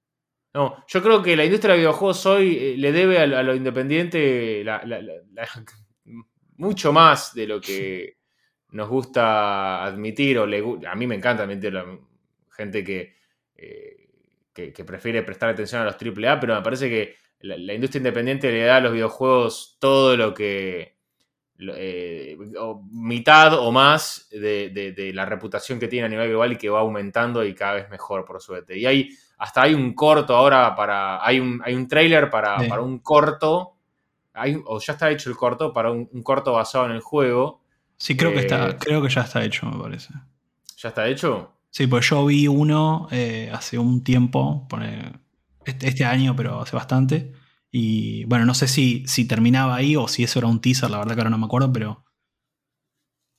No, 0.54 0.84
yo 0.88 1.02
creo 1.02 1.24
que 1.24 1.36
la 1.36 1.46
industria 1.46 1.74
de 1.74 1.80
videojuegos 1.80 2.26
hoy 2.26 2.58
eh, 2.60 2.76
le 2.78 2.92
debe 2.92 3.20
a, 3.20 3.26
lo- 3.28 3.38
a 3.38 3.44
lo 3.44 3.56
independiente 3.56 4.64
la- 4.64 4.84
la- 4.86 5.02
la- 5.02 5.14
la- 5.32 5.48
mucho 6.58 6.94
más 6.94 7.34
de 7.34 7.48
lo 7.48 7.60
que 7.62 8.18
nos 8.70 8.90
gusta 8.90 9.84
admitir 9.84 10.38
o 10.40 10.46
le 10.46 10.64
a 10.88 10.96
mí 10.96 11.08
me 11.08 11.16
encanta 11.16 11.44
admitir 11.44 11.74
la 11.74 11.86
gente 12.56 12.84
que, 12.84 13.16
eh, 13.64 14.10
que, 14.54 14.72
que 14.74 14.84
prefiere 14.86 15.24
prestar 15.24 15.50
atención 15.50 15.82
a 15.82 15.86
los 15.86 15.96
AAA, 15.96 16.40
pero 16.40 16.56
me 16.56 16.62
parece 16.62 16.90
que 16.90 17.16
la, 17.40 17.58
la 17.58 17.74
industria 17.74 18.00
independiente 18.00 18.52
le 18.52 18.64
da 18.66 18.78
a 18.78 18.80
los 18.82 18.94
videojuegos 18.94 19.78
todo 19.80 20.16
lo 20.18 20.34
que 20.34 20.94
eh, 21.60 22.38
o 22.60 22.84
mitad 22.92 23.54
o 23.58 23.72
más 23.72 24.28
de, 24.32 24.70
de- 24.70 24.92
de 24.92 25.14
la 25.14 25.26
reputación 25.26 25.80
que 25.80 25.88
tiene 25.88 26.08
a 26.08 26.10
nivel 26.10 26.30
global 26.30 26.52
y 26.54 26.58
que 26.58 26.70
va 26.70 26.80
aumentando 26.80 27.44
y 27.46 27.54
cada 27.54 27.74
vez 27.76 27.90
mejor, 27.90 28.26
por 28.26 28.42
suerte. 28.42 28.78
Y 28.78 28.86
hay, 28.86 29.10
hasta 29.38 29.62
hay 29.64 29.74
un 29.74 29.94
corto 29.94 30.36
ahora 30.36 30.76
para. 30.76 31.26
Hay 31.26 31.40
un, 31.40 31.62
hay 31.64 31.76
un 31.76 31.88
trailer 31.88 32.30
para, 32.30 32.60
Sí. 32.60 32.68
para 32.68 32.82
un 32.82 33.00
corto. 33.00 33.76
Hay, 34.34 34.60
o 34.66 34.80
ya 34.80 34.94
está 34.94 35.12
hecho 35.12 35.30
el 35.30 35.36
corto 35.38 35.72
para 35.72 35.92
un, 35.92 36.10
un 36.12 36.24
corto 36.24 36.54
basado 36.54 36.86
en 36.86 36.92
el 36.92 37.02
juego. 37.02 37.62
Sí, 37.98 38.18
creo 38.18 38.32
que 38.32 38.40
Eh, 38.40 38.42
está, 38.42 38.78
creo 38.78 39.02
que 39.02 39.10
ya 39.10 39.22
está 39.22 39.44
hecho, 39.46 39.68
me 39.68 39.82
parece. 39.82 40.10
¿Ya 40.78 40.90
está 40.90 41.08
hecho? 41.08 41.54
Sí, 41.74 41.88
pues 41.88 42.08
yo 42.08 42.24
vi 42.28 42.48
uno 42.48 43.08
eh, 43.10 43.50
hace 43.52 43.80
un 43.80 44.04
tiempo, 44.04 44.68
este, 45.66 45.88
este 45.88 46.06
año, 46.06 46.36
pero 46.36 46.62
hace 46.62 46.76
bastante. 46.76 47.34
Y 47.72 48.26
bueno, 48.26 48.46
no 48.46 48.54
sé 48.54 48.68
si, 48.68 49.04
si 49.08 49.26
terminaba 49.26 49.76
ahí 49.76 49.96
o 49.96 50.08
si 50.08 50.24
eso 50.24 50.38
era 50.38 50.48
un 50.48 50.62
teaser, 50.62 50.92
la 50.92 51.00
verdad 51.00 51.16
que 51.16 51.22
ahora 51.22 51.32
no 51.32 51.40
me 51.40 51.48
acuerdo, 51.48 51.74
pero. 51.74 52.06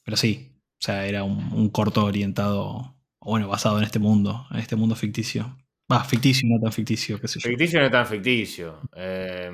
Pero 0.03 0.17
sí. 0.17 0.51
O 0.73 0.83
sea, 0.85 1.07
era 1.07 1.23
un, 1.23 1.53
un 1.53 1.71
corto 1.71 2.05
orientado, 2.05 2.97
bueno, 3.21 3.47
basado 3.47 3.79
en 3.79 3.85
este 3.85 4.01
mundo, 4.01 4.47
en 4.51 4.59
este 4.59 4.75
mundo 4.75 4.97
ficticio. 4.97 5.57
Va, 5.91 6.03
ficticio, 6.03 6.49
no 6.51 6.61
tan 6.61 6.73
ficticio, 6.73 7.21
qué 7.21 7.29
sé 7.29 7.39
yo. 7.39 7.49
Ficticio 7.51 7.81
no 7.81 7.89
tan 7.89 8.05
ficticio. 8.05 8.81
Eh, 8.97 9.49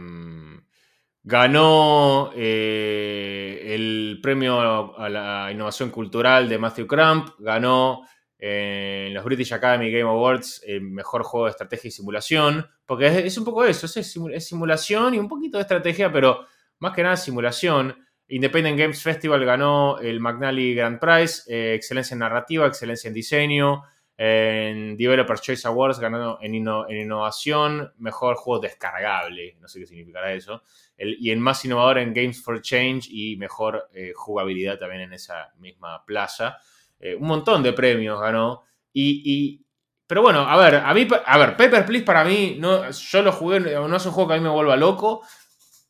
ganó 1.22 2.30
eh, 2.34 3.74
el 3.74 4.20
premio 4.22 4.96
a 4.98 5.08
la 5.10 5.50
innovación 5.52 5.90
cultural 5.90 6.48
de 6.48 6.58
Matthew 6.58 6.86
Crump. 6.86 7.28
Ganó 7.40 8.06
en 8.42 9.12
los 9.14 9.22
British 9.24 9.52
Academy 9.52 9.90
Game 9.90 10.08
Awards 10.08 10.62
el 10.66 10.80
mejor 10.80 11.22
juego 11.22 11.44
de 11.46 11.50
estrategia 11.50 11.88
y 11.88 11.90
simulación. 11.92 12.66
Porque 12.86 13.06
es, 13.26 13.36
un 13.38 13.44
poco 13.44 13.64
eso, 13.64 13.86
es, 13.86 14.16
simu- 14.16 14.32
es 14.34 14.46
simulación 14.46 15.14
y 15.14 15.18
un 15.18 15.28
poquito 15.28 15.58
de 15.58 15.62
estrategia, 15.62 16.10
pero 16.10 16.46
más 16.78 16.92
que 16.94 17.02
nada 17.02 17.16
simulación. 17.16 17.96
Independent 18.28 18.78
Games 18.78 19.02
Festival 19.02 19.44
ganó 19.44 19.98
el 19.98 20.20
McNally 20.20 20.74
Grand 20.74 20.98
Prize, 20.98 21.42
eh, 21.52 21.74
excelencia 21.74 22.14
en 22.14 22.20
narrativa, 22.20 22.66
excelencia 22.66 23.08
en 23.08 23.14
diseño, 23.14 23.82
En 24.22 24.98
Developer 24.98 25.38
Choice 25.40 25.66
Awards 25.66 25.98
ganó 25.98 26.38
en, 26.42 26.54
innovación, 26.54 27.90
mejor 27.96 28.36
juego 28.36 28.60
descargable, 28.60 29.56
no 29.60 29.66
sé 29.66 29.80
qué 29.80 29.86
significará 29.86 30.32
eso. 30.34 30.62
y 30.98 31.30
en 31.30 31.40
más 31.40 31.64
innovador 31.64 31.96
en 31.98 32.12
Games 32.12 32.42
for 32.42 32.60
Change 32.60 33.08
y 33.10 33.36
mejor 33.38 33.88
eh, 33.94 34.12
jugabilidad 34.14 34.78
también 34.78 35.02
en 35.02 35.14
esa 35.14 35.52
misma 35.58 36.04
plaza. 36.04 36.58
Eh, 37.00 37.16
un 37.16 37.26
montón 37.26 37.62
de 37.62 37.72
premios 37.72 38.20
ganó. 38.20 38.62
Y, 38.92 39.64
pero 40.06 40.22
bueno, 40.22 40.40
a 40.40 40.56
ver, 40.56 40.76
a 40.76 40.92
mí, 40.94 41.06
a 41.24 41.38
ver, 41.38 41.56
Paper 41.56 41.86
Please 41.86 42.04
para 42.04 42.24
mí, 42.24 42.56
no, 42.58 42.90
yo 42.90 43.22
lo 43.22 43.32
jugué, 43.32 43.60
no 43.60 43.96
es 43.96 44.06
un 44.06 44.12
juego 44.12 44.28
que 44.28 44.34
a 44.34 44.38
mí 44.38 44.42
me 44.42 44.50
vuelva 44.50 44.76
loco 44.76 45.22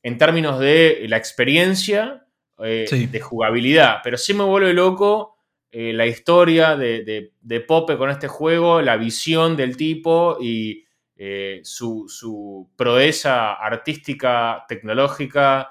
en 0.02 0.18
términos 0.18 0.58
de 0.58 1.04
la 1.08 1.16
experiencia, 1.16 2.26
eh, 2.62 3.08
de 3.11 3.20
jugabilidad, 3.20 4.00
pero 4.04 4.18
sí 4.18 4.34
me 4.34 4.44
vuelve 4.44 4.74
loco 4.74 5.36
eh, 5.70 5.94
la 5.94 6.04
historia 6.04 6.76
de, 6.76 7.32
Pope 7.66 7.96
con 7.96 8.11
este 8.11 8.28
juego, 8.28 8.82
la 8.82 8.98
visión 8.98 9.56
del 9.56 9.78
tipo 9.78 10.36
y 10.38 10.84
eh, 11.16 11.61
su, 11.62 12.68
proeza 12.76 13.54
artística, 13.54 14.64
tecnológica 14.68 15.70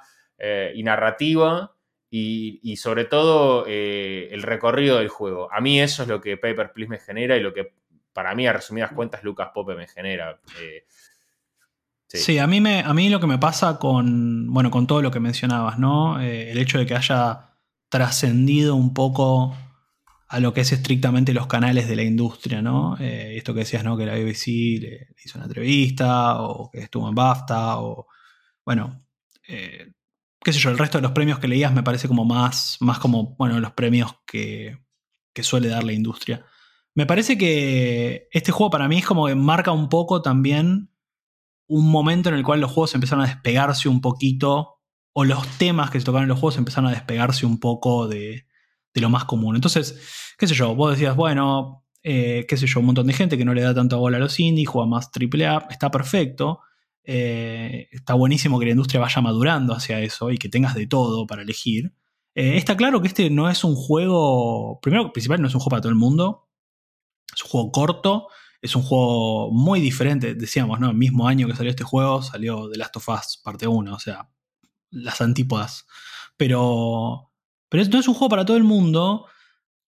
y 0.73 0.81
narrativa. 0.83 1.75
Y, 2.11 2.75
sobre 2.77 3.05
todo 3.05 3.65
el 3.67 4.41
recorrido 4.41 4.97
del 4.97 5.09
juego. 5.09 5.51
A 5.53 5.61
mí 5.61 5.79
eso 5.79 6.03
es 6.03 6.09
lo 6.09 6.21
que 6.21 6.37
Paper 6.37 6.71
Please 6.73 6.89
me 6.89 6.97
genera 6.97 7.37
y 7.37 7.41
lo 7.41 7.53
que 7.53 7.73
para 8.13 8.33
mí, 8.33 8.47
a 8.47 8.53
resumidas 8.53 8.91
cuentas, 8.91 9.23
Lucas 9.23 9.49
Pope 9.53 9.75
me 9.75 9.87
genera. 9.87 10.39
Sí. 12.07 12.39
a, 12.39 12.47
mí 12.47 12.59
me, 12.59 12.79
a 12.79 12.93
mí 12.93 13.09
lo 13.09 13.19
que 13.19 13.27
me 13.27 13.37
pasa 13.37 13.77
con, 13.77 14.51
bueno, 14.51 14.71
con 14.71 14.87
todo 14.87 15.01
lo 15.01 15.11
que 15.11 15.19
mencionabas, 15.19 15.77
¿no? 15.77 16.19
el 16.19 16.57
hecho 16.57 16.79
de 16.79 16.87
que 16.87 16.95
haya 16.95 17.49
trascendido 17.89 18.75
un 18.75 18.93
poco 18.93 19.55
a 20.29 20.39
lo 20.39 20.53
que 20.53 20.61
es 20.61 20.71
estrictamente 20.71 21.33
los 21.33 21.47
canales 21.47 21.87
de 21.87 21.95
la 21.95 22.03
industria, 22.03 22.61
¿no? 22.61 22.95
Eh, 22.99 23.35
esto 23.35 23.53
que 23.53 23.61
decías, 23.61 23.83
¿no? 23.83 23.97
Que 23.97 24.05
la 24.05 24.13
BBC 24.13 24.79
le, 24.79 25.07
hizo 25.25 25.39
una 25.39 25.47
entrevista, 25.47 26.41
o 26.43 26.69
que 26.69 26.81
estuvo 26.81 27.09
en 27.09 27.15
BAFTA, 27.15 27.79
o. 27.79 28.07
Bueno. 28.63 28.99
Eh, 29.47 29.91
qué 30.41 30.53
sé 30.53 30.59
yo, 30.59 30.69
el 30.69 30.77
resto 30.77 30.97
de 30.97 31.01
los 31.01 31.11
premios 31.11 31.39
que 31.39 31.47
leías 31.47 31.73
me 31.73 31.83
parece 31.83 32.07
como 32.07 32.25
más. 32.25 32.77
Más 32.79 32.99
como, 32.99 33.35
bueno, 33.37 33.59
los 33.59 33.73
premios 33.73 34.15
que, 34.25 34.77
que 35.33 35.43
suele 35.43 35.69
dar 35.69 35.83
la 35.83 35.93
industria. 35.93 36.45
Me 36.95 37.05
parece 37.05 37.37
que 37.37 38.27
este 38.31 38.51
juego 38.51 38.69
para 38.71 38.87
mí 38.87 38.97
es 38.97 39.05
como 39.05 39.27
que 39.27 39.35
marca 39.35 39.71
un 39.71 39.89
poco 39.89 40.21
también 40.21 40.91
un 41.67 41.89
momento 41.91 42.29
en 42.29 42.35
el 42.35 42.43
cual 42.43 42.61
los 42.61 42.71
juegos 42.71 42.95
empezaron 42.95 43.23
a 43.23 43.27
despegarse 43.27 43.87
un 43.87 44.01
poquito, 44.01 44.79
o 45.13 45.23
los 45.23 45.47
temas 45.57 45.91
que 45.91 45.99
se 45.99 46.05
tocaron 46.05 46.23
en 46.23 46.29
los 46.29 46.39
juegos 46.39 46.57
empezaron 46.57 46.89
a 46.89 46.93
despegarse 46.93 47.45
un 47.45 47.59
poco 47.59 48.07
de, 48.07 48.47
de 48.93 49.01
lo 49.01 49.09
más 49.09 49.25
común. 49.25 49.55
Entonces, 49.55 50.33
qué 50.37 50.47
sé 50.47 50.55
yo, 50.55 50.75
vos 50.75 50.91
decías, 50.91 51.15
bueno, 51.15 51.85
eh, 52.01 52.45
qué 52.47 52.57
sé 52.57 52.65
yo, 52.65 52.79
un 52.79 52.87
montón 52.87 53.07
de 53.07 53.13
gente 53.13 53.37
que 53.37 53.45
no 53.45 53.53
le 53.53 53.61
da 53.61 53.73
tanto 53.73 53.99
bola 53.99 54.17
a 54.17 54.19
los 54.19 54.39
indies, 54.39 54.67
juega 54.67 54.87
más 54.87 55.09
AAA, 55.13 55.67
está 55.69 55.91
perfecto. 55.91 56.61
Eh, 57.11 57.87
está 57.91 58.13
buenísimo 58.13 58.59
que 58.59 58.65
la 58.65 58.71
industria 58.71 59.01
vaya 59.01 59.19
madurando 59.19 59.73
hacia 59.73 59.99
eso 59.99 60.29
y 60.29 60.37
que 60.37 60.47
tengas 60.47 60.75
de 60.75 60.85
todo 60.85 61.25
para 61.25 61.41
elegir. 61.41 61.91
Eh, 62.35 62.57
está 62.57 62.77
claro 62.77 63.01
que 63.01 63.07
este 63.07 63.31
no 63.31 63.49
es 63.49 63.63
un 63.63 63.75
juego, 63.75 64.79
primero, 64.79 65.11
principal, 65.11 65.41
no 65.41 65.47
es 65.47 65.55
un 65.55 65.59
juego 65.59 65.71
para 65.71 65.81
todo 65.81 65.89
el 65.89 65.97
mundo. 65.97 66.47
Es 67.33 67.43
un 67.43 67.49
juego 67.49 67.71
corto, 67.71 68.27
es 68.61 68.75
un 68.75 68.83
juego 68.83 69.51
muy 69.51 69.79
diferente. 69.81 70.35
Decíamos, 70.35 70.79
¿no? 70.79 70.91
El 70.91 70.97
mismo 70.97 71.27
año 71.27 71.47
que 71.47 71.55
salió 71.55 71.71
este 71.71 71.83
juego, 71.83 72.21
salió 72.21 72.69
The 72.69 72.77
Last 72.77 72.97
of 72.97 73.09
Us 73.09 73.41
parte 73.43 73.65
1, 73.65 73.91
o 73.91 73.99
sea, 73.99 74.29
las 74.91 75.19
antípodas. 75.19 75.87
Pero 76.37 77.31
pero 77.69 77.83
no 77.85 77.99
es 77.99 78.07
un 78.07 78.13
juego 78.13 78.29
para 78.29 78.45
todo 78.45 78.57
el 78.57 78.63
mundo, 78.63 79.25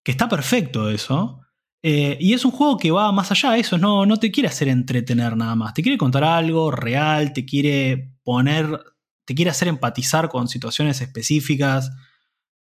que 0.03 0.11
está 0.11 0.27
perfecto 0.27 0.89
eso. 0.89 1.40
Eh, 1.83 2.17
y 2.19 2.33
es 2.33 2.45
un 2.45 2.51
juego 2.51 2.77
que 2.77 2.91
va 2.91 3.11
más 3.11 3.31
allá 3.31 3.51
de 3.51 3.59
eso, 3.59 3.77
no, 3.77 4.05
no 4.05 4.17
te 4.17 4.31
quiere 4.31 4.49
hacer 4.49 4.67
entretener 4.67 5.35
nada 5.35 5.55
más, 5.55 5.73
te 5.73 5.81
quiere 5.81 5.97
contar 5.97 6.23
algo 6.23 6.69
real, 6.69 7.33
te 7.33 7.43
quiere 7.43 8.13
poner, 8.23 8.79
te 9.25 9.33
quiere 9.33 9.49
hacer 9.49 9.67
empatizar 9.67 10.29
con 10.29 10.47
situaciones 10.47 11.01
específicas. 11.01 11.91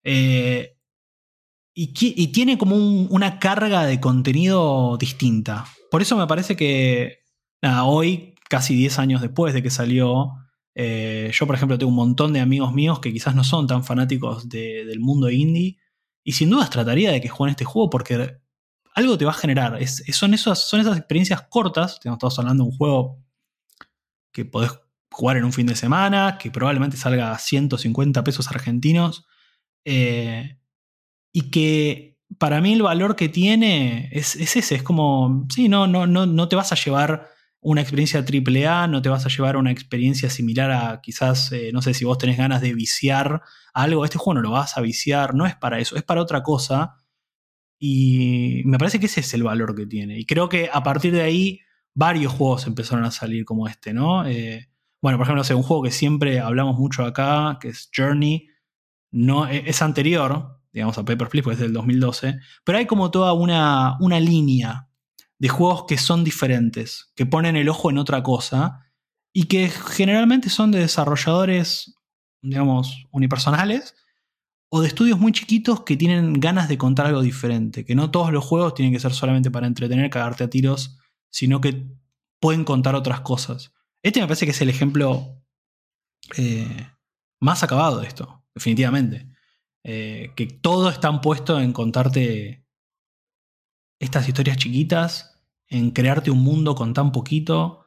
Eh, 0.04 0.78
y, 1.80 2.28
tiene 2.32 2.58
como 2.58 2.76
una 2.76 3.38
carga 3.38 3.86
de 3.86 4.00
contenido 4.00 4.98
distinta. 4.98 5.66
Por 5.92 6.02
eso 6.02 6.18
me 6.18 6.26
parece 6.26 6.56
que 6.56 7.20
hoy, 7.84 8.34
casi 8.50 8.76
10 8.76 8.98
años 8.98 9.22
después 9.22 9.54
de 9.54 9.62
que 9.62 9.70
salió, 9.70 10.34
eh, 10.74 11.30
yo, 11.34 11.46
por 11.46 11.56
ejemplo, 11.56 11.78
tengo 11.78 11.92
un 11.92 11.96
montón 11.96 12.34
de 12.34 12.40
amigos 12.40 12.74
míos 12.74 13.00
que 13.00 13.14
quizás 13.14 13.36
no 13.36 13.44
son 13.44 13.68
tan 13.68 13.84
fanáticos 13.84 14.50
del 14.50 15.00
mundo 15.00 15.30
indie. 15.30 15.78
Y 16.24 16.34
sin 16.34 16.50
dudas 16.50 16.70
trataría 16.72 17.12
de 17.12 17.22
que 17.22 17.30
jueguen 17.30 17.52
este 17.52 17.66
juego 17.66 17.90
porque 17.90 18.38
algo 18.98 19.16
te 19.16 19.26
va 19.26 19.32
a 19.32 19.36
generar. 19.36 19.78
son, 19.86 20.34
esas, 20.34 20.68
son 20.68 20.82
esas 20.82 20.98
experiencias 20.98 21.44
cortas. 21.44 22.00
Estamos 22.04 22.40
hablando 22.40 22.64
de 22.64 22.70
un 22.72 22.76
juego 22.76 23.24
que 24.32 24.44
podés 24.44 24.72
jugar 25.12 25.38
en 25.38 25.46
un 25.46 25.54
fin 25.54 25.68
de 25.68 25.76
semana, 25.76 26.40
que 26.40 26.50
probablemente 26.50 26.98
salga 26.98 27.32
a 27.32 27.38
150 27.38 28.24
pesos 28.24 28.50
argentinos. 28.50 29.28
Eh, 29.86 30.58
y 31.32 31.52
que 31.52 32.18
para 32.40 32.60
mí 32.60 32.74
el 32.74 32.82
valor 32.82 33.16
que 33.16 33.30
tiene 33.30 34.10
es, 34.12 34.36
ese. 34.36 34.74
Es 34.74 34.82
como, 34.82 35.46
sí, 35.54 35.70
no, 35.70 35.86
no, 35.86 36.08
no, 36.08 36.26
no 36.26 36.50
te 36.50 36.56
vas 36.56 36.72
a 36.72 36.76
llevar 36.76 37.30
una 37.62 37.82
experiencia 37.82 38.26
AAA, 38.26 38.88
no 38.88 39.04
te 39.04 39.10
vas 39.10 39.28
a 39.28 39.30
llevar 39.30 39.58
una 39.58 39.70
experiencia 39.70 40.32
similar 40.32 40.72
a 40.72 41.02
quizás, 41.02 41.52
eh, 41.52 41.70
no 41.72 41.84
sé 41.84 41.94
si 41.94 42.04
vos 42.04 42.18
tenés 42.18 42.38
ganas 42.38 42.62
de 42.62 42.74
viciar 42.74 43.44
algo, 43.76 44.06
este 44.06 44.18
juego 44.18 44.36
no 44.36 44.42
lo 44.42 44.52
vas 44.52 44.76
a 44.76 44.82
viciar, 44.82 45.36
no 45.36 45.46
es 45.46 45.56
para 45.56 45.78
eso, 45.78 45.98
es 45.98 46.04
para 46.04 46.22
otra 46.24 46.42
cosa. 46.42 46.96
Y 47.80 48.62
me 48.66 48.78
parece 48.78 49.00
que 49.00 49.06
ese 49.06 49.22
es 49.22 49.34
el 49.34 49.44
valor 49.44 49.76
que 49.76 49.86
tiene. 49.86 50.18
Y 50.18 50.26
creo 50.26 50.50
que 50.50 50.70
a 50.72 50.84
partir 50.84 51.14
de 51.14 51.22
ahí 51.22 51.62
varios 51.94 52.34
juegos 52.34 52.68
empezaron 52.68 53.06
a 53.06 53.12
salir 53.12 53.46
como 53.46 53.68
este, 53.68 53.94
¿no? 53.94 54.26
Eh, 54.26 54.70
bueno, 55.02 55.18
por 55.18 55.26
ejemplo, 55.26 55.58
un 55.58 55.64
juego 55.64 55.84
que 55.84 55.92
siempre 55.92 56.40
hablamos 56.40 56.78
mucho 56.78 57.06
acá, 57.06 57.58
que 57.62 57.70
es 57.70 57.90
Journey, 57.96 58.48
no, 59.12 59.48
e, 59.48 59.70
es 59.70 59.82
anterior, 59.82 60.60
digamos, 60.72 60.98
a 60.98 61.06
Paper 61.06 61.30
Please, 61.30 61.44
porque 61.44 61.56
es 61.56 61.60
del 61.62 61.74
2012, 61.74 62.40
pero 62.64 62.78
hay 62.78 62.86
como 62.86 63.12
toda 63.12 63.34
una, 63.34 63.98
una 64.00 64.20
línea 64.20 64.90
de 65.40 65.50
juegos 65.50 65.86
que 65.88 65.98
son 65.98 66.24
diferentes, 66.24 67.12
que 67.16 67.26
ponen 67.26 67.56
el 67.56 67.70
ojo 67.70 67.90
en 67.90 68.00
otra 68.00 68.24
cosa 68.24 68.86
y 69.34 69.44
que 69.44 69.70
generalmente 69.70 70.50
son 70.50 70.72
de 70.72 70.80
desarrolladores, 70.80 71.96
digamos, 72.42 73.06
unipersonales 73.12 73.96
o 74.70 74.82
de 74.82 74.88
estudios 74.88 75.20
muy 75.20 75.32
chiquitos 75.32 75.82
que 75.82 75.96
tienen 75.96 76.34
ganas 76.34 76.68
de 76.68 76.78
contar 76.78 77.06
algo 77.06 77.22
diferente, 77.22 77.86
que 77.86 77.96
no 77.96 78.12
todos 78.12 78.32
los 78.32 78.44
juegos 78.44 78.74
tienen 78.74 78.94
que 78.94 79.00
ser 79.00 79.14
solamente 79.14 79.52
para 79.52 79.68
entretener, 79.68 80.10
cagarte 80.10 80.44
a 80.44 80.50
tiros, 80.50 80.98
sino 81.30 81.62
que 81.62 81.88
pueden 82.40 82.64
contar 82.64 82.96
otras 82.96 83.22
cosas. 83.22 83.74
Este 84.04 84.20
me 84.20 84.28
parece 84.28 84.46
que 84.46 84.52
es 84.52 84.62
el 84.62 84.70
ejemplo 84.70 85.42
eh, 86.38 86.88
más 87.40 87.64
acabado 87.64 88.02
de 88.02 88.08
esto, 88.08 88.44
definitivamente. 88.54 89.28
Eh, 89.84 90.34
que 90.36 90.48
todo 90.48 90.90
está 90.90 91.22
puesto 91.22 91.62
en 91.62 91.72
contarte 91.72 92.66
estas 94.00 94.28
historias 94.28 94.58
chiquitas, 94.58 95.40
en 95.70 95.92
crearte 95.92 96.32
un 96.32 96.40
mundo 96.40 96.76
con 96.76 96.94
tan 96.94 97.12
poquito. 97.12 97.86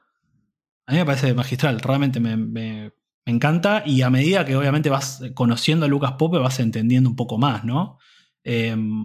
A 0.87 0.93
mí 0.93 0.99
me 0.99 1.05
parece 1.05 1.35
magistral, 1.35 1.81
realmente 1.81 2.21
me, 2.21 2.93
encanta 3.27 3.83
y 3.87 4.03
a 4.03 4.11
medida 4.11 4.45
que 4.45 4.57
obviamente 4.57 4.91
vas 4.91 5.23
conociendo 5.35 5.87
a 5.87 5.89
Lucas 5.89 6.13
Pope 6.13 6.39
vas 6.39 6.61
entendiendo 6.61 7.11
un 7.11 7.17
poco 7.17 7.39
más, 7.39 7.65
¿no? 7.65 7.99
Em, 8.45 9.05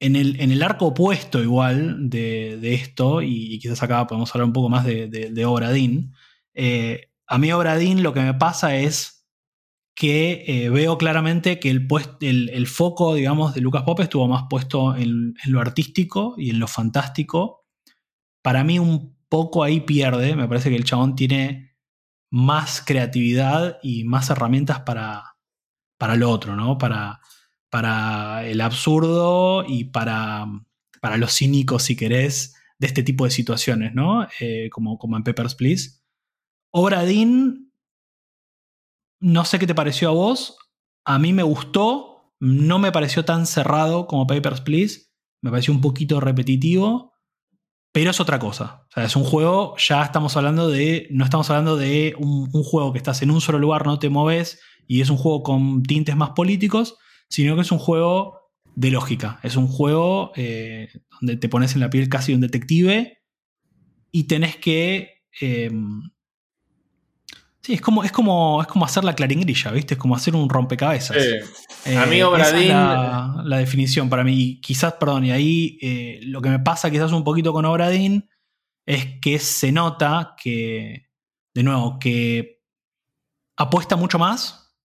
en, 0.00 0.16
el, 0.16 0.40
en, 0.40 0.50
el, 0.50 0.62
arco 0.62 0.86
opuesto 0.86 1.42
igual 1.42 2.10
de, 2.10 2.74
esto, 2.74 3.22
y, 3.22 3.58
quizás 3.58 3.82
acá 3.82 4.06
podemos 4.06 4.34
hablar 4.34 4.46
un 4.46 4.52
poco 4.52 4.68
más 4.68 4.84
de, 4.84 5.08
de, 5.08 5.44
Obradín, 5.46 6.12
eh, 6.52 7.10
a 7.26 7.38
mí 7.38 7.52
Obradín 7.52 8.02
lo 8.02 8.12
que 8.12 8.20
me 8.20 8.34
pasa 8.34 8.76
es 8.76 9.14
que 9.94 10.44
eh, 10.46 10.70
veo 10.70 10.98
claramente 10.98 11.60
que 11.60 11.70
el, 11.70 11.86
el, 12.20 12.66
foco, 12.66 13.14
digamos, 13.14 13.54
de 13.54 13.60
Lucas 13.60 13.84
Pope 13.84 14.02
estuvo 14.02 14.26
más 14.26 14.44
puesto 14.50 14.96
en, 14.96 15.34
lo 15.46 15.60
artístico 15.60 16.34
y 16.36 16.50
en 16.50 16.58
lo 16.58 16.66
fantástico. 16.66 17.64
Para 18.42 18.64
mí 18.64 18.78
un 18.78 19.16
poco 19.28 19.62
ahí 19.62 19.80
pierde, 19.80 20.34
me 20.34 20.48
parece 20.48 20.70
que 20.70 20.76
el 20.76 20.84
chabón 20.84 21.14
tiene 21.14 21.73
más 22.34 22.82
creatividad 22.84 23.78
y 23.80 24.02
más 24.02 24.28
herramientas 24.28 24.80
para, 24.80 25.36
para 25.98 26.16
lo 26.16 26.28
otro, 26.28 26.56
¿no? 26.56 26.78
Para, 26.78 27.20
para 27.70 28.44
el 28.44 28.60
absurdo 28.60 29.64
y 29.64 29.84
para, 29.84 30.44
para 31.00 31.16
lo 31.16 31.28
cínico, 31.28 31.78
si 31.78 31.94
querés, 31.94 32.56
de 32.80 32.88
este 32.88 33.04
tipo 33.04 33.24
de 33.24 33.30
situaciones, 33.30 33.94
¿no? 33.94 34.26
Eh, 34.40 34.68
como, 34.72 34.98
como 34.98 35.16
en 35.16 35.22
Peppers 35.22 35.54
Please. 35.54 36.00
Obradín 36.72 37.72
no 39.20 39.44
sé 39.44 39.60
qué 39.60 39.68
te 39.68 39.76
pareció 39.76 40.08
a 40.08 40.12
vos. 40.12 40.58
A 41.04 41.20
mí 41.20 41.32
me 41.32 41.44
gustó. 41.44 42.34
No 42.40 42.80
me 42.80 42.90
pareció 42.90 43.24
tan 43.24 43.46
cerrado 43.46 44.08
como 44.08 44.26
Papers, 44.26 44.60
Please. 44.60 45.06
Me 45.40 45.52
pareció 45.52 45.72
un 45.72 45.80
poquito 45.80 46.18
repetitivo. 46.18 47.13
Pero 47.94 48.10
es 48.10 48.18
otra 48.18 48.40
cosa. 48.40 48.82
O 48.88 48.92
sea, 48.92 49.04
es 49.04 49.14
un 49.14 49.22
juego, 49.22 49.76
ya 49.78 50.02
estamos 50.02 50.36
hablando 50.36 50.68
de. 50.68 51.06
No 51.12 51.22
estamos 51.22 51.48
hablando 51.48 51.76
de 51.76 52.16
un, 52.18 52.50
juego 52.50 52.92
que 52.92 52.98
estás 52.98 53.22
en 53.22 53.30
un 53.30 53.40
solo 53.40 53.60
lugar, 53.60 53.86
no 53.86 54.00
te 54.00 54.10
moves, 54.10 54.60
y 54.88 55.00
es 55.00 55.10
un 55.10 55.16
juego 55.16 55.44
con 55.44 55.84
tintes 55.84 56.16
más 56.16 56.30
políticos, 56.30 56.96
sino 57.28 57.54
que 57.54 57.62
es 57.62 57.70
un 57.70 57.78
juego 57.78 58.50
de 58.74 58.90
lógica. 58.90 59.38
Es 59.44 59.54
un 59.54 59.68
juego 59.68 60.32
eh, 60.34 60.88
donde 61.20 61.36
te 61.36 61.48
pones 61.48 61.76
en 61.76 61.82
la 61.82 61.90
piel 61.90 62.08
casi 62.08 62.32
de 62.32 62.34
un 62.34 62.40
detective 62.40 63.18
y 64.10 64.24
tenés 64.24 64.56
que. 64.56 65.22
Em, 65.40 66.02
sí, 67.64 67.72
es 67.72 67.80
como, 67.80 68.04
es, 68.04 68.12
como, 68.12 68.60
es 68.60 68.68
como 68.68 68.84
hacer 68.84 69.04
la 69.04 69.14
claringrilla, 69.14 69.70
¿viste? 69.70 69.94
Es 69.94 70.00
como 70.00 70.14
hacer 70.14 70.36
un 70.36 70.48
rompecabezas. 70.50 71.16
Sí. 71.16 71.96
A 71.96 72.04
mí, 72.06 72.22
Obradín. 72.22 72.62
Eh, 72.62 72.66
esa 72.66 73.36
es 73.40 73.44
la, 73.46 73.58
definición 73.58 74.10
para 74.10 74.22
mí. 74.22 74.60
quizás, 74.60 74.94
perdón, 74.94 75.24
y 75.24 75.32
ahí 75.32 75.78
eh, 75.80 76.20
lo 76.24 76.42
que 76.42 76.50
me 76.50 76.58
pasa 76.58 76.90
quizás 76.90 77.12
un 77.12 77.24
poquito 77.24 77.52
con 77.54 77.64
Obradín 77.64 78.28
es 78.86 79.18
que 79.20 79.38
se 79.38 79.72
nota 79.72 80.34
que, 80.40 81.08
de 81.54 81.62
nuevo, 81.62 81.98
que 81.98 82.62
apuesta 83.56 83.96
mucho 83.96 84.18
más 84.18 84.76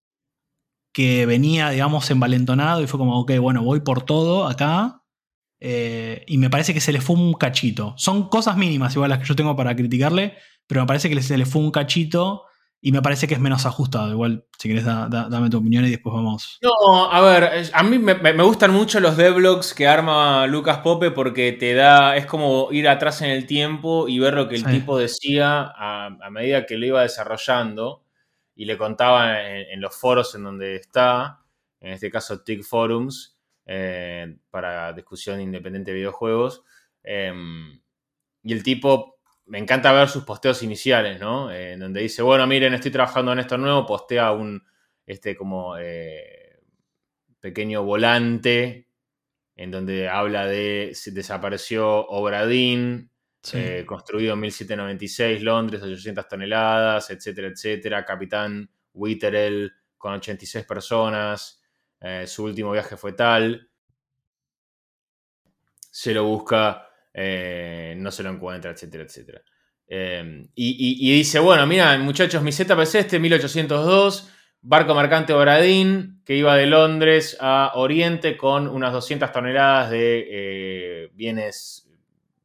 que 0.94 1.26
venía, 1.26 1.70
digamos, 1.70 2.10
envalentonado 2.10 2.82
y 2.82 2.88
fue 2.88 2.98
como, 2.98 3.20
ok, 3.20 3.34
bueno, 3.40 3.62
voy 3.62 3.82
por 3.82 4.04
todo 4.04 4.48
acá. 4.48 5.04
Eh, 5.62 6.24
y 6.28 6.38
me 6.38 6.50
parece 6.50 6.74
que 6.74 6.80
se 6.80 6.94
le 6.94 7.02
fue 7.02 7.18
un 7.18 7.34
cachito. 7.34 7.94
Son 7.98 8.30
cosas 8.30 8.56
mínimas, 8.56 8.96
igual 8.96 9.10
las 9.10 9.20
que 9.20 9.26
yo 9.26 9.36
tengo 9.36 9.56
para 9.58 9.76
criticarle, 9.76 10.38
pero 10.66 10.82
me 10.82 10.88
parece 10.88 11.10
que 11.10 11.22
se 11.22 11.38
le 11.38 11.46
fue 11.46 11.62
un 11.62 11.72
cachito 11.72 12.46
y 12.82 12.92
me 12.92 13.02
parece 13.02 13.28
que 13.28 13.34
es 13.34 13.40
menos 13.40 13.66
ajustado. 13.66 14.10
Igual, 14.12 14.46
si 14.58 14.70
querés, 14.70 14.86
dame 14.86 15.50
tu 15.50 15.58
opinión 15.58 15.86
y 15.86 15.90
después 15.90 16.14
vamos. 16.14 16.60
No, 16.62 17.12
a 17.12 17.22
ver, 17.22 17.70
a 17.74 17.84
mí 17.84 18.00
me, 18.00 18.44
gustan 18.44 18.72
mucho 18.72 19.00
los 19.00 19.18
devlogs 19.18 19.74
que 19.74 19.88
arma 19.88 20.48
Lucas 20.48 20.80
Pope 20.80 21.12
porque 21.12 21.52
te 21.52 21.74
da, 21.74 22.16
es 22.16 22.26
como 22.26 22.70
ir 22.72 22.88
atrás 22.88 23.22
en 23.22 23.30
el 23.30 23.46
tiempo 23.46 24.08
y 24.08 24.20
ver 24.20 24.34
lo 24.34 24.48
que 24.48 24.56
el 24.56 24.66
tipo 24.66 24.98
decía 24.98 25.62
a, 25.62 26.06
a 26.22 26.30
medida 26.30 26.66
que 26.66 26.78
lo 26.78 26.86
iba 26.86 27.02
desarrollando 27.02 28.04
y 28.60 28.66
le 28.66 28.78
contaba 28.78 29.42
en, 29.50 29.80
los 29.80 29.96
foros 29.96 30.36
en 30.36 30.44
donde 30.44 30.76
está, 30.76 31.46
en 31.80 31.94
este 31.94 32.12
caso 32.12 32.44
TIC 32.44 32.62
Forums, 32.62 33.40
eh, 33.66 34.36
para 34.50 34.92
discusión 34.92 35.40
independiente 35.40 35.92
de 35.92 35.98
videojuegos. 36.00 36.66
Em, 37.02 37.80
y 38.44 38.52
el 38.52 38.62
tipo, 38.62 39.19
me 39.50 39.58
encanta 39.58 39.92
ver 39.92 40.08
sus 40.08 40.24
posteos 40.24 40.64
iniciales, 40.64 41.20
¿no? 41.20 41.52
En 41.52 41.80
donde 41.80 42.02
dice, 42.02 42.22
bueno, 42.22 42.48
miren, 42.48 42.74
estoy 42.74 42.92
trabajando 42.92 43.34
en 43.34 43.40
esto 43.40 43.58
nuevo, 43.58 43.86
postea 43.86 44.32
un, 44.32 44.64
este 45.06 45.36
como 45.36 45.76
eh, 45.78 46.60
pequeño 47.40 47.84
volante 47.84 48.90
en 49.60 49.72
donde 49.72 50.08
habla 50.08 50.46
de 50.46 50.92
si 50.94 51.12
desapareció 51.12 52.08
Obradín, 52.08 53.12
eh, 53.52 53.84
construido 53.86 54.34
en 54.36 54.40
1796, 54.40 55.44
Londres, 55.44 55.82
800 55.82 56.28
toneladas, 56.30 57.10
etcétera, 57.10 57.50
etcétera. 57.50 58.06
Capitán 58.06 58.70
Witterell 58.94 59.74
con 59.98 60.14
86 60.14 60.64
personas. 60.66 61.62
Eh, 62.00 62.26
su 62.26 62.46
último 62.46 62.72
viaje 62.72 62.96
fue 62.96 63.12
tal. 63.12 63.70
Se 65.92 66.14
lo 66.14 66.24
busca, 66.24 66.89
eh, 67.22 67.96
no 67.98 68.12
se 68.12 68.24
lo 68.24 68.30
encuentra, 68.30 68.72
etcétera, 68.72 69.04
etcétera. 69.04 69.42
Y, 70.56 71.12
dice, 71.18 71.40
bueno, 71.40 71.68
mira, 71.68 71.98
muchachos, 71.98 72.42
mi 72.42 72.54
setup 72.54 72.80
es 72.80 72.96
este, 72.96 73.20
1802, 73.20 74.32
barco 74.62 74.96
mercante 74.96 75.34
Obradín, 75.34 76.22
que 76.24 76.36
iba 76.36 76.56
de 76.56 76.68
Londres 76.68 77.36
a 77.42 77.74
Oriente 77.76 78.38
con 78.38 78.68
unas 78.68 78.94
200 78.94 79.32
toneladas 79.34 79.92
de 79.92 81.10
bienes 81.14 81.90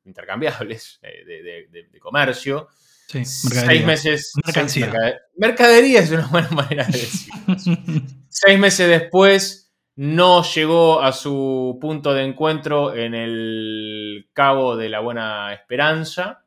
intercambiables 0.04 0.98
eh, 1.02 1.68
de, 1.70 2.00
comercio. 2.00 2.68
Sí, 3.06 3.24
seis 3.24 3.84
meses. 3.84 4.32
Mercancía. 4.44 4.92
mercadería 5.36 6.00
es 6.00 6.10
una 6.10 6.26
buena 6.26 6.48
manera 6.50 6.84
de 6.84 6.98
decirlo. 6.98 8.06
seis 8.28 8.58
meses 8.58 8.88
después 8.88 9.63
no 9.96 10.42
llegó 10.42 11.00
a 11.00 11.12
su 11.12 11.78
punto 11.80 12.14
de 12.14 12.24
encuentro 12.24 12.94
en 12.94 13.14
el 13.14 14.28
Cabo 14.32 14.76
de 14.76 14.88
la 14.88 15.00
Buena 15.00 15.52
Esperanza 15.54 16.44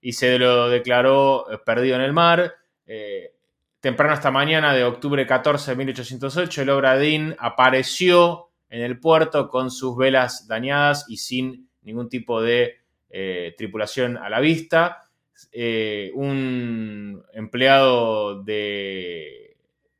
y 0.00 0.12
se 0.12 0.38
lo 0.38 0.68
declaró 0.68 1.50
eh, 1.50 1.58
perdido 1.64 1.96
en 1.96 2.02
el 2.02 2.12
mar. 2.12 2.54
Eh, 2.86 3.34
temprano 3.80 4.14
esta 4.14 4.30
mañana 4.30 4.72
de 4.72 4.84
octubre 4.84 5.26
14 5.26 5.72
de 5.72 5.76
1808, 5.76 6.62
el 6.62 6.70
Obradín 6.70 7.36
apareció 7.38 8.50
en 8.70 8.80
el 8.82 8.98
puerto 8.98 9.48
con 9.48 9.70
sus 9.70 9.96
velas 9.96 10.48
dañadas 10.48 11.04
y 11.08 11.18
sin 11.18 11.68
ningún 11.82 12.08
tipo 12.08 12.40
de 12.40 12.78
eh, 13.10 13.54
tripulación 13.56 14.16
a 14.16 14.28
la 14.30 14.40
vista, 14.40 15.02
un 16.14 17.22
empleado 17.34 18.42
de 18.42 19.56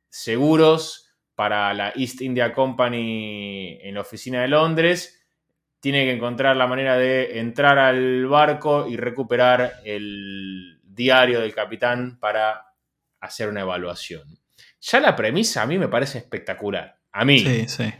seguros 0.09 1.06
para 1.37 1.71
la 1.75 1.93
East 1.95 2.19
India 2.23 2.51
Company 2.51 3.77
en 3.83 3.93
la 3.93 4.01
oficina 4.01 4.41
de 4.41 4.47
Londres, 4.47 5.23
tiene 5.79 6.03
que 6.03 6.13
encontrar 6.13 6.57
la 6.57 6.65
manera 6.65 6.97
de 6.97 7.37
entrar 7.37 7.77
al 7.77 8.25
barco 8.25 8.87
y 8.89 8.97
recuperar 8.97 9.75
el 9.85 10.79
diario 10.81 11.39
del 11.39 11.53
capitán 11.53 12.17
para 12.19 12.65
hacer 13.19 13.49
una 13.49 13.61
evaluación. 13.61 14.23
Ya 14.81 14.99
la 14.99 15.15
premisa 15.15 15.61
a 15.61 15.67
mí 15.67 15.77
me 15.77 15.87
parece 15.87 16.17
espectacular. 16.17 16.97
A 17.11 17.23
mí. 17.23 17.41
Sí, 17.41 17.67
sí. 17.67 17.93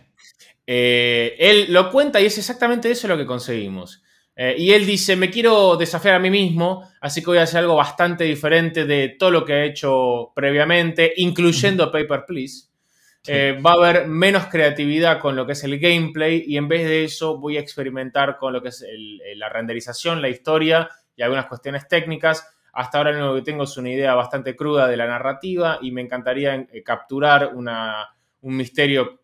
Eh, 0.65 1.35
él 1.37 1.67
lo 1.69 1.91
cuenta 1.91 2.19
y 2.19 2.25
es 2.25 2.39
exactamente 2.39 2.89
eso 2.89 3.07
lo 3.07 3.19
que 3.19 3.27
conseguimos. 3.27 4.01
Eh, 4.35 4.55
y 4.57 4.71
él 4.71 4.83
dice, 4.83 5.15
me 5.15 5.29
quiero 5.29 5.77
desafiar 5.77 6.15
a 6.15 6.19
mí 6.19 6.31
mismo, 6.31 6.89
así 7.01 7.21
que 7.21 7.27
voy 7.27 7.37
a 7.37 7.43
hacer 7.43 7.59
algo 7.59 7.75
bastante 7.75 8.23
diferente 8.23 8.85
de 8.85 9.09
todo 9.09 9.29
lo 9.29 9.45
que 9.45 9.53
he 9.53 9.65
hecho 9.67 10.31
previamente, 10.35 11.13
incluyendo 11.17 11.91
Paper 11.91 12.23
Please. 12.25 12.66
Eh, 13.27 13.59
va 13.65 13.71
a 13.71 13.73
haber 13.73 14.07
menos 14.07 14.45
creatividad 14.47 15.19
con 15.19 15.35
lo 15.35 15.45
que 15.45 15.53
es 15.53 15.63
el 15.63 15.79
gameplay 15.79 16.43
y 16.47 16.57
en 16.57 16.67
vez 16.67 16.87
de 16.87 17.03
eso 17.03 17.37
voy 17.37 17.57
a 17.57 17.59
experimentar 17.59 18.37
con 18.37 18.53
lo 18.53 18.61
que 18.61 18.69
es 18.69 18.85
la 19.35 19.49
renderización, 19.49 20.21
la 20.21 20.29
historia 20.29 20.89
y 21.15 21.23
algunas 21.23 21.47
cuestiones 21.47 21.87
técnicas. 21.87 22.47
Hasta 22.77 22.99
ahora 22.99 23.11
lo 23.11 23.35
que 23.35 23.41
tengo 23.41 23.63
es 23.63 23.75
una 23.77 23.89
idea 23.89 24.13
bastante 24.13 24.55
cruda 24.55 24.87
de 24.87 24.97
la 24.97 25.07
narrativa 25.07 25.79
y 25.81 25.91
me 25.91 26.01
encantaría 26.01 26.53
eh, 26.55 26.83
capturar 26.83 27.51
un 27.55 28.55
misterio 28.55 29.19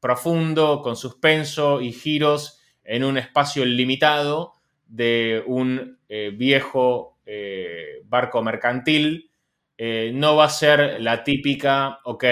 profundo, 0.00 0.80
con 0.80 0.94
suspenso 0.94 1.80
y 1.80 1.92
giros 1.92 2.60
en 2.84 3.02
un 3.02 3.18
espacio 3.18 3.64
limitado 3.64 4.52
de 4.86 5.42
un 5.46 5.98
eh, 6.08 6.32
viejo 6.34 7.18
eh, 7.26 8.00
barco 8.04 8.42
mercantil. 8.42 9.27
Eh, 9.80 10.10
no 10.12 10.34
va 10.34 10.46
a 10.46 10.50
ser 10.50 11.00
la 11.00 11.22
típica, 11.22 12.00
ok, 12.04 12.24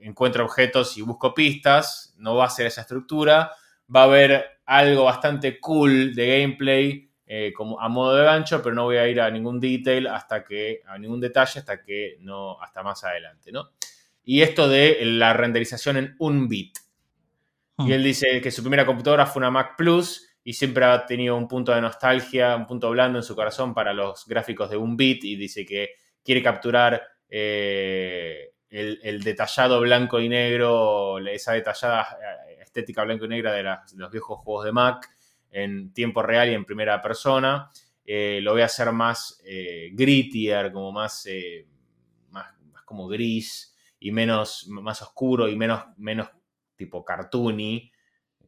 encuentro 0.00 0.44
objetos 0.44 0.96
y 0.96 1.02
busco 1.02 1.34
pistas, 1.34 2.14
no 2.16 2.34
va 2.34 2.46
a 2.46 2.50
ser 2.50 2.66
esa 2.66 2.80
estructura, 2.80 3.52
va 3.94 4.00
a 4.00 4.04
haber 4.04 4.62
algo 4.64 5.04
bastante 5.04 5.60
cool 5.60 6.14
de 6.14 6.40
gameplay 6.40 7.10
como 7.54 7.78
a 7.78 7.88
modo 7.88 8.16
de 8.16 8.24
gancho, 8.24 8.62
pero 8.62 8.74
no 8.74 8.84
voy 8.84 8.96
a 8.96 9.06
ir 9.06 9.20
a 9.20 9.30
ningún 9.30 9.60
detail 9.60 10.06
hasta 10.06 10.42
que, 10.42 10.80
a 10.86 10.98
ningún 10.98 11.20
detalle 11.20 11.60
hasta 11.60 11.82
que 11.82 12.16
no, 12.20 12.60
hasta 12.60 12.82
más 12.82 13.04
adelante, 13.04 13.52
¿no? 13.52 13.70
Y 14.24 14.40
esto 14.42 14.68
de 14.68 14.98
la 15.02 15.32
renderización 15.34 15.96
en 15.98 16.16
un 16.18 16.48
bit. 16.48 16.78
Y 17.78 17.92
él 17.92 18.02
dice 18.02 18.40
que 18.40 18.50
su 18.50 18.62
primera 18.62 18.84
computadora 18.84 19.26
fue 19.26 19.40
una 19.40 19.50
Mac 19.50 19.74
Plus 19.76 20.29
y 20.42 20.52
siempre 20.54 20.84
ha 20.84 21.06
tenido 21.06 21.36
un 21.36 21.46
punto 21.46 21.72
de 21.72 21.80
nostalgia, 21.80 22.56
un 22.56 22.66
punto 22.66 22.90
blando 22.90 23.18
en 23.18 23.22
su 23.22 23.34
corazón 23.34 23.74
para 23.74 23.92
los 23.92 24.26
gráficos 24.26 24.70
de 24.70 24.76
un 24.76 24.96
bit 24.96 25.24
y 25.24 25.36
dice 25.36 25.66
que 25.66 25.90
quiere 26.24 26.42
capturar 26.42 27.02
eh, 27.28 28.52
el, 28.70 29.22
detallado 29.22 29.80
blanco 29.80 30.20
y 30.20 30.28
negro, 30.28 31.18
esa 31.18 31.52
detallada 31.52 32.18
eh, 32.48 32.62
estética 32.62 33.04
blanco 33.04 33.26
y 33.26 33.28
negra 33.28 33.52
de, 33.52 33.62
los 33.96 34.10
viejos 34.10 34.38
juegos 34.38 34.64
de 34.64 34.72
Mac 34.72 35.10
en 35.50 35.92
tiempo 35.92 36.22
real 36.22 36.48
y 36.50 36.54
en 36.54 36.64
primera 36.64 37.02
persona. 37.02 37.70
Eh, 38.04 38.40
lo 38.42 38.52
voy 38.52 38.62
a 38.62 38.66
hacer 38.66 38.90
más 38.92 39.42
grittier, 39.92 40.72
como 40.72 40.90
más, 40.90 41.28
más, 42.30 42.46
como 42.84 43.06
gris 43.08 43.76
y 43.98 44.10
menos, 44.10 44.66
más 44.68 45.02
oscuro 45.02 45.48
y 45.48 45.56
menos, 45.56 45.84
menos 45.96 46.28
tipo 46.76 47.04
cartoony, 47.04 47.92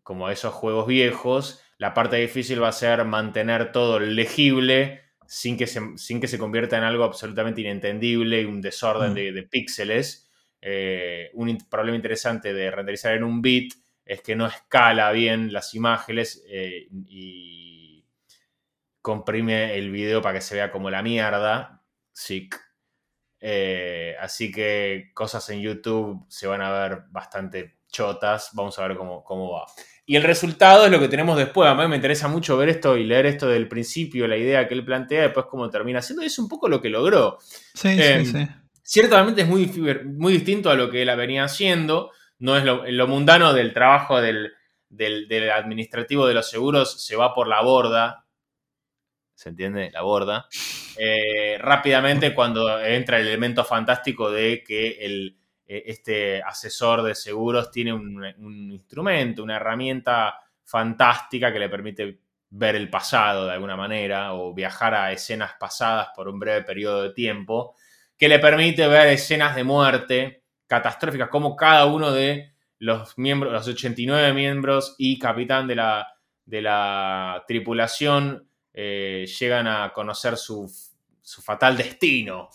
como 0.03 0.31
esos 0.31 0.55
juegos 0.55 0.87
viejos, 0.87 1.63
la 1.83 1.95
parte 1.95 2.15
difícil 2.15 2.63
va 2.63 2.69
a 2.69 2.73
ser 2.73 3.05
mantener 3.05 3.73
todo 3.73 3.99
legible 3.99 5.03
sin 5.27 5.57
que 5.57 5.67
se, 5.67 5.81
sin 5.97 6.21
que 6.21 6.29
se 6.29 6.39
convierta 6.39 6.79
en 6.79 6.85
algo 6.85 7.03
absolutamente 7.03 7.61
inentendible 7.61 8.41
y 8.41 8.45
un 8.45 8.61
desorden 8.61 9.11
mm. 9.11 9.35
de, 9.35 9.43
píxeles. 9.43 10.31
Eh, 10.61 11.33
un 11.35 11.59
problema 11.69 11.97
interesante 11.97 12.55
de 12.55 12.71
renderizar 12.71 13.17
en 13.17 13.25
un 13.25 13.43
bit 13.43 13.75
es 14.05 14.23
que 14.23 14.37
no 14.37 14.47
escala 14.47 15.11
bien 15.11 15.53
las 15.53 15.75
imágenes 15.75 16.45
eh, 16.47 16.87
y 17.09 18.05
comprime 19.01 19.77
el 19.77 19.91
video 19.91 20.23
para 20.23 20.35
que 20.35 20.41
se 20.41 20.55
vea 20.55 20.71
como 20.71 20.89
la 20.89 21.03
mierda. 21.03 21.83
Eh, 23.41 24.15
así 24.21 24.53
que 24.53 25.11
cosas 25.15 25.51
en 25.51 25.61
YouTube 25.61 26.25
se 26.29 26.47
van 26.47 26.63
a 26.63 26.71
ver 26.71 27.03
bastante 27.11 27.79
chotas. 27.89 28.51
Vamos 28.53 28.79
a 28.79 28.87
ver 28.87 28.97
cómo, 28.97 29.25
cómo 29.25 29.51
va. 29.51 29.67
Y 30.13 30.17
el 30.17 30.25
resultado 30.25 30.85
es 30.85 30.91
lo 30.91 31.01
que 31.01 31.09
tenemos 31.09 31.39
después. 31.39 31.71
A 31.71 31.75
mí 31.75 31.89
me 31.89 31.97
interesa 31.97 32.29
mucho 32.29 32.59
ver 32.59 32.69
esto 32.69 32.99
y 32.99 33.05
leer 33.05 33.25
esto 33.25 33.49
del 33.49 33.67
principio, 33.67 34.29
la 34.29 34.37
idea 34.37 34.69
que 34.69 34.75
él 34.75 34.85
plantea, 34.85 35.23
después 35.23 35.47
cómo 35.47 35.71
termina 35.71 36.03
siendo. 36.03 36.23
es 36.23 36.39
un 36.39 36.51
poco 36.51 36.69
lo 36.69 36.83
que 36.83 36.91
logró. 36.91 37.39
Sí, 37.41 37.97
sí, 37.97 38.03
em, 38.03 38.27
sí. 38.27 38.47
Ciertamente 38.83 39.41
es 39.41 39.49
muy, 39.49 39.65
muy 40.05 40.35
distinto 40.35 40.69
a 40.69 40.75
lo 40.75 40.91
que 40.91 41.01
él 41.01 41.17
venía 41.17 41.45
haciendo. 41.45 42.11
no 42.41 42.59
es 42.59 42.63
lo, 42.63 43.09
mundano 43.09 43.55
del 43.55 43.73
trabajo 43.73 44.21
del, 44.21 44.53
del, 44.91 45.51
administrativo 45.51 46.27
de 46.27 46.35
los 46.35 46.51
seguros 46.51 47.03
se 47.03 47.17
va 47.17 47.33
por 47.33 47.49
la 47.49 47.63
borda. 47.63 48.27
¿Se 49.35 49.49
entiende? 49.49 49.91
La 49.93 50.03
borda. 50.03 50.47
Eh, 50.99 51.57
rápidamente 51.59 52.35
cuando 52.35 52.79
entra 52.85 53.19
el 53.19 53.29
elemento 53.29 53.65
fantástico 53.65 54.31
de 54.31 54.63
que 54.63 54.99
el, 55.01 55.39
eh, 55.67 55.85
este 55.87 56.43
asesor 56.43 57.03
de 57.03 57.15
seguros 57.15 57.71
tiene 57.71 57.93
un, 57.93 58.71
instrumento, 58.71 59.43
una 59.43 59.57
herramienta 59.57 60.39
fantástica 60.65 61.53
que 61.53 61.59
le 61.59 61.69
permite 61.69 62.19
ver 62.51 62.77
el 62.77 62.91
pasado 62.91 63.47
de 63.47 63.53
alguna 63.53 63.77
manera 63.77 64.35
o 64.35 64.53
viajar 64.53 64.95
a 64.95 65.13
escenas 65.13 65.55
pasadas 65.59 66.09
por 66.15 66.29
un 66.29 66.39
breve 66.39 66.63
periodo 66.63 67.03
de 67.03 67.11
tiempo, 67.11 67.75
que 68.17 68.29
le 68.29 68.39
permite 68.39 68.87
ver 68.87 69.09
escenas 69.09 69.57
de 69.57 69.65
muerte 69.65 70.43
catastróficas, 70.67 71.29
como 71.29 71.57
cada 71.57 71.87
uno 71.87 72.13
de 72.13 72.53
los 72.79 73.17
miembros, 73.17 73.53
los 73.53 73.69
89 73.69 74.33
miembros 74.33 74.95
y 74.99 75.19
capitán 75.19 75.67
de 75.69 75.77
la, 75.77 76.09
de 76.45 76.63
la 76.63 77.45
tripulación 77.47 78.49
eh, 78.75 79.27
llegan 79.39 79.67
a 79.67 79.93
conocer 79.93 80.37
su, 80.37 80.71
fatal 81.43 81.77
destino, 81.77 82.49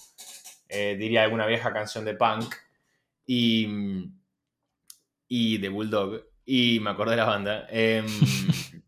eh, 0.68 0.96
diría 0.98 1.24
alguna 1.24 1.46
vieja 1.46 1.72
canción 1.72 2.04
de 2.06 2.16
punk, 2.16 2.56
y, 3.28 3.68
y 5.28 5.58
de 5.60 5.70
Bulldog, 5.70 6.24
y 6.46 6.80
me 6.80 6.90
acordé 6.90 7.12
de 7.12 7.18
la 7.18 7.26
banda. 7.26 7.68
Em, 7.70 8.06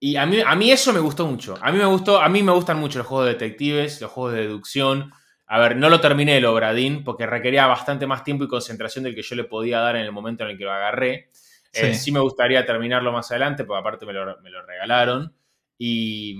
y 0.00 0.16
a 0.16 0.24
mí, 0.24 0.38
a 0.40 0.54
mí 0.54 0.70
eso 0.70 0.92
me 0.92 1.00
gustó 1.00 1.26
mucho. 1.26 1.58
A 1.60 1.72
mí 1.72 1.78
me 1.78 1.84
gustó, 1.84 2.20
a 2.20 2.28
mí 2.28 2.42
me 2.42 2.52
gustan 2.52 2.78
mucho 2.78 2.98
los 2.98 3.06
juegos 3.06 3.26
de 3.26 3.32
detectives, 3.32 4.00
los 4.00 4.10
juegos 4.10 4.34
de 4.34 4.42
deducción. 4.42 5.12
A 5.46 5.58
ver, 5.58 5.76
no 5.76 5.90
lo 5.90 6.00
terminé 6.00 6.36
el 6.36 6.44
Obradín 6.46 7.02
porque 7.02 7.26
requería 7.26 7.66
bastante 7.66 8.06
más 8.06 8.22
tiempo 8.22 8.44
y 8.44 8.48
concentración 8.48 9.02
del 9.02 9.16
que 9.16 9.22
yo 9.22 9.34
le 9.34 9.44
podía 9.44 9.80
dar 9.80 9.96
en 9.96 10.02
el 10.02 10.12
momento 10.12 10.44
en 10.44 10.50
el 10.50 10.58
que 10.58 10.64
lo 10.64 10.72
agarré. 10.72 11.30
Eh, 11.72 11.94
sí, 11.94 12.12
me 12.12 12.20
gustaría 12.20 12.64
terminarlo 12.64 13.12
más 13.12 13.30
adelante, 13.30 13.64
porque 13.64 13.80
aparte 13.80 14.06
me 14.06 14.12
lo, 14.12 14.36
regalaron. 14.66 15.34
Y, 15.76 16.36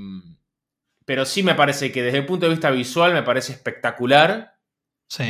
pero 1.05 1.25
sí 1.25 1.43
me 1.43 1.57
parece 1.57 1.91
que 1.91 2.03
desde 2.03 2.19
el 2.19 2.27
punto 2.27 2.47
de 2.47 2.51
vista 2.51 2.71
visual 2.71 3.13
me 3.13 3.23
parece 3.25 3.53
espectacular 3.53 4.55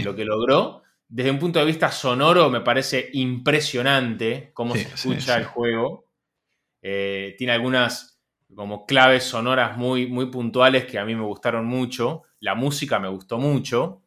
lo 0.04 0.14
que 0.14 0.24
logró. 0.26 0.79
Desde 1.10 1.32
un 1.32 1.40
punto 1.40 1.58
de 1.58 1.64
vista 1.64 1.90
sonoro 1.90 2.48
me 2.50 2.60
parece 2.60 3.10
impresionante 3.14 4.52
cómo 4.54 4.76
se 4.76 4.82
escucha 4.82 5.36
el 5.36 5.44
juego. 5.44 6.06
Eh, 6.80 7.34
tiene 7.36 7.52
algunas 7.52 8.20
como 8.54 8.86
claves 8.86 9.24
sonoras 9.24 9.76
muy, 9.76 10.06
muy 10.06 10.26
puntuales 10.26 10.84
que 10.84 11.00
a 11.00 11.04
mí 11.04 11.16
me 11.16 11.24
gustaron 11.24 11.66
mucho. 11.66 12.22
La 12.38 12.54
música 12.54 13.00
me 13.00 13.08
gustó 13.08 13.38
mucho. 13.38 14.02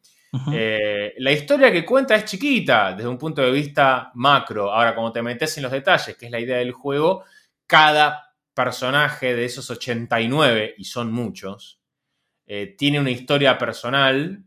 Eh, 0.50 1.12
la 1.18 1.30
historia 1.30 1.70
que 1.70 1.84
cuenta 1.84 2.16
es 2.16 2.24
chiquita 2.24 2.94
desde 2.94 3.08
un 3.08 3.18
punto 3.18 3.42
de 3.42 3.50
vista 3.50 4.10
macro. 4.14 4.72
Ahora, 4.72 4.94
como 4.94 5.12
te 5.12 5.20
metes 5.20 5.56
en 5.58 5.62
los 5.62 5.72
detalles, 5.72 6.16
que 6.16 6.24
es 6.24 6.32
la 6.32 6.40
idea 6.40 6.56
del 6.56 6.72
juego, 6.72 7.24
cada 7.66 8.34
personaje 8.54 9.36
de 9.36 9.44
esos 9.44 9.68
89, 9.68 10.74
y 10.78 10.84
son 10.84 11.12
muchos, 11.12 11.80
eh, 12.46 12.74
tiene 12.78 12.98
una 12.98 13.10
historia 13.10 13.58
personal 13.58 14.42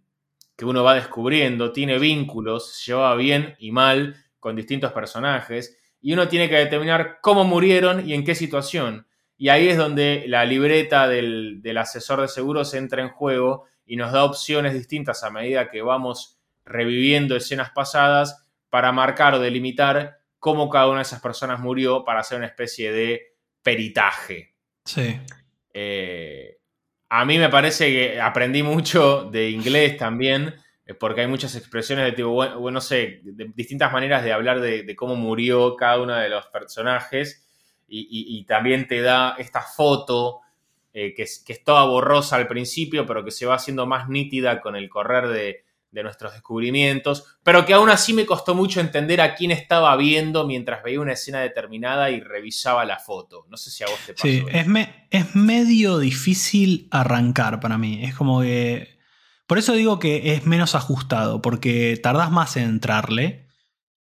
que 0.57 0.65
uno 0.65 0.83
va 0.83 0.95
descubriendo, 0.95 1.71
tiene 1.71 1.99
vínculos, 1.99 2.73
se 2.75 2.91
lleva 2.91 3.15
bien 3.15 3.55
y 3.59 3.71
mal 3.71 4.15
con 4.39 4.55
distintos 4.55 4.91
personajes, 4.91 5.77
y 6.01 6.13
uno 6.13 6.27
tiene 6.27 6.49
que 6.49 6.55
determinar 6.55 7.19
cómo 7.21 7.43
murieron 7.43 8.09
y 8.09 8.13
en 8.13 8.25
qué 8.25 8.33
situación. 8.33 9.07
Y 9.37 9.49
ahí 9.49 9.69
es 9.69 9.77
donde 9.77 10.25
la 10.27 10.45
libreta 10.45 11.07
del, 11.07 11.61
asesor 11.77 12.21
de 12.21 12.27
seguros 12.27 12.73
entra 12.73 13.03
en 13.03 13.09
juego 13.09 13.65
y 13.85 13.97
nos 13.97 14.11
da 14.11 14.23
opciones 14.23 14.73
distintas 14.73 15.23
a 15.23 15.29
medida 15.29 15.69
que 15.69 15.83
vamos 15.83 16.39
reviviendo 16.65 17.35
escenas 17.35 17.69
pasadas 17.69 18.45
para 18.69 18.91
marcar 18.91 19.35
o 19.35 19.39
delimitar 19.39 20.17
cómo 20.39 20.69
cada 20.69 20.87
una 20.87 20.97
de 20.97 21.03
esas 21.03 21.21
personas 21.21 21.59
murió 21.59 22.03
para 22.03 22.21
hacer 22.21 22.39
una 22.39 22.47
especie 22.47 22.91
de 22.91 23.35
peritaje. 23.61 24.55
Sí. 24.85 25.19
Eh, 25.71 26.57
a 27.09 27.25
mí 27.25 27.37
me 27.37 27.49
parece 27.49 27.91
que 27.91 28.21
aprendí 28.21 28.63
mucho 28.63 29.23
de 29.31 29.49
inglés 29.49 29.97
también, 29.97 30.55
eh, 30.85 30.93
porque 30.93 31.21
hay 31.21 31.27
muchas 31.27 31.55
expresiones 31.55 32.05
de 32.05 32.11
tipo, 32.11 32.29
bueno, 32.29 32.71
no 32.71 32.81
sé, 32.81 33.21
distintas 33.55 33.91
maneras 33.91 34.23
de 34.23 34.33
hablar 34.33 34.59
de, 34.59 34.95
cómo 34.95 35.15
murió 35.15 35.75
cada 35.75 36.01
uno 36.01 36.15
de 36.15 36.29
los 36.29 36.47
personajes. 36.47 37.43
Y, 37.89 38.43
también 38.45 38.85
te 38.85 39.01
da 39.01 39.35
esta 39.37 39.61
foto 39.61 40.41
eh, 40.93 41.13
que, 41.15 41.25
que, 41.45 41.53
es, 41.53 41.63
toda 41.63 41.85
borrosa 41.85 42.35
al 42.35 42.47
principio, 42.47 43.05
pero 43.05 43.23
que 43.23 43.31
se 43.31 43.45
va 43.45 43.55
haciendo 43.55 43.85
más 43.85 44.09
nítida 44.09 44.59
con 44.59 44.75
el 44.75 44.89
correr 44.89 45.29
de, 45.29 45.63
nuestros 46.03 46.33
descubrimientos, 46.33 47.37
pero 47.43 47.65
que 47.65 47.73
aún 47.73 47.89
así 47.89 48.13
me 48.13 48.25
costó 48.25 48.55
mucho 48.55 48.79
entender 48.79 49.21
a 49.21 49.35
quién 49.35 49.51
estaba 49.51 49.95
viendo 49.95 50.45
mientras 50.45 50.83
veía 50.83 50.99
una 50.99 51.13
escena 51.13 51.39
determinada 51.39 52.09
y 52.11 52.19
revisaba 52.19 52.85
la 52.85 52.99
foto. 52.99 53.45
No 53.49 53.57
sé 53.57 53.71
si 53.71 53.83
a 53.83 53.87
vos 53.87 53.99
te 54.05 54.13
pasó. 54.13 54.27
Sí, 54.27 54.43
es, 54.51 54.67
es 55.11 55.35
medio 55.35 55.99
difícil 55.99 56.87
arrancar 56.91 57.59
para 57.59 57.77
mí. 57.77 58.03
Es 58.03 58.15
como 58.15 58.41
que... 58.41 58.97
Por 59.47 59.57
eso 59.57 59.73
digo 59.73 59.97
que 59.97 60.33
es 60.33 60.45
menos 60.45 60.75
ajustado, 60.75 61.41
porque 61.41 61.97
tardás 62.01 62.31
más 62.31 62.57
en 62.57 62.63
entrarle. 62.63 63.47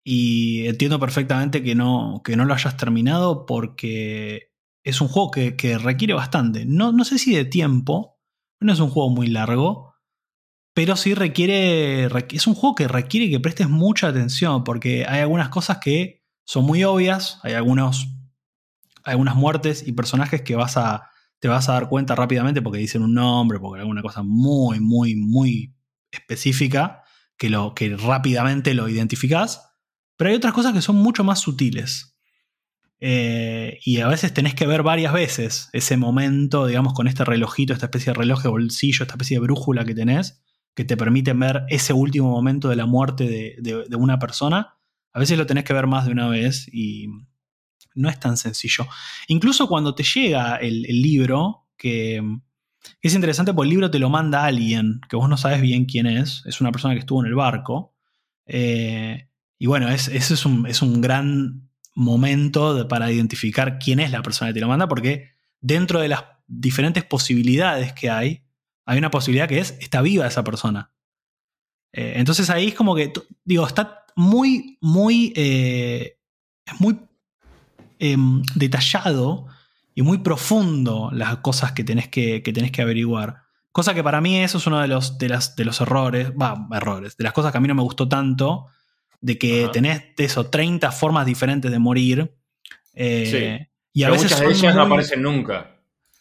Y 0.03 0.67
entiendo 0.67 1.01
perfectamente 1.01 1.63
que 1.63 1.75
no, 1.75 2.21
que 2.25 2.37
no 2.37 2.45
lo 2.45 2.55
hayas 2.55 2.77
terminado 2.77 3.47
porque 3.47 4.55
es 4.85 5.01
un 5.01 5.09
juego 5.09 5.31
que, 5.31 5.79
requiere 5.79 6.13
bastante. 6.13 6.67
No, 6.67 6.93
no, 6.93 7.05
sé 7.05 7.19
si 7.19 7.35
de 7.35 7.47
tiempo, 7.47 8.21
no 8.61 8.73
es 8.73 8.81
un 8.81 8.91
juego 8.91 9.09
muy 9.09 9.29
largo, 9.29 9.94
pero 10.75 10.97
sí 10.97 11.15
requiere, 11.15 12.09
es 12.31 12.47
un 12.49 12.55
juego 12.55 12.75
que 12.75 12.89
requiere 12.89 13.31
que 13.31 13.39
prestes 13.39 13.69
mucha 13.69 14.09
atención 14.09 14.65
porque 14.65 15.07
hay 15.09 15.21
algunas 15.21 15.49
cosas 15.49 15.79
que 15.79 16.25
son 16.45 16.65
muy 16.65 16.83
obvias, 16.83 17.39
hay 17.45 17.55
algunos, 17.55 18.09
algunas 19.05 19.37
muertes 19.37 19.87
y 19.87 19.93
personajes 19.93 20.43
que 20.43 20.57
vas 20.57 20.77
a, 20.77 21.11
te 21.39 21.47
vas 21.47 21.69
a 21.69 21.75
dar 21.75 21.89
cuenta 21.89 22.17
rápidamente 22.17 22.61
porque 22.61 22.81
dicen 22.81 23.03
un 23.03 23.15
nombre, 23.15 23.61
porque 23.61 23.83
alguna 23.83 24.03
cosa 24.03 24.23
muy, 24.25 24.81
muy, 24.81 25.15
muy 25.15 25.75
específica 26.11 27.05
que, 27.37 27.51
lo, 27.51 27.75
que 27.75 27.97
rápidamente 27.97 28.75
lo 28.75 28.89
identificas. 28.89 29.71
Pero 30.17 30.31
hay 30.31 30.37
otras 30.37 30.55
cosas 30.55 30.73
que 30.73 30.83
son 30.83 30.97
mucho 30.97 31.23
más 31.23 31.41
sutiles. 31.41 32.17
Eh, 33.01 33.79
y 33.85 34.01
a 34.01 34.09
veces 34.09 34.33
tenés 34.33 34.55
que 34.55 34.67
ver 34.67 34.83
varias 34.83 35.13
veces 35.13 35.69
ese 35.73 35.97
momento, 35.97 36.67
digamos, 36.67 36.95
con 36.95 37.07
este 37.07 37.25
relojito, 37.25 37.73
esta 37.73 37.87
especie 37.87 38.13
de 38.13 38.19
reloj 38.19 38.43
de 38.43 38.49
bolsillo, 38.49 39.03
esta 39.03 39.15
especie 39.15 39.37
de 39.37 39.43
brújula 39.43 39.85
que 39.85 39.95
tenés, 39.95 40.44
que 40.75 40.85
te 40.85 40.97
permiten 40.97 41.39
ver 41.39 41.65
ese 41.69 41.93
último 41.93 42.31
momento 42.31 42.69
de 42.69 42.77
la 42.77 42.87
muerte 42.87 43.57
de, 43.59 43.97
una 43.97 44.19
persona. 44.19 44.77
A 45.13 45.21
veces 45.21 45.39
lo 45.39 45.47
tenés 45.47 45.65
que 45.65 45.73
ver 45.73 45.87
más 45.87 46.07
de 46.07 46.13
una 46.13 46.29
vez 46.29 46.69
y 46.73 47.09
no 47.95 48.09
es 48.09 48.19
tan 48.19 48.37
sencillo. 48.37 48.87
Incluso 49.29 49.69
cuando 49.69 49.95
te 49.95 50.03
llega 50.03 50.57
el, 50.57 50.83
libro, 50.83 51.69
que, 51.77 52.21
es 53.01 53.15
interesante 53.15 53.55
porque 53.55 53.67
el 53.67 53.71
libro 53.71 53.91
te 53.91 54.01
lo 54.01 54.11
manda 54.11 54.45
alguien, 54.45 55.01
que 55.09 55.17
vos 55.17 55.29
no 55.29 55.37
sabes 55.37 55.61
bien 55.61 55.85
quién 55.85 56.07
es, 56.07 56.43
es 56.47 56.61
una 56.61 56.73
persona 56.73 56.95
que 56.95 57.01
estuvo 57.01 57.21
en 57.21 57.29
el 57.29 57.35
barco. 57.35 57.95
Eh, 58.47 59.29
y 59.59 59.67
bueno, 59.67 59.89
ese 59.89 60.17
es, 60.17 60.45
un, 60.45 60.67
es 60.67 60.83
un 60.83 61.01
gran 61.01 61.71
momento 61.95 62.89
para 62.89 63.13
identificar 63.13 63.79
quién 63.79 64.01
es 64.01 64.11
la 64.11 64.23
persona 64.23 64.51
que 64.51 64.55
te 64.55 64.61
lo 64.61 64.69
manda, 64.69 64.89
porque 64.89 65.31
dentro 65.61 66.01
de 66.01 66.09
las 66.09 66.25
diferentes 66.49 67.05
posibilidades 67.05 67.93
que 67.93 68.11
hay, 68.11 68.44
hay 68.87 68.99
una 68.99 69.11
posibilidad 69.11 69.49
que 69.49 69.59
es, 69.59 69.77
está 69.81 70.03
viva 70.03 70.27
esa 70.27 70.45
persona. 70.45 70.91
Eh, 71.93 72.15
entonces 72.17 72.51
ahí 72.51 72.69
es 72.69 72.75
como 72.75 72.95
que, 72.95 73.13
digo, 73.45 73.67
está 73.67 74.05
muy, 74.17 74.79
muy, 74.81 75.33
eh, 75.37 76.19
es 76.67 76.81
muy 76.81 76.99
em, 77.99 78.43
detallado 78.55 79.47
y 79.95 80.03
muy 80.03 80.19
profundo 80.19 81.11
las 81.13 81.37
cosas 81.39 81.73
que 81.73 81.85
tenés 81.85 82.09
que, 82.09 82.43
que, 82.43 82.53
tenés 82.53 82.73
que 82.73 82.83
averiguar. 82.83 83.43
Cosa 83.73 83.95
que 83.95 84.05
para 84.05 84.21
mí 84.21 84.39
eso 84.39 84.59
es 84.59 84.67
uno 84.67 84.81
de 84.81 84.89
los, 84.89 85.19
de 85.19 85.29
las, 85.29 85.57
de 85.57 85.65
los 85.65 85.81
errores, 85.81 86.31
va, 86.31 86.69
errores, 86.73 87.17
de 87.17 87.25
las 87.25 87.33
cosas 87.33 87.53
que 87.53 87.59
a 87.59 87.61
mí 87.61 87.69
no 87.69 87.75
me 87.75 87.83
gustó 87.83 88.09
tanto 88.09 88.67
de 89.21 89.39
que 89.39 89.71
tenés 89.73 90.03
eso, 90.19 90.51
30 90.51 90.93
formas 90.93 91.25
diferentes 91.25 91.71
de 91.71 91.79
morir. 91.79 92.35
Eh, 92.93 93.61
sí. 93.63 93.75
Y 93.95 94.03
a 94.03 94.11
veces 94.11 94.33
muchas 94.33 94.41
de 94.41 94.47
ellas 94.49 94.75
no 94.75 94.83
aparecen 94.83 95.23
nunca. 95.23 95.74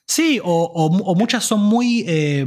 Sí, 0.05 0.39
o, 0.43 1.15
muchas 1.15 1.43
son 1.43 1.61
muy. 1.61 2.03
Eh, 2.07 2.45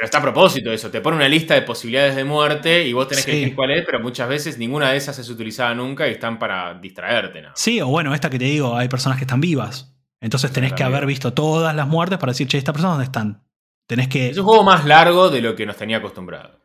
pero 0.00 0.06
está 0.06 0.16
a 0.16 0.22
propósito 0.22 0.72
eso, 0.72 0.90
te 0.90 1.02
pone 1.02 1.18
una 1.18 1.28
lista 1.28 1.52
de 1.52 1.60
posibilidades 1.60 2.16
de 2.16 2.24
muerte 2.24 2.86
y 2.86 2.94
vos 2.94 3.06
tenés 3.06 3.26
que 3.26 3.32
decir 3.32 3.54
cuál 3.54 3.72
es, 3.72 3.84
pero 3.84 4.00
muchas 4.00 4.30
veces 4.30 4.56
ninguna 4.56 4.92
de 4.92 4.96
esas 4.96 5.18
es 5.18 5.28
utilizada 5.28 5.74
nunca 5.74 6.08
y 6.08 6.12
están 6.12 6.38
para 6.38 6.72
distraerte. 6.72 7.42
¿no? 7.42 7.50
Sí, 7.54 7.82
o 7.82 7.88
bueno, 7.88 8.14
esta 8.14 8.30
que 8.30 8.38
te 8.38 8.46
digo, 8.46 8.74
hay 8.74 8.88
personas 8.88 9.18
que 9.18 9.24
están 9.24 9.42
vivas. 9.42 9.94
Entonces 10.18 10.52
tenés 10.52 10.72
que 10.72 10.84
haber 10.84 11.04
visto 11.04 11.34
todas 11.34 11.76
las 11.76 11.86
muertes 11.86 12.18
para 12.18 12.32
decir, 12.32 12.46
che, 12.48 12.56
¿estas 12.56 12.72
personas 12.72 12.94
dónde 12.94 13.04
están? 13.04 13.44
Tenés 13.86 14.08
que... 14.08 14.30
Es 14.30 14.38
un 14.38 14.46
juego 14.46 14.64
más 14.64 14.86
largo 14.86 15.28
de 15.28 15.42
lo 15.42 15.54
que 15.54 15.66
nos 15.66 15.76
tenía 15.76 15.98
acostumbrado. 15.98 16.58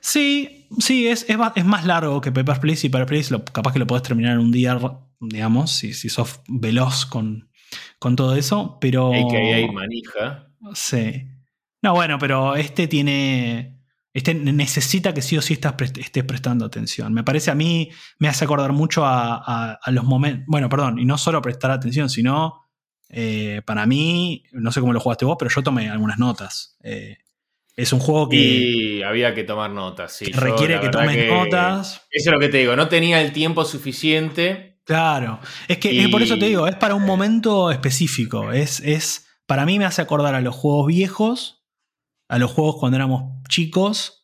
Sí, 0.00 0.66
sí, 0.80 1.06
es, 1.06 1.24
es, 1.28 1.64
más 1.64 1.86
largo 1.86 2.20
que 2.20 2.32
Paper 2.32 2.58
Please 2.58 2.88
y 2.88 2.90
Paper 2.90 3.06
Please 3.06 3.30
lo, 3.32 3.44
capaz 3.44 3.72
que 3.72 3.78
lo 3.78 3.86
podés 3.86 4.02
terminar 4.02 4.32
en 4.32 4.40
un 4.40 4.50
día, 4.50 4.76
digamos, 5.20 5.70
si, 5.70 5.94
si 5.94 6.08
sos 6.08 6.40
veloz 6.48 7.06
con, 7.06 7.48
con 7.98 8.16
todo 8.16 8.36
eso, 8.36 8.78
pero... 8.80 9.12
hay 9.12 9.70
manija. 9.70 10.48
Sí. 10.74 11.26
No, 11.82 11.94
bueno, 11.94 12.18
pero 12.18 12.56
este 12.56 12.86
tiene... 12.86 13.80
este 14.12 14.34
necesita 14.34 15.12
que 15.12 15.22
sí 15.22 15.36
o 15.36 15.42
sí 15.42 15.54
estés 15.54 16.24
prestando 16.24 16.64
atención. 16.64 17.12
Me 17.12 17.24
parece 17.24 17.50
a 17.50 17.54
mí, 17.54 17.90
me 18.18 18.28
hace 18.28 18.44
acordar 18.44 18.72
mucho 18.72 19.02
a, 19.04 19.78
los 19.88 20.04
momentos, 20.04 20.44
bueno, 20.46 20.68
perdón, 20.68 20.98
y 20.98 21.04
no 21.04 21.18
solo 21.18 21.42
prestar 21.42 21.70
atención, 21.70 22.08
sino 22.08 22.62
eh, 23.08 23.62
para 23.66 23.86
mí, 23.86 24.44
no 24.52 24.72
sé 24.72 24.80
cómo 24.80 24.92
lo 24.92 25.00
jugaste 25.00 25.24
vos, 25.24 25.36
pero 25.38 25.50
yo 25.50 25.62
tomé 25.62 25.90
algunas 25.90 26.18
notas. 26.18 26.78
Eh, 26.82 27.18
es 27.74 27.92
un 27.92 28.00
juego 28.00 28.28
que. 28.28 28.36
Y 28.36 29.02
había 29.02 29.34
que 29.34 29.44
tomar 29.44 29.70
notas, 29.70 30.12
sí. 30.12 30.26
requiere 30.26 30.78
que 30.80 30.88
tomes 30.88 31.28
notas. 31.28 32.06
Eso 32.10 32.30
es 32.30 32.32
lo 32.32 32.38
que 32.38 32.48
te 32.48 32.58
digo, 32.58 32.76
no 32.76 32.88
tenía 32.88 33.20
el 33.20 33.32
tiempo 33.32 33.64
suficiente. 33.64 34.71
Claro. 34.84 35.40
Es 35.68 35.78
que 35.78 36.02
es 36.02 36.08
por 36.08 36.22
eso 36.22 36.38
te 36.38 36.46
digo, 36.46 36.66
es 36.66 36.76
para 36.76 36.94
un 36.94 37.04
momento 37.04 37.70
específico. 37.70 38.52
Es, 38.52 38.80
es. 38.80 39.26
Para 39.46 39.66
mí 39.66 39.78
me 39.78 39.84
hace 39.84 40.02
acordar 40.02 40.34
a 40.34 40.40
los 40.40 40.54
juegos 40.54 40.86
viejos, 40.86 41.64
a 42.28 42.38
los 42.38 42.50
juegos 42.50 42.76
cuando 42.78 42.96
éramos 42.96 43.42
chicos. 43.48 44.18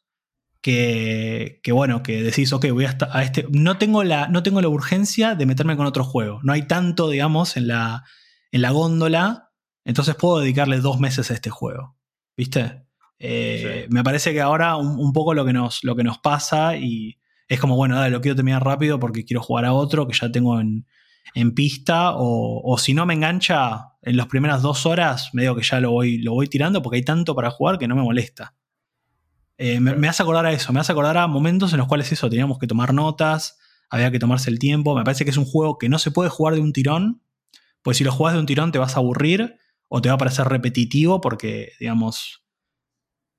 Que, 0.60 1.60
que 1.62 1.70
bueno, 1.70 2.02
que 2.02 2.20
decís, 2.20 2.52
ok, 2.52 2.66
voy 2.72 2.84
a, 2.84 2.98
a 3.12 3.22
este. 3.22 3.46
No 3.50 3.78
tengo, 3.78 4.02
la, 4.02 4.28
no 4.28 4.42
tengo 4.42 4.60
la 4.60 4.68
urgencia 4.68 5.36
de 5.36 5.46
meterme 5.46 5.76
con 5.76 5.86
otro 5.86 6.04
juego. 6.04 6.40
No 6.42 6.52
hay 6.52 6.62
tanto, 6.62 7.08
digamos, 7.08 7.56
en 7.56 7.68
la, 7.68 8.04
en 8.50 8.62
la 8.62 8.70
góndola. 8.70 9.52
Entonces 9.84 10.16
puedo 10.16 10.40
dedicarle 10.40 10.80
dos 10.80 10.98
meses 10.98 11.30
a 11.30 11.34
este 11.34 11.50
juego. 11.50 11.96
¿Viste? 12.36 12.88
Eh, 13.18 13.86
me 13.90 14.04
parece 14.04 14.32
que 14.32 14.40
ahora 14.40 14.76
un, 14.76 15.12
poco 15.12 15.34
lo 15.34 15.44
que, 15.44 15.52
nos, 15.52 15.82
lo 15.82 15.96
que 15.96 16.04
nos 16.04 16.18
pasa 16.18 16.76
y 16.76 17.18
es 17.48 17.60
como, 17.60 17.76
bueno, 17.76 17.96
dale, 17.96 18.10
lo 18.10 18.20
quiero 18.20 18.36
terminar 18.36 18.64
rápido 18.64 19.00
porque 19.00 19.24
quiero 19.24 19.42
jugar 19.42 19.64
a 19.64 19.72
otro 19.72 20.06
que 20.06 20.16
ya 20.18 20.30
tengo 20.30 20.60
en, 20.60 20.84
pista 21.54 22.12
o, 22.16 22.76
si 22.78 22.94
no 22.94 23.06
me 23.06 23.14
engancha 23.14 23.92
en 24.02 24.16
las 24.16 24.26
primeras 24.26 24.60
dos 24.60 24.86
horas, 24.86 25.30
me 25.34 25.42
digo 25.42 25.54
que 25.54 25.62
ya 25.62 25.78
lo 25.78 25.92
voy, 25.92 26.18
lo 26.18 26.32
voy 26.32 26.48
tirando 26.48 26.82
porque 26.82 26.96
hay 26.96 27.04
tanto 27.04 27.34
para 27.34 27.50
jugar 27.50 27.78
que 27.78 27.86
no 27.86 27.94
me 27.94 28.02
molesta. 28.02 28.54
Eh, 29.56 29.78
me, 29.80 30.08
hace 30.08 30.22
acordar 30.22 30.46
a 30.46 30.52
eso, 30.52 30.72
me 30.72 30.80
hace 30.80 30.92
acordar 30.92 31.16
a 31.16 31.26
momentos 31.26 31.72
en 31.72 31.78
los 31.78 31.88
cuales 31.88 32.10
eso, 32.10 32.28
teníamos 32.28 32.58
que 32.58 32.66
tomar 32.66 32.92
notas, 32.92 33.58
había 33.90 34.10
que 34.10 34.18
tomarse 34.18 34.50
el 34.50 34.58
tiempo, 34.58 34.96
me 34.96 35.04
parece 35.04 35.24
que 35.24 35.30
es 35.30 35.36
un 35.36 35.44
juego 35.44 35.78
que 35.78 35.88
no 35.88 35.98
se 35.98 36.10
puede 36.10 36.30
jugar 36.30 36.54
de 36.54 36.60
un 36.60 36.72
tirón, 36.72 37.22
pues 37.82 37.96
si 37.96 38.04
lo 38.04 38.12
juegas 38.12 38.34
de 38.34 38.40
un 38.40 38.46
tirón 38.46 38.72
te 38.72 38.78
vas 38.78 38.96
a 38.96 39.00
aburrir 39.00 39.56
o 39.88 40.02
te 40.02 40.08
va 40.08 40.16
a 40.16 40.18
parecer 40.18 40.46
repetitivo 40.46 41.20
porque, 41.20 41.72
digamos, 41.80 42.44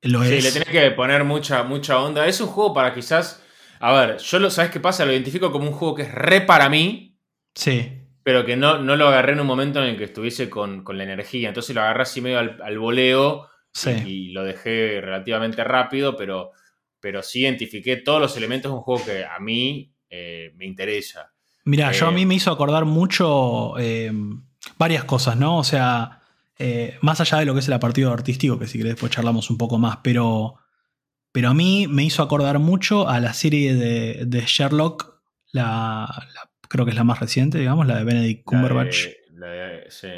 sí, 0.01 0.10
le 0.10 0.51
tienes 0.51 0.70
que 0.70 0.91
poner 0.91 1.24
mucha, 1.24 1.64
mucha 1.64 1.99
onda. 1.99 2.28
Es 2.28 2.41
un 2.41 2.47
juego 2.47 2.74
para 2.74 2.93
quizás. 2.93 3.43
A 3.80 3.94
ver, 3.94 4.18
yo 4.18 4.40
lo, 4.40 4.50
¿sabes 4.50 4.72
qué 4.72 4.80
pasa? 4.80 5.06
Lo 5.06 5.14
identifico 5.14 5.52
como 5.52 5.68
un 5.68 5.74
juego 5.74 5.96
que 5.96 6.04
es 6.04 6.14
re 6.14 6.42
para 6.42 6.70
mí. 6.70 7.18
Sí. 7.56 7.92
Pero 8.24 8.46
que 8.46 8.58
no, 8.58 8.78
no 8.78 8.96
lo 8.96 9.08
agarré 9.08 9.34
en 9.34 9.40
un 9.40 9.48
momento 9.48 9.82
en 9.82 9.90
el 9.90 9.98
que 9.98 10.04
estuviese 10.04 10.50
con, 10.50 10.84
la 10.86 11.04
energía. 11.04 11.48
Entonces 11.48 11.74
lo 11.74 11.82
agarré 11.82 12.04
así 12.04 12.22
medio 12.22 12.40
al, 12.40 12.80
voleo. 12.80 13.48
Sí. 13.72 13.92
Y, 14.06 14.30
lo 14.32 14.44
dejé 14.44 15.00
relativamente 15.02 15.64
rápido, 15.64 16.18
pero, 16.18 16.52
pero 17.00 17.24
sí 17.24 17.42
identifiqué 17.42 17.98
todos 17.98 18.20
los 18.20 18.36
elementos 18.36 18.72
de 18.72 18.78
un 18.78 18.84
juego 18.84 19.06
que 19.06 19.24
a 19.24 19.40
mí 19.40 19.94
eh, 20.10 20.54
me 20.58 20.66
interesa. 20.66 21.32
Mira, 21.64 21.92
yo 21.92 22.08
a 22.08 22.12
mí 22.12 22.24
eh, 22.24 22.26
me 22.26 22.36
hizo 22.36 22.52
acordar 22.52 22.86
mucho 22.86 23.78
eh, 23.80 24.12
varias 24.78 25.06
cosas, 25.06 25.38
¿no? 25.38 25.58
O 25.58 25.64
sea, 25.64 26.22
más 27.02 27.22
allá 27.22 27.38
de 27.38 27.46
lo 27.46 27.54
que 27.54 27.62
es 27.62 27.70
el 27.70 27.80
partido 27.80 28.12
artístico, 28.12 28.60
que 28.60 28.68
si 28.68 28.78
querés 28.78 28.94
después 28.94 29.12
charlamos 29.12 29.50
un 29.50 29.58
poco 29.58 29.78
más, 29.78 30.00
pero, 30.04 30.56
pero 31.32 31.50
a 31.50 31.54
mí 31.54 31.88
me 31.88 32.04
hizo 32.04 32.24
acordar 32.24 32.60
mucho 32.60 33.08
a 33.08 33.20
la 33.20 33.34
serie 33.34 33.76
de, 33.76 34.44
Sherlock, 34.46 35.22
la, 35.52 36.28
creo 36.68 36.86
que 36.86 36.92
es 36.92 36.98
la 36.98 37.04
más 37.04 37.20
reciente, 37.20 37.58
digamos, 37.58 37.88
la 37.88 37.98
de 37.98 38.04
Benedict 38.04 38.44
Cumberbatch. 38.44 39.08
sí. 39.90 40.10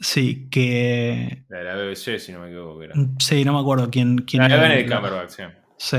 Sí, 0.00 0.48
que. 0.50 1.44
La 1.48 1.58
de 1.58 1.64
la 1.64 1.76
BBC, 1.76 2.18
si 2.18 2.32
no 2.32 2.40
me 2.40 2.48
equivoco. 2.48 2.82
Era. 2.82 2.94
Sí, 3.20 3.44
no 3.44 3.52
me 3.54 3.60
acuerdo 3.60 3.90
quién. 3.90 4.18
quién 4.18 4.42
la 4.42 4.48
de 4.48 4.60
Benedict 4.60 4.92
Cumberbatch, 4.92 5.30
sí. 5.30 5.42
Sí, 5.78 5.96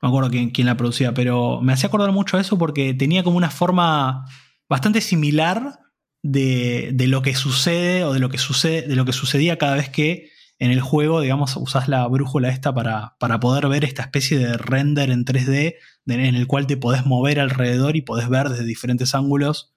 me 0.00 0.08
acuerdo 0.08 0.30
quién, 0.30 0.50
quién, 0.50 0.66
la 0.66 0.76
producía, 0.76 1.12
pero 1.12 1.60
me 1.60 1.72
hacía 1.72 1.88
acordar 1.88 2.12
mucho 2.12 2.36
a 2.36 2.40
eso 2.40 2.56
porque 2.56 2.94
tenía 2.94 3.24
como 3.24 3.36
una 3.36 3.50
forma 3.50 4.24
bastante 4.68 5.00
similar 5.00 5.80
de, 6.22 7.06
lo 7.08 7.22
que 7.22 7.34
sucede 7.34 8.04
o 8.04 8.12
de 8.12 8.20
lo 8.20 8.28
que, 8.28 8.38
sucede, 8.38 8.82
de 8.82 8.96
lo 8.96 9.04
que 9.04 9.12
sucedía 9.12 9.58
cada 9.58 9.76
vez 9.76 9.88
que 9.88 10.30
en 10.58 10.70
el 10.70 10.80
juego, 10.80 11.20
digamos, 11.20 11.56
usás 11.56 11.88
la 11.88 12.06
brújula 12.06 12.48
esta 12.48 12.74
para, 12.74 13.16
para 13.18 13.40
poder 13.40 13.68
ver 13.68 13.84
esta 13.84 14.02
especie 14.02 14.38
de 14.38 14.56
render 14.56 15.10
en 15.10 15.24
3D 15.24 15.76
en 16.06 16.34
el 16.34 16.46
cual 16.46 16.66
te 16.66 16.76
podés 16.76 17.04
mover 17.04 17.40
alrededor 17.40 17.96
y 17.96 18.02
podés 18.02 18.28
ver 18.28 18.48
desde 18.48 18.64
diferentes 18.64 19.14
ángulos 19.14 19.74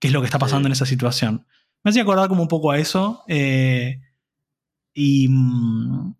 qué 0.00 0.08
es 0.08 0.14
lo 0.14 0.20
que 0.20 0.26
está 0.26 0.38
pasando 0.38 0.66
en 0.66 0.72
esa 0.72 0.86
situación. 0.86 1.46
Me 1.82 1.90
hacía 1.90 2.02
acordar 2.02 2.28
como 2.28 2.42
un 2.42 2.48
poco 2.48 2.70
a 2.70 2.78
eso. 2.78 3.22
Eh, 3.28 4.00
y, 4.94 5.28
mm, 5.28 6.14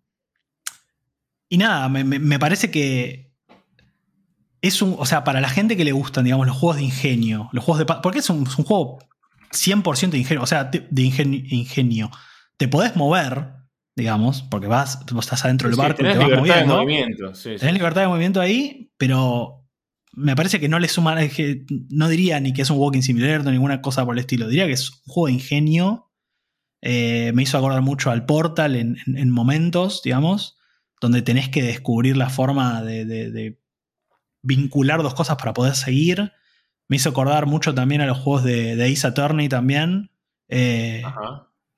y 1.49 1.57
nada, 1.57 1.89
me, 1.89 2.39
parece 2.39 2.71
que 2.71 3.33
es 4.61 4.81
un. 4.81 4.95
O 4.97 5.05
sea, 5.05 5.23
para 5.23 5.41
la 5.41 5.49
gente 5.49 5.75
que 5.75 5.83
le 5.83 5.91
gustan, 5.91 6.23
digamos, 6.23 6.47
los 6.47 6.55
juegos 6.55 6.77
de 6.77 6.83
ingenio, 6.83 7.49
los 7.51 7.63
juegos 7.63 7.79
de. 7.79 7.85
Porque 8.01 8.19
es 8.19 8.29
un, 8.29 8.47
es 8.47 8.57
un 8.57 8.65
juego 8.65 8.99
100% 9.51 10.11
de 10.11 10.17
ingenio, 10.19 10.43
o 10.43 10.47
sea, 10.47 10.65
de 10.65 11.01
ingenio, 11.01 12.11
Te 12.57 12.67
podés 12.67 12.95
mover, 12.95 13.53
digamos, 13.99 14.41
porque 14.41 14.67
vas, 14.67 14.99
estás 15.19 15.45
adentro 15.45 15.69
del 15.69 15.77
barco, 15.77 16.01
te 16.01 16.17
vas 16.17 16.17
moviendo. 16.17 16.53
De 16.53 16.65
movimiento, 16.65 17.31
tenés 17.31 17.73
libertad 17.73 18.01
de 18.01 18.07
movimiento 18.07 18.41
ahí, 18.41 18.91
pero 18.97 19.67
me 20.13 20.35
parece 20.35 20.59
que 20.59 20.67
no 20.67 20.79
le 20.79 20.87
suma, 20.87 21.15
no 21.89 22.09
diría 22.09 22.39
ni 22.39 22.53
que 22.53 22.63
es 22.63 22.69
un 22.69 22.77
walking 22.79 23.01
simulator 23.01 23.45
ni 23.45 23.51
ninguna 23.51 23.81
cosa 23.81 24.05
por 24.05 24.15
el 24.15 24.19
estilo, 24.19 24.47
diría 24.47 24.65
que 24.65 24.73
es 24.73 24.89
un 24.89 25.13
juego 25.13 25.27
de 25.27 25.33
ingenio. 25.33 26.11
Eh, 26.81 27.31
me 27.35 27.43
hizo 27.43 27.57
acordar 27.57 27.81
mucho 27.81 28.09
al 28.09 28.25
Portal 28.25 28.75
en, 28.75 29.29
momentos, 29.29 30.01
digamos, 30.03 30.57
donde 31.01 31.21
tenés 31.21 31.49
que 31.49 31.61
descubrir 31.61 32.17
la 32.17 32.29
forma 32.29 32.81
de 32.81 33.59
vincular 34.41 35.03
dos 35.03 35.13
cosas 35.13 35.37
para 35.37 35.53
poder 35.53 35.75
seguir. 35.75 36.31
Me 36.87 36.95
hizo 36.95 37.09
acordar 37.09 37.45
mucho 37.45 37.73
también 37.73 38.01
a 38.01 38.07
los 38.07 38.17
juegos 38.17 38.43
de, 38.43 38.75
de 38.75 38.91
Ace 38.91 39.05
Attorney 39.05 39.49
también. 39.49 40.11
Eh, 40.47 41.03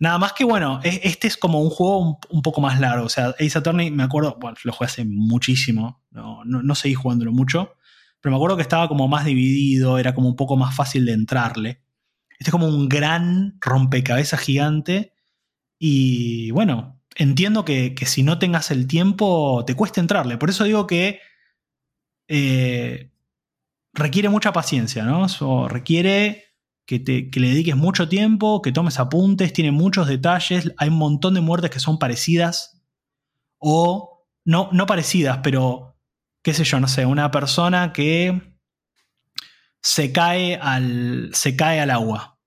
nada 0.01 0.17
más 0.17 0.33
que 0.33 0.43
bueno, 0.43 0.79
este 0.83 1.27
es 1.27 1.37
como 1.37 1.61
un 1.61 1.69
juego 1.69 2.19
un, 2.31 2.41
poco 2.41 2.59
más 2.59 2.79
largo. 2.79 3.05
O 3.05 3.09
sea, 3.09 3.35
Ace 3.39 3.55
Attorney, 3.55 3.91
me 3.91 4.01
acuerdo, 4.01 4.35
bueno, 4.41 4.57
lo 4.63 4.73
jugué 4.73 4.87
hace 4.87 5.05
muchísimo, 5.05 6.01
no, 6.09 6.43
no, 6.43 6.75
seguí 6.75 6.95
jugándolo 6.95 7.31
mucho, 7.31 7.75
pero 8.19 8.31
me 8.31 8.37
acuerdo 8.37 8.55
que 8.55 8.63
estaba 8.63 8.87
como 8.87 9.07
más 9.07 9.25
dividido, 9.25 9.99
era 9.99 10.15
como 10.15 10.27
un 10.27 10.35
poco 10.35 10.57
más 10.57 10.75
fácil 10.75 11.05
de 11.05 11.13
entrarle. 11.13 11.83
Este 12.31 12.45
es 12.45 12.51
como 12.51 12.67
un 12.67 12.89
gran 12.89 13.57
rompecabezas 13.61 14.39
gigante 14.39 15.13
y 15.77 16.49
bueno, 16.49 16.99
entiendo 17.15 17.63
que, 17.63 17.95
si 18.07 18.23
no 18.23 18.39
tengas 18.39 18.71
el 18.71 18.87
tiempo 18.87 19.63
te 19.67 19.75
cuesta 19.75 20.01
entrarle. 20.01 20.37
Por 20.37 20.49
eso 20.49 20.63
digo 20.63 20.87
que 20.87 21.19
eh, 22.27 23.11
requiere 23.93 24.29
mucha 24.29 24.51
paciencia, 24.51 25.03
¿no? 25.03 25.27
Requiere 25.67 26.50
que, 26.85 26.99
te, 26.99 27.29
le 27.33 27.49
dediques 27.49 27.75
mucho 27.75 28.09
tiempo, 28.09 28.61
que 28.61 28.71
tomes 28.71 28.99
apuntes, 28.99 29.53
tiene 29.53 29.71
muchos 29.71 30.07
detalles, 30.07 30.73
hay 30.77 30.89
un 30.89 30.97
montón 30.97 31.33
de 31.33 31.41
muertes 31.41 31.71
que 31.71 31.79
son 31.79 31.99
parecidas 31.99 32.81
o 33.59 34.27
no, 34.45 34.69
no 34.71 34.85
parecidas, 34.85 35.39
pero 35.43 35.97
qué 36.43 36.53
sé 36.53 36.63
yo, 36.63 36.79
no 36.79 36.87
sé, 36.87 37.05
una 37.05 37.31
persona 37.31 37.93
que 37.93 38.57
se 39.81 40.11
cae 40.11 40.55
al, 40.55 41.29
se 41.33 41.55
cae 41.55 41.79
al 41.79 41.91
agua. 41.91 42.39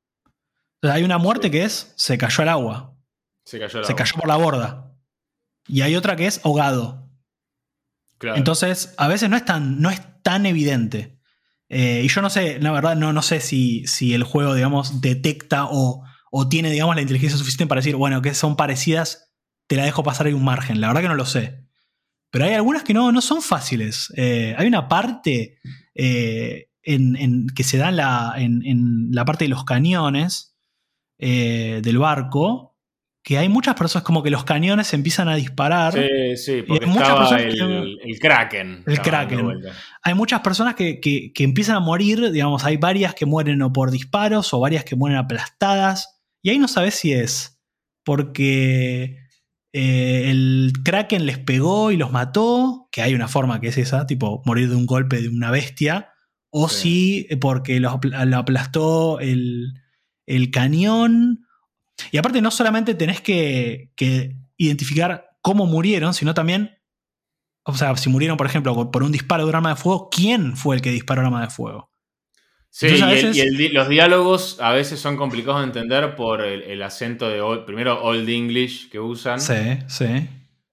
hay 0.82 1.02
una 1.02 1.18
muerte 1.18 1.50
que 1.50 1.64
es 1.64 1.92
se 1.96 2.18
cayó 2.18 2.42
al 2.42 2.48
agua. 2.48 2.96
Se 3.44 3.58
cayó, 3.58 3.84
se 3.84 3.94
cayó 3.94 4.16
por 4.16 4.28
la 4.28 4.36
borda. 4.36 4.92
Y 5.66 5.82
hay 5.82 5.96
otra 5.96 6.16
que 6.16 6.26
es 6.26 6.44
ahogado. 6.44 7.04
Entonces, 8.20 8.94
a 8.96 9.08
veces 9.08 9.28
no 9.28 9.36
es 9.36 9.44
tan, 9.44 9.80
no 9.80 9.90
es 9.90 10.00
tan 10.22 10.46
evidente. 10.46 11.18
Eh, 11.68 12.02
y 12.04 12.08
yo 12.08 12.22
no 12.22 12.30
sé, 12.30 12.58
la 12.60 12.72
verdad, 12.72 12.96
no, 12.96 13.12
no 13.12 13.22
sé 13.22 13.40
si, 13.40 13.86
si 13.86 14.14
el 14.14 14.22
juego, 14.22 14.54
digamos, 14.54 15.00
detecta 15.00 15.66
o, 15.70 16.04
tiene, 16.48 16.70
digamos, 16.70 16.96
la 16.96 17.02
inteligencia 17.02 17.38
suficiente 17.38 17.68
para 17.68 17.80
decir, 17.80 17.96
bueno, 17.96 18.20
que 18.22 18.34
son 18.34 18.56
parecidas, 18.56 19.32
te 19.66 19.76
la 19.76 19.84
dejo 19.84 20.02
pasar 20.02 20.26
ahí 20.26 20.32
un 20.32 20.44
margen. 20.44 20.80
La 20.80 20.88
verdad 20.88 21.02
que 21.02 21.08
no 21.08 21.14
lo 21.14 21.26
sé. 21.26 21.64
Pero 22.30 22.44
hay 22.44 22.54
algunas 22.54 22.82
que 22.82 22.94
no, 22.94 23.12
no 23.12 23.20
son 23.20 23.40
fáciles. 23.40 24.12
Eh, 24.16 24.54
hay 24.58 24.66
una 24.66 24.88
parte 24.88 25.58
eh, 25.94 26.70
en, 26.82 27.46
que 27.54 27.62
se 27.62 27.78
da 27.78 27.88
en 27.88 27.96
la, 27.96 28.34
en, 28.36 29.08
la 29.12 29.24
parte 29.24 29.44
de 29.44 29.50
los 29.50 29.64
cañones 29.64 30.56
del 31.16 31.98
barco, 31.98 32.73
que 33.24 33.38
hay 33.38 33.48
muchas 33.48 33.74
personas 33.74 34.04
como 34.04 34.22
que 34.22 34.28
los 34.28 34.44
cañones 34.44 34.92
empiezan 34.92 35.28
a 35.30 35.34
disparar. 35.34 35.94
Sí, 35.94 36.36
sí, 36.36 36.62
porque 36.62 36.84
estaba 36.84 37.38
el, 37.38 38.18
Kraken. 38.20 38.84
El 38.86 39.00
Kraken. 39.00 39.62
Hay 40.02 40.14
muchas 40.14 40.40
personas 40.40 40.74
que, 40.74 41.32
empiezan 41.38 41.76
a 41.76 41.80
morir, 41.80 42.30
digamos, 42.30 42.64
hay 42.64 42.76
varias 42.76 43.14
que 43.14 43.24
mueren 43.24 43.62
o 43.62 43.72
por 43.72 43.90
disparos 43.90 44.52
o 44.52 44.60
varias 44.60 44.84
que 44.84 44.94
mueren 44.94 45.16
aplastadas. 45.16 46.20
Y 46.42 46.50
ahí 46.50 46.58
no 46.58 46.68
sabes 46.68 46.96
si 46.96 47.14
es 47.14 47.58
porque 48.04 49.20
eh, 49.72 50.30
el 50.30 50.74
Kraken 50.84 51.24
les 51.24 51.38
pegó 51.38 51.92
y 51.92 51.96
los 51.96 52.12
mató, 52.12 52.90
que 52.92 53.00
hay 53.00 53.14
una 53.14 53.28
forma 53.28 53.58
que 53.58 53.68
es 53.68 53.78
esa, 53.78 54.06
tipo 54.06 54.42
morir 54.44 54.68
de 54.68 54.76
un 54.76 54.84
golpe 54.84 55.22
de 55.22 55.30
una 55.30 55.50
bestia, 55.50 56.10
o 56.50 56.68
si 56.68 57.26
porque 57.40 57.80
lo, 57.80 57.88
aplastó 57.88 59.18
el, 59.18 59.72
el 60.26 60.50
cañón 60.50 61.46
y 62.10 62.18
aparte 62.18 62.40
no 62.40 62.50
solamente 62.50 62.94
tenés 62.94 63.20
que, 63.20 63.90
identificar 64.56 65.36
cómo 65.42 65.66
murieron, 65.66 66.14
sino 66.14 66.34
también 66.34 66.78
o 67.66 67.74
sea, 67.74 67.96
si 67.96 68.10
murieron, 68.10 68.36
por 68.36 68.46
ejemplo, 68.46 68.90
por 68.90 69.02
un 69.02 69.10
disparo 69.10 69.44
de 69.44 69.48
un 69.48 69.56
arma 69.56 69.70
de 69.70 69.76
fuego, 69.76 70.10
¿quién 70.10 70.54
fue 70.54 70.76
el 70.76 70.82
que 70.82 70.90
disparó 70.90 71.22
el 71.22 71.28
arma 71.28 71.40
de 71.40 71.50
fuego? 71.50 71.90
Sí, 72.68 72.88
y, 72.88 73.68
los 73.68 73.88
diálogos 73.88 74.58
a 74.60 74.72
veces 74.72 74.98
son 74.98 75.16
complicados 75.16 75.60
de 75.60 75.66
entender 75.68 76.16
por 76.16 76.42
el, 76.42 76.82
acento 76.82 77.28
de, 77.28 77.62
primero, 77.64 78.02
Old 78.02 78.28
English 78.28 78.90
que 78.90 78.98
usan. 79.00 79.40
Sí, 79.40 79.78
sí. 79.86 80.28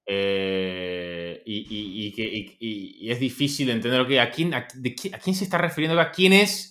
Eh, 0.05 1.43
y, 1.45 3.09
es 3.09 3.19
difícil 3.19 3.69
entender, 3.69 4.01
okay, 4.01 4.17
¿a, 4.17 4.31
quién, 4.31 4.53
a, 4.53 4.67
quién 4.67 5.35
se 5.35 5.43
está 5.43 5.57
refiriendo 5.59 5.99
acá? 5.99 6.11
¿Quién 6.11 6.33
es? 6.33 6.70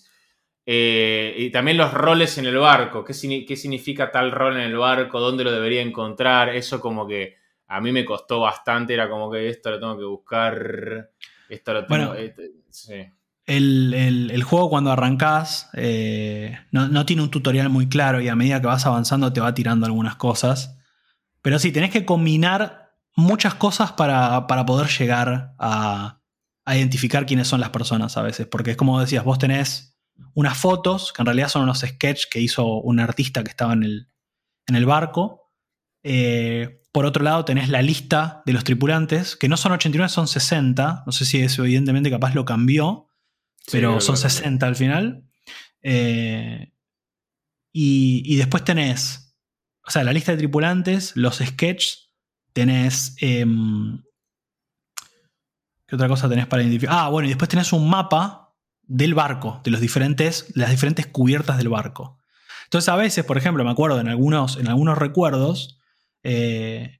Eh, 0.73 1.35
y 1.37 1.51
también 1.51 1.79
los 1.79 1.93
roles 1.93 2.39
en 2.39 2.47
el 2.47 2.57
barco. 2.57 3.05
¿Qué, 3.05 3.13
¿Qué 3.45 3.57
significa 3.57 4.13
tal 4.13 4.31
rol 4.31 4.57
en 4.57 4.63
el 4.63 4.77
barco? 4.77 5.19
¿Dónde 5.19 5.43
lo 5.43 5.51
debería 5.51 5.83
encontrar? 5.83 6.51
Eso 6.51 6.81
como 6.81 7.09
que 7.09 7.39
a 7.67 7.81
mí 7.81 7.91
me 7.91 8.05
costó 8.05 8.39
bastante. 8.39 8.95
Era 8.95 9.11
como 9.11 9.33
que 9.33 9.49
esto 9.49 9.73
lo 9.73 9.81
tengo 9.81 9.99
que 9.99 10.05
buscar. 10.05 11.11
Esto 11.49 11.73
lo 11.73 11.87
tengo... 11.87 11.89
Bueno, 11.89 12.15
este, 12.15 12.53
sí. 12.71 13.05
El, 13.47 14.43
juego 14.45 14.71
cuando 14.71 14.93
arrancás 14.93 15.71
eh, 15.75 16.57
no, 16.71 17.05
tiene 17.05 17.23
un 17.23 17.33
tutorial 17.33 17.69
muy 17.69 17.89
claro 17.89 18.21
y 18.21 18.29
a 18.29 18.37
medida 18.37 18.61
que 18.61 18.69
vas 18.69 18.87
avanzando 18.87 19.33
te 19.33 19.41
va 19.41 19.53
tirando 19.53 19.87
algunas 19.87 20.15
cosas. 20.15 20.79
Pero 21.43 21.59
sí, 21.59 21.73
tenés 21.73 21.91
que 21.91 22.05
combinar 22.05 22.93
muchas 23.17 23.55
cosas 23.55 23.91
para, 23.91 24.47
poder 24.47 24.87
llegar 24.87 25.57
a, 25.59 26.21
identificar 26.65 27.27
quiénes 27.27 27.49
son 27.49 27.59
las 27.59 27.71
personas 27.71 28.17
a 28.17 28.23
veces. 28.23 28.47
Porque 28.47 28.71
es 28.71 28.77
como 28.77 29.01
decías, 29.01 29.25
vos 29.25 29.41
tenés 29.41 29.91
unas 30.35 30.57
fotos, 30.57 31.13
que 31.13 31.23
en 31.23 31.27
realidad 31.27 31.49
son 31.49 31.63
unos 31.63 31.81
sketches 31.81 32.27
que 32.27 32.41
hizo 32.41 32.67
un 32.67 33.01
artista 33.01 33.43
que 33.43 33.51
estaba 33.51 33.73
en 33.73 33.83
el, 33.83 34.09
en 34.67 34.77
el 34.77 34.87
barco. 34.87 35.53
Eh, 36.03 36.83
por 36.93 37.07
otro 37.07 37.23
lado, 37.23 37.45
tenés 37.45 37.69
la 37.69 37.83
lista 37.83 38.43
de 38.47 38.53
los 38.53 38.65
tripulantes, 38.65 39.37
que 39.37 39.49
no 39.49 39.57
son 39.57 39.73
89, 39.73 40.09
son 40.09 40.27
60. 40.27 41.05
No 41.07 41.13
sé 41.13 41.25
si 41.25 41.41
eso 41.41 41.65
evidentemente 41.65 42.11
capaz 42.11 42.35
lo 42.35 42.45
cambió 42.45 43.11
pero 43.71 44.01
son 44.01 44.17
60 44.17 44.67
al 44.67 44.77
final. 44.77 45.25
Eh, 45.83 46.73
y, 47.73 48.37
después 48.37 48.65
tenés, 48.65 49.37
o 49.87 49.91
sea, 49.91 50.05
la 50.05 50.13
lista 50.13 50.33
de 50.33 50.39
tripulantes, 50.39 51.17
los 51.17 51.39
sketches, 51.39 52.13
tenés... 52.53 53.17
Em, 53.21 54.03
¿Qué 55.87 55.97
otra 55.97 56.09
cosa 56.09 56.29
tenés 56.29 56.47
para 56.47 56.63
identificar? 56.63 56.95
Ah, 56.97 57.09
bueno, 57.09 57.27
y 57.27 57.31
después 57.31 57.49
tenés 57.49 57.73
un 57.73 57.89
mapa 57.89 58.40
del 58.91 59.15
barco, 59.15 59.61
de 59.63 59.71
los 59.71 59.81
diferentes, 59.81 60.53
las 60.57 60.71
diferentes 60.71 61.07
cubiertas 61.07 61.59
del 61.59 61.69
barco. 61.69 62.19
Entonces 62.65 62.89
a 62.89 62.97
veces, 62.97 63.25
por 63.25 63.39
ejemplo, 63.39 63.65
me 63.65 63.71
acuerdo 63.71 64.01
en 64.01 64.09
algunos, 64.09 64.57
en 64.57 64.67
algunos 64.67 64.99
recuerdos, 64.99 65.79
eh, 66.25 66.99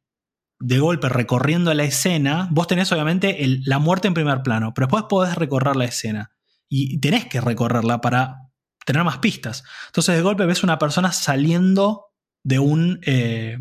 de 0.61 0.79
golpe 0.79 1.09
recorriendo 1.09 1.75
la 1.75 1.83
escena, 1.83 2.49
vos 2.53 2.69
tenés 2.69 2.93
obviamente 2.93 3.37
la 3.65 3.81
muerte 3.81 4.07
en 4.07 4.15
primer 4.15 4.43
plano, 4.43 4.73
pero 4.73 4.87
después 4.87 5.05
podés 5.09 5.35
recorrer 5.35 5.75
la 5.75 5.87
escena 5.87 6.31
y 6.69 7.01
tenés 7.01 7.27
que 7.27 7.41
recorrerla 7.41 8.01
para 8.01 8.51
tener 8.87 9.03
más 9.03 9.19
pistas. 9.19 9.65
Entonces 9.87 10.15
de 10.15 10.23
golpe 10.23 10.47
ves 10.47 10.63
una 10.63 10.79
persona 10.79 11.11
saliendo 11.11 12.13
de 12.45 12.61
un, 12.61 13.01
eh, 13.05 13.59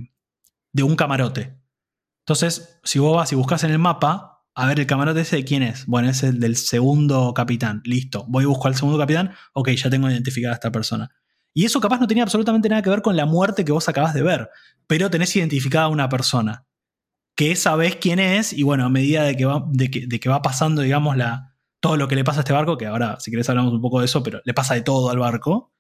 de 0.72 0.84
un 0.84 0.96
camarote. 0.96 1.58
Entonces, 2.20 2.80
si 2.84 3.00
vos 3.00 3.16
vas 3.16 3.32
y 3.32 3.36
buscas 3.36 3.64
en 3.64 3.72
el 3.72 3.80
mapa, 3.80 4.39
a 4.60 4.68
ver 4.68 4.80
el 4.80 4.88
camarote 4.88 5.22
ese 5.22 5.38
de 5.38 5.46
quién 5.46 5.64
es. 5.64 5.86
Bueno, 5.86 6.10
es 6.10 6.22
el 6.24 6.40
del 6.40 6.56
segundo 6.56 7.34
capitán. 7.34 7.82
Listo. 7.86 8.26
Voy 8.28 8.44
a 8.44 8.48
buscar 8.48 8.72
al 8.72 8.78
segundo 8.78 8.98
capitán. 8.98 9.34
Ok, 9.54 9.70
ya 9.72 9.90
tengo 9.90 10.10
identificada 10.10 10.54
a 10.54 10.56
esta 10.56 10.72
persona. 10.72 11.10
Y 11.54 11.66
eso 11.66 11.80
capaz 11.80 12.00
no 12.00 12.08
tenía 12.08 12.24
absolutamente 12.24 12.70
nada 12.70 12.82
que 12.82 12.90
ver 12.90 13.02
con 13.02 13.16
la 13.16 13.26
muerte 13.26 13.66
que 13.66 13.72
vos 13.72 13.88
acabas 13.90 14.14
de 14.14 14.22
ver. 14.22 14.50
Pero 14.88 15.10
tenés 15.10 15.36
identificada 15.36 15.86
a 15.86 15.90
una 15.90 16.10
persona. 16.10 16.66
Que 17.36 17.56
sabés 17.56 17.96
quién 17.96 18.20
es. 18.20 18.54
Y 18.54 18.64
bueno, 18.64 18.86
a 18.86 18.90
medida 18.90 19.24
de 19.24 19.38
que 19.38 19.46
va, 19.46 19.64
de 19.68 19.90
que 19.90 20.30
va 20.30 20.42
pasando, 20.42 20.82
digamos, 20.82 21.16
la, 21.16 21.50
todo 21.80 21.98
lo 21.98 22.08
que 22.08 22.16
le 22.16 22.24
pasa 22.24 22.40
a 22.40 22.44
este 22.44 22.54
barco, 22.54 22.78
que 22.78 22.86
ahora, 22.86 23.20
si 23.20 23.32
querés, 23.32 23.50
hablamos 23.50 23.74
un 23.74 23.82
poco 23.82 24.00
de 24.00 24.06
eso, 24.06 24.22
pero 24.24 24.42
le 24.44 24.54
pasa 24.54 24.74
de 24.74 24.82
todo 24.82 25.10
al 25.10 25.20
barco. 25.20 25.74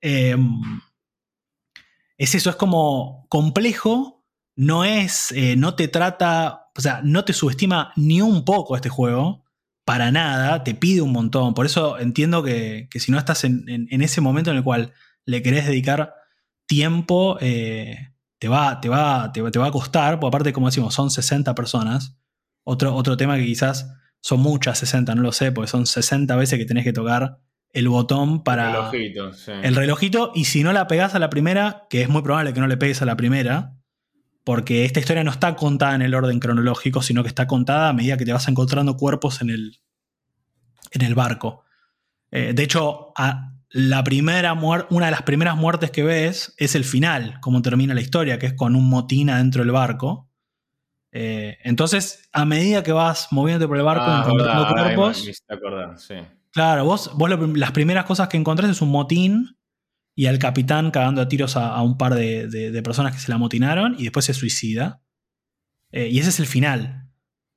Em, 0.00 0.80
es 2.16 2.34
eso, 2.34 2.50
es 2.50 2.56
como 2.56 3.26
complejo, 3.28 4.24
no 4.56 4.84
es, 4.84 5.32
eh, 5.32 5.56
no 5.56 5.74
te 5.74 5.88
trata, 5.88 6.63
o 6.76 6.80
sea, 6.80 7.00
no 7.04 7.24
te 7.24 7.32
subestima 7.32 7.92
ni 7.96 8.20
un 8.20 8.44
poco 8.44 8.76
este 8.76 8.88
juego, 8.88 9.44
para 9.84 10.10
nada, 10.10 10.64
te 10.64 10.74
pide 10.74 11.02
un 11.02 11.12
montón. 11.12 11.54
Por 11.54 11.66
eso 11.66 11.98
entiendo 11.98 12.42
que, 12.42 12.88
si 12.94 13.12
no 13.12 13.18
estás 13.18 13.44
en, 13.44 13.86
ese 13.90 14.20
momento 14.20 14.50
en 14.50 14.56
el 14.56 14.64
cual 14.64 14.92
le 15.26 15.42
querés 15.42 15.66
dedicar 15.66 16.14
tiempo, 16.66 17.38
eh, 17.40 18.14
te, 18.38 18.48
va, 18.48 18.80
te, 18.80 18.88
va, 18.88 19.30
te, 19.32 19.40
va 19.40 19.66
a 19.66 19.70
costar, 19.70 20.18
porque 20.18 20.28
aparte, 20.28 20.52
como 20.52 20.68
decimos, 20.68 20.94
son 20.94 21.10
60 21.10 21.54
personas. 21.54 22.16
Otro, 22.64 22.94
otro 22.94 23.16
tema 23.16 23.36
que 23.36 23.44
quizás 23.44 23.90
son 24.20 24.40
muchas 24.40 24.78
60, 24.78 25.14
no 25.14 25.22
lo 25.22 25.32
sé, 25.32 25.52
porque 25.52 25.70
son 25.70 25.86
60 25.86 26.34
veces 26.36 26.58
que 26.58 26.64
tenés 26.64 26.84
que 26.84 26.94
tocar 26.94 27.40
el 27.72 27.88
botón 27.88 28.42
para. 28.42 28.68
El 28.68 28.72
relojito, 28.72 29.32
sí. 29.34 29.52
El 29.62 29.74
relojito, 29.74 30.32
y 30.34 30.46
si 30.46 30.62
no 30.62 30.72
la 30.72 30.86
pegás 30.86 31.14
a 31.14 31.18
la 31.18 31.28
primera, 31.28 31.86
que 31.90 32.00
es 32.00 32.08
muy 32.08 32.22
probable 32.22 32.54
que 32.54 32.60
no 32.60 32.66
le 32.66 32.78
pegues 32.78 33.02
a 33.02 33.04
la 33.04 33.16
primera, 33.16 33.73
porque 34.44 34.84
esta 34.84 35.00
historia 35.00 35.24
no 35.24 35.30
está 35.30 35.56
contada 35.56 35.94
en 35.94 36.02
el 36.02 36.14
orden 36.14 36.38
cronológico, 36.38 37.02
sino 37.02 37.22
que 37.22 37.28
está 37.28 37.46
contada 37.46 37.88
a 37.88 37.92
medida 37.94 38.18
que 38.18 38.26
te 38.26 38.32
vas 38.32 38.46
encontrando 38.46 38.96
cuerpos 38.96 39.40
en 39.40 39.50
el, 39.50 39.78
en 40.92 41.02
el 41.02 41.14
barco. 41.14 41.64
Eh, 42.30 42.52
de 42.54 42.62
hecho, 42.62 43.12
la 43.70 44.04
primera 44.04 44.52
una 44.52 45.06
de 45.06 45.10
las 45.10 45.22
primeras 45.22 45.56
muertes 45.56 45.90
que 45.90 46.02
ves 46.02 46.54
es 46.58 46.74
el 46.74 46.84
final, 46.84 47.38
cómo 47.40 47.62
termina 47.62 47.94
la 47.94 48.02
historia, 48.02 48.38
que 48.38 48.46
es 48.46 48.54
con 48.54 48.76
un 48.76 48.88
motín 48.88 49.30
adentro 49.30 49.62
del 49.62 49.72
barco. 49.72 50.28
Eh, 51.10 51.58
entonces, 51.62 52.28
a 52.32 52.44
medida 52.44 52.82
que 52.82 52.92
vas 52.92 53.28
moviéndote 53.30 53.66
por 53.66 53.78
el 53.78 53.84
barco, 53.84 54.04
ah, 54.06 54.24
encontrando 54.26 54.68
cuerpos. 54.68 55.24
Claro, 56.50 56.84
vos, 56.84 57.10
las 57.54 57.72
primeras 57.72 58.04
cosas 58.04 58.28
que 58.28 58.36
encontrás 58.36 58.70
es 58.70 58.82
un 58.82 58.90
motín 58.90 59.56
y 60.14 60.26
al 60.26 60.38
capitán 60.38 60.90
cagando 60.90 61.20
a 61.20 61.28
tiros 61.28 61.56
a, 61.56 61.80
un 61.82 61.98
par 61.98 62.14
de, 62.14 62.80
personas 62.84 63.12
que 63.12 63.20
se 63.20 63.30
la 63.30 63.38
motinaron 63.38 63.96
y 63.98 64.04
después 64.04 64.24
se 64.24 64.34
suicida. 64.34 65.02
Eh, 65.90 66.08
y 66.08 66.18
ese 66.18 66.30
es 66.30 66.40
el 66.40 66.46
final. 66.46 67.08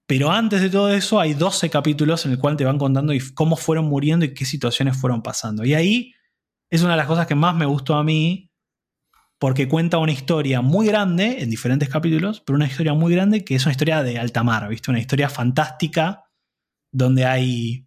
Pero 0.07 0.31
antes 0.31 0.61
de 0.61 0.69
todo 0.69 0.91
eso 0.91 1.19
hay 1.19 1.33
12 1.33 1.69
capítulos 1.69 2.25
en 2.25 2.31
el 2.31 2.39
cual 2.39 2.55
te 2.55 2.65
van 2.65 2.77
contando 2.77 3.13
cómo 3.33 3.57
fueron 3.57 3.85
muriendo 3.85 4.25
y 4.25 4.33
qué 4.33 4.45
situaciones 4.45 4.97
fueron 4.97 5.21
pasando. 5.21 5.65
Y 5.65 5.73
ahí 5.73 6.13
es 6.69 6.81
una 6.81 6.91
de 6.91 6.97
las 6.97 7.07
cosas 7.07 7.27
que 7.27 7.35
más 7.35 7.55
me 7.55 7.65
gustó 7.65 7.95
a 7.95 8.03
mí 8.03 8.51
porque 9.39 9.67
cuenta 9.67 9.99
una 9.99 10.11
historia 10.11 10.61
muy 10.61 10.87
grande 10.87 11.43
en 11.43 11.49
diferentes 11.49 11.89
capítulos, 11.89 12.41
pero 12.41 12.55
una 12.55 12.65
historia 12.65 12.93
muy 12.93 13.13
grande 13.13 13.43
que 13.43 13.55
es 13.55 13.65
una 13.65 13.71
historia 13.71 14.01
de 14.01 14.17
alta 14.17 14.43
mar, 14.43 14.67
¿viste? 14.67 14.89
Una 14.89 14.99
historia 14.99 15.29
fantástica 15.29 16.23
donde 16.91 17.25
hay 17.25 17.86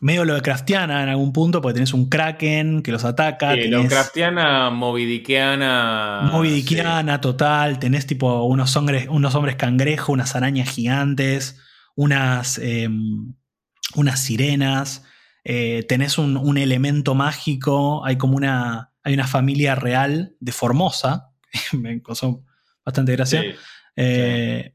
medio 0.00 0.24
lo 0.24 0.34
de 0.34 0.42
Craftiana 0.42 1.02
en 1.02 1.08
algún 1.08 1.32
punto, 1.32 1.62
porque 1.62 1.74
tenés 1.74 1.94
un 1.94 2.08
Kraken 2.08 2.82
que 2.82 2.92
los 2.92 3.04
ataca. 3.04 3.54
Sí, 3.54 3.68
lo 3.68 3.86
Craftiana, 3.86 4.70
Movidiquiana. 4.70 6.28
Movidiquiana, 6.32 7.20
total. 7.20 7.78
Tenés 7.78 8.06
tipo 8.06 8.44
unos 8.44 8.76
hombres, 8.76 9.06
unos 9.08 9.34
hombres 9.34 9.56
cangrejo, 9.56 10.12
unas 10.12 10.36
arañas 10.36 10.70
gigantes, 10.70 11.60
unas, 11.94 12.58
em, 12.58 13.34
unas 13.94 14.20
sirenas. 14.20 15.04
Eh, 15.44 15.84
tenés 15.88 16.18
un, 16.18 16.36
un 16.36 16.58
elemento 16.58 17.14
mágico, 17.14 18.04
hay 18.04 18.16
como 18.16 18.36
una 18.36 18.90
hay 19.04 19.12
una 19.12 19.26
familia 19.26 19.74
real 19.74 20.34
de 20.40 20.52
Formosa, 20.52 21.30
me 21.72 22.02
causó 22.02 22.42
bastante 22.84 23.12
gracia, 23.12 23.44
eh, 23.94 24.73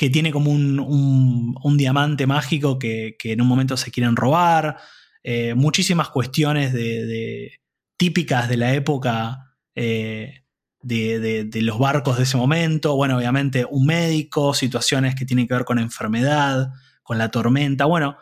que 0.00 0.08
tiene 0.08 0.32
como 0.32 0.50
un, 0.50 1.76
diamante 1.76 2.26
mágico 2.26 2.78
que, 2.78 3.18
en 3.22 3.42
un 3.42 3.46
momento 3.46 3.76
se 3.76 3.90
quieren 3.90 4.16
robar, 4.16 4.78
eh, 5.22 5.52
muchísimas 5.52 6.08
cuestiones 6.08 6.72
de, 6.72 7.60
típicas 7.98 8.48
de 8.48 8.56
la 8.56 8.72
época. 8.72 9.52
Eh, 9.74 10.46
de, 10.80 11.44
de, 11.44 11.62
los 11.62 11.78
barcos 11.78 12.16
de 12.16 12.22
ese 12.22 12.38
momento, 12.38 12.96
bueno, 12.96 13.18
obviamente 13.18 13.66
un 13.70 13.84
médico, 13.84 14.54
situaciones 14.54 15.14
que 15.14 15.26
tienen 15.26 15.46
que 15.46 15.52
ver 15.52 15.66
con 15.66 15.78
enfermedad, 15.78 16.72
con 17.02 17.18
la 17.18 17.30
tormenta, 17.30 17.84
bueno, 17.84 18.16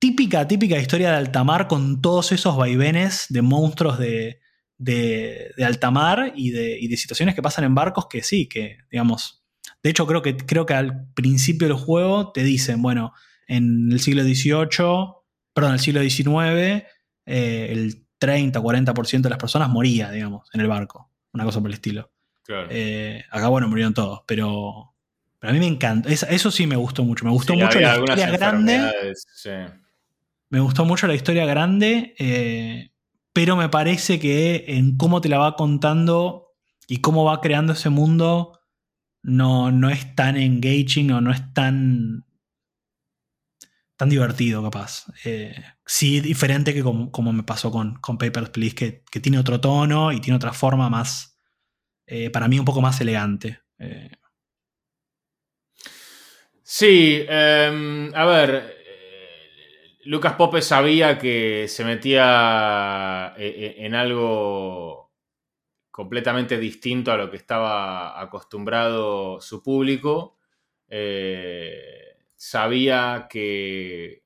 típica, 0.00 0.48
típica 0.48 0.80
historia 0.80 1.12
de 1.12 1.16
alta 1.18 1.44
mar 1.44 1.68
con 1.68 2.02
todos 2.02 2.32
esos 2.32 2.56
vaivenes 2.56 3.26
de 3.28 3.42
monstruos 3.42 4.00
de, 4.00 4.40
de, 4.78 5.54
alta 5.64 5.92
mar 5.92 6.32
y 6.34 6.50
de, 6.50 6.76
y 6.80 6.88
de, 6.88 6.96
situaciones 6.96 7.36
que 7.36 7.42
pasan 7.42 7.62
en 7.66 7.76
barcos 7.76 8.08
que 8.08 8.24
sí, 8.24 8.48
que 8.48 8.78
digamos. 8.90 9.37
De 9.88 9.92
hecho, 9.92 10.06
creo 10.06 10.20
que, 10.20 10.36
creo 10.36 10.66
que 10.66 10.74
al 10.74 11.06
principio 11.14 11.66
del 11.66 11.78
juego 11.78 12.30
te 12.30 12.42
dicen, 12.42 12.82
bueno, 12.82 13.14
en 13.46 13.90
el 13.90 14.00
siglo 14.00 14.22
XVIII, 14.22 14.66
perdón, 15.54 15.70
en 15.70 15.72
el 15.72 15.80
siglo 15.80 16.02
XIX, 16.02 16.84
eh, 17.24 17.68
el 17.70 18.04
30 18.18 18.60
o 18.60 18.62
40% 18.62 19.22
de 19.22 19.30
las 19.30 19.38
personas 19.38 19.70
moría, 19.70 20.10
digamos, 20.10 20.46
en 20.52 20.60
el 20.60 20.68
barco. 20.68 21.10
Una 21.32 21.44
cosa 21.44 21.60
por 21.60 21.70
el 21.70 21.74
estilo. 21.76 22.12
Eh, 22.68 23.24
acá, 23.30 23.48
bueno, 23.48 23.66
murieron 23.66 23.94
todos, 23.94 24.24
pero, 24.26 24.94
pero 25.38 25.52
a 25.52 25.54
mí 25.54 25.58
me 25.58 25.66
encanta. 25.66 26.10
eso 26.10 26.50
sí 26.50 26.66
me 26.66 26.76
gustó 26.76 27.02
mucho. 27.02 27.24
Me 27.24 27.30
gustó 27.30 27.54
mucho 27.54 27.80
la 27.80 27.96
historia 27.96 28.30
grande. 28.30 29.14
Me 30.50 30.60
gustó 30.60 30.84
mucho 30.84 31.06
la 31.06 31.14
historia 31.14 31.46
grande. 31.46 32.14
Eh, 32.18 32.90
pero 33.32 33.56
me 33.56 33.70
parece 33.70 34.18
que 34.18 34.66
en 34.68 34.98
cómo 34.98 35.22
te 35.22 35.30
la 35.30 35.38
va 35.38 35.56
contando 35.56 36.52
y 36.86 36.98
cómo 36.98 37.24
va 37.24 37.40
creando 37.40 37.72
ese 37.72 37.88
mundo 37.88 38.57
no, 39.28 39.70
no 39.70 39.90
es 39.90 40.14
tan 40.14 40.36
engaging 40.36 41.12
o 41.12 41.20
no 41.20 41.30
es 41.30 41.52
tan 41.54 42.24
tan 43.98 44.08
divertido, 44.08 44.62
capaz. 44.62 45.06
Eh, 45.24 45.54
sí, 45.84 46.20
diferente 46.20 46.72
que 46.72 46.82
como, 46.82 47.32
me 47.32 47.42
pasó 47.42 47.72
con, 47.72 47.96
con 47.96 48.16
Papers, 48.16 48.50
Please, 48.50 48.74
que, 48.74 49.20
tiene 49.20 49.40
otro 49.40 49.60
tono 49.60 50.12
y 50.12 50.20
tiene 50.20 50.36
otra 50.36 50.52
forma 50.52 50.88
más, 50.88 51.36
eh, 52.06 52.30
para 52.30 52.46
mí, 52.46 52.60
un 52.60 52.64
poco 52.64 52.80
más 52.80 53.00
elegante. 53.00 53.60
Eh. 53.78 54.12
Sí, 56.62 57.24
em, 57.28 58.14
a 58.14 58.24
ver, 58.24 58.76
Lucas 60.04 60.34
Pope 60.34 60.62
sabía 60.62 61.18
que 61.18 61.66
se 61.68 61.84
metía 61.84 63.34
en 63.36 63.96
algo 63.96 65.07
completamente 65.98 66.58
distinto 66.58 67.10
a 67.10 67.16
lo 67.16 67.28
que 67.28 67.36
estaba 67.36 68.20
acostumbrado 68.20 69.40
su 69.40 69.62
público 69.62 70.38
sabía 72.38 73.26
que, 73.28 74.22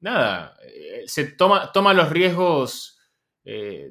nada, 0.00 0.54
eh, 0.64 1.02
se 1.06 1.32
toma, 1.32 1.72
toma 1.72 1.94
los 1.94 2.10
riesgos 2.10 3.00
eh, 3.44 3.90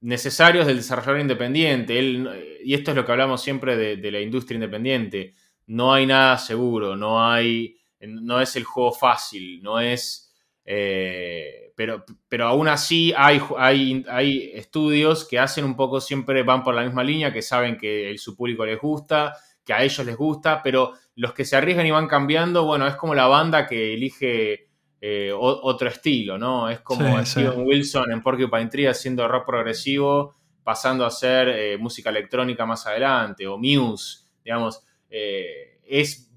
necesarios 0.00 0.66
del 0.66 0.76
desarrollador 0.76 1.20
independiente. 1.20 1.98
Él, 1.98 2.58
y 2.64 2.72
esto 2.74 2.92
es 2.92 2.96
lo 2.96 3.04
que 3.04 3.12
hablamos 3.12 3.42
siempre 3.42 3.76
de, 3.76 4.10
la 4.10 4.20
industria 4.20 4.54
independiente. 4.54 5.34
No 5.66 5.92
hay 5.92 6.06
nada 6.06 6.38
seguro, 6.38 6.96
no 6.96 7.22
hay, 7.24 7.76
no 8.00 8.40
es 8.40 8.56
el 8.56 8.64
juego 8.64 8.92
fácil, 8.92 9.60
no 9.62 9.80
es... 9.80 10.32
Eh, 10.64 11.69
pero, 11.80 12.04
pero 12.28 12.46
aún 12.46 12.68
así 12.68 13.14
hay, 13.16 13.40
hay, 13.56 14.04
hay, 14.06 14.50
estudios 14.52 15.26
que 15.26 15.38
hacen 15.38 15.64
un 15.64 15.76
poco, 15.76 15.98
siempre 15.98 16.42
van 16.42 16.62
por 16.62 16.74
la 16.74 16.82
misma 16.82 17.02
línea, 17.02 17.32
que 17.32 17.40
saben 17.40 17.78
que 17.78 18.10
el, 18.10 18.18
su 18.18 18.36
público 18.36 18.66
les 18.66 18.78
gusta, 18.78 19.34
que 19.64 19.72
a 19.72 19.82
ellos 19.82 20.04
les 20.04 20.14
gusta, 20.14 20.62
pero 20.62 20.92
los 21.16 21.32
que 21.32 21.46
se 21.46 21.56
arriesgan 21.56 21.86
y 21.86 21.90
van 21.90 22.06
cambiando, 22.06 22.66
bueno, 22.66 22.86
es 22.86 22.96
como 22.96 23.14
la 23.14 23.28
banda 23.28 23.66
que 23.66 23.94
elige 23.94 24.68
eh, 25.00 25.32
otro 25.32 25.88
estilo, 25.88 26.36
¿no? 26.36 26.68
Es 26.68 26.80
como 26.80 27.24
Steven 27.24 27.64
Wilson 27.64 28.12
en 28.12 28.22
Porcupine 28.22 28.66
Tree 28.66 28.86
haciendo 28.86 29.26
rock 29.26 29.46
progresivo, 29.46 30.34
pasando 30.62 31.04
a 31.04 31.06
hacer 31.06 31.48
eh, 31.48 31.78
música 31.78 32.10
electrónica 32.10 32.66
más 32.66 32.86
adelante, 32.86 33.46
o 33.46 33.56
Muse, 33.56 34.26
digamos. 34.44 34.84
Eh, 35.08 35.80
es, 35.86 36.30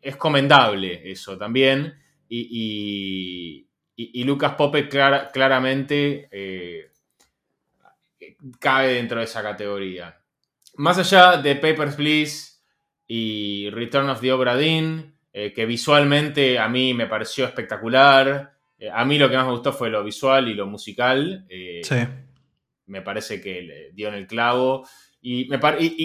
es 0.00 0.16
comendable 0.16 1.12
eso 1.12 1.36
también. 1.36 1.92
Y, 2.34 3.66
Lucas 3.96 4.54
Pope 4.54 4.88
claramente 4.88 6.28
cabe 8.58 8.94
dentro 8.94 9.18
de 9.18 9.24
esa 9.24 9.42
categoría. 9.42 10.18
Más 10.76 10.98
allá 10.98 11.36
de 11.36 11.56
Papers, 11.56 11.96
Please 11.96 12.52
y 13.06 13.68
Return 13.70 14.08
of 14.08 14.20
the 14.20 14.32
Obra 14.32 14.56
Dinn, 14.56 15.14
eh, 15.32 15.52
que 15.52 15.66
visualmente 15.66 16.58
a 16.58 16.68
mí 16.68 16.94
me 16.94 17.06
pareció 17.06 17.44
espectacular. 17.44 18.54
Eh, 18.78 18.90
a 18.90 19.04
mí 19.04 19.18
lo 19.18 19.28
que 19.28 19.36
más 19.36 19.46
me 19.46 19.52
gustó 19.52 19.72
fue 19.72 19.90
lo 19.90 20.02
visual 20.02 20.48
y 20.48 20.54
lo 20.54 20.66
musical. 20.66 21.46
Eh, 21.48 21.82
sí. 21.84 21.96
Me 22.86 23.02
parece 23.02 23.40
que 23.40 23.90
dio 23.92 24.08
en 24.08 24.14
el 24.14 24.26
clavo. 24.26 24.86
Y, 25.20 25.48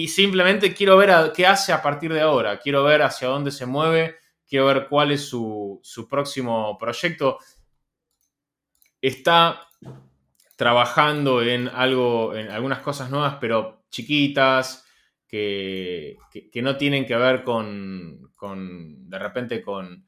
y, 0.00 0.06
simplemente 0.06 0.72
quiero 0.72 0.96
ver 0.96 1.32
qué 1.34 1.44
hace 1.44 1.72
a 1.72 1.82
partir 1.82 2.12
de 2.12 2.20
ahora. 2.20 2.60
Quiero 2.60 2.84
ver 2.84 3.02
hacia 3.02 3.26
dónde 3.26 3.50
se 3.50 3.66
mueve. 3.66 4.16
Quiero 4.46 4.66
ver 4.66 4.86
cuál 4.88 5.10
es 5.10 5.28
su, 5.28 5.80
su 5.82 6.06
próximo 6.06 6.78
proyecto. 6.78 7.38
Está 9.00 9.68
trabajando 10.56 11.42
en 11.42 11.68
algo, 11.68 12.34
en 12.34 12.50
algunas 12.50 12.80
cosas 12.80 13.10
nuevas, 13.10 13.36
pero 13.40 13.84
chiquitas 13.90 14.84
que, 15.28 16.16
no 16.54 16.76
tienen 16.76 17.06
que 17.06 17.16
ver 17.16 17.44
con, 17.44 18.32
de 19.08 19.18
repente, 19.18 19.62
con, 19.62 20.04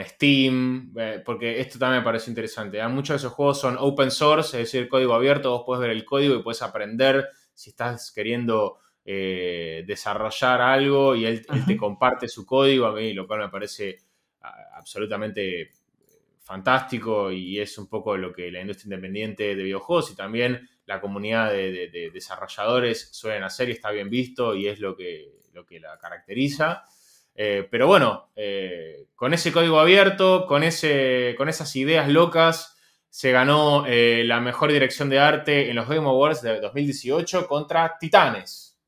Steam, 0.00 0.92
eh, 0.98 1.22
porque 1.24 1.60
esto 1.60 1.78
también 1.78 2.02
me 2.02 2.04
parece 2.04 2.30
interesante. 2.30 2.78
¿eh? 2.78 2.88
Muchos 2.88 3.14
de 3.14 3.16
esos 3.16 3.32
juegos 3.32 3.58
son 3.58 3.78
open 3.78 4.10
source, 4.10 4.60
es 4.60 4.70
decir, 4.70 4.86
código 4.86 5.14
abierto, 5.14 5.50
vos 5.50 5.62
puedes 5.64 5.80
ver 5.80 5.92
el 5.92 6.04
código 6.04 6.34
y 6.34 6.42
puedes 6.42 6.60
aprender 6.60 7.26
si 7.54 7.70
estás 7.70 8.12
queriendo 8.12 8.80
eh, 9.02 9.84
desarrollar 9.86 10.60
algo 10.60 11.16
y 11.16 11.24
él, 11.24 11.46
te 11.66 11.74
comparte 11.78 12.28
su 12.28 12.44
código, 12.44 12.84
a 12.84 12.92
mí 12.92 13.14
lo 13.14 13.26
cual 13.26 13.40
me 13.40 13.48
parece 13.48 13.96
absolutamente 14.74 15.70
fantástico 16.48 17.30
y 17.30 17.60
es 17.60 17.76
un 17.76 17.88
poco 17.88 18.16
lo 18.16 18.32
que 18.32 18.50
la 18.50 18.62
industria 18.62 18.86
independiente 18.86 19.54
de 19.54 19.62
videojuegos 19.62 20.10
y 20.10 20.16
también 20.16 20.66
la 20.86 20.98
comunidad 20.98 21.52
de, 21.52 22.10
desarrolladores 22.10 23.10
suelen 23.12 23.42
hacer 23.42 23.68
y 23.68 23.72
está 23.72 23.90
bien 23.90 24.08
visto 24.08 24.54
y 24.54 24.66
es 24.66 24.80
lo 24.80 24.96
que, 24.96 25.42
lo 25.52 25.66
que 25.66 25.78
la 25.78 25.98
caracteriza. 25.98 26.84
Eh, 27.34 27.68
pero 27.70 27.86
bueno, 27.86 28.30
eh, 28.34 29.08
con 29.14 29.34
ese 29.34 29.52
código 29.52 29.78
abierto, 29.78 30.46
con, 30.46 30.62
ese, 30.62 31.34
con 31.36 31.50
esas 31.50 31.76
ideas 31.76 32.08
locas, 32.08 32.78
se 33.10 33.30
ganó 33.30 33.84
eh, 33.86 34.22
la 34.24 34.40
mejor 34.40 34.72
dirección 34.72 35.10
de 35.10 35.18
arte 35.18 35.68
en 35.68 35.76
los 35.76 35.86
Game 35.86 36.08
Awards 36.08 36.40
de 36.40 36.60
2018 36.60 37.46
contra 37.46 37.98
Titanes. 38.00 38.78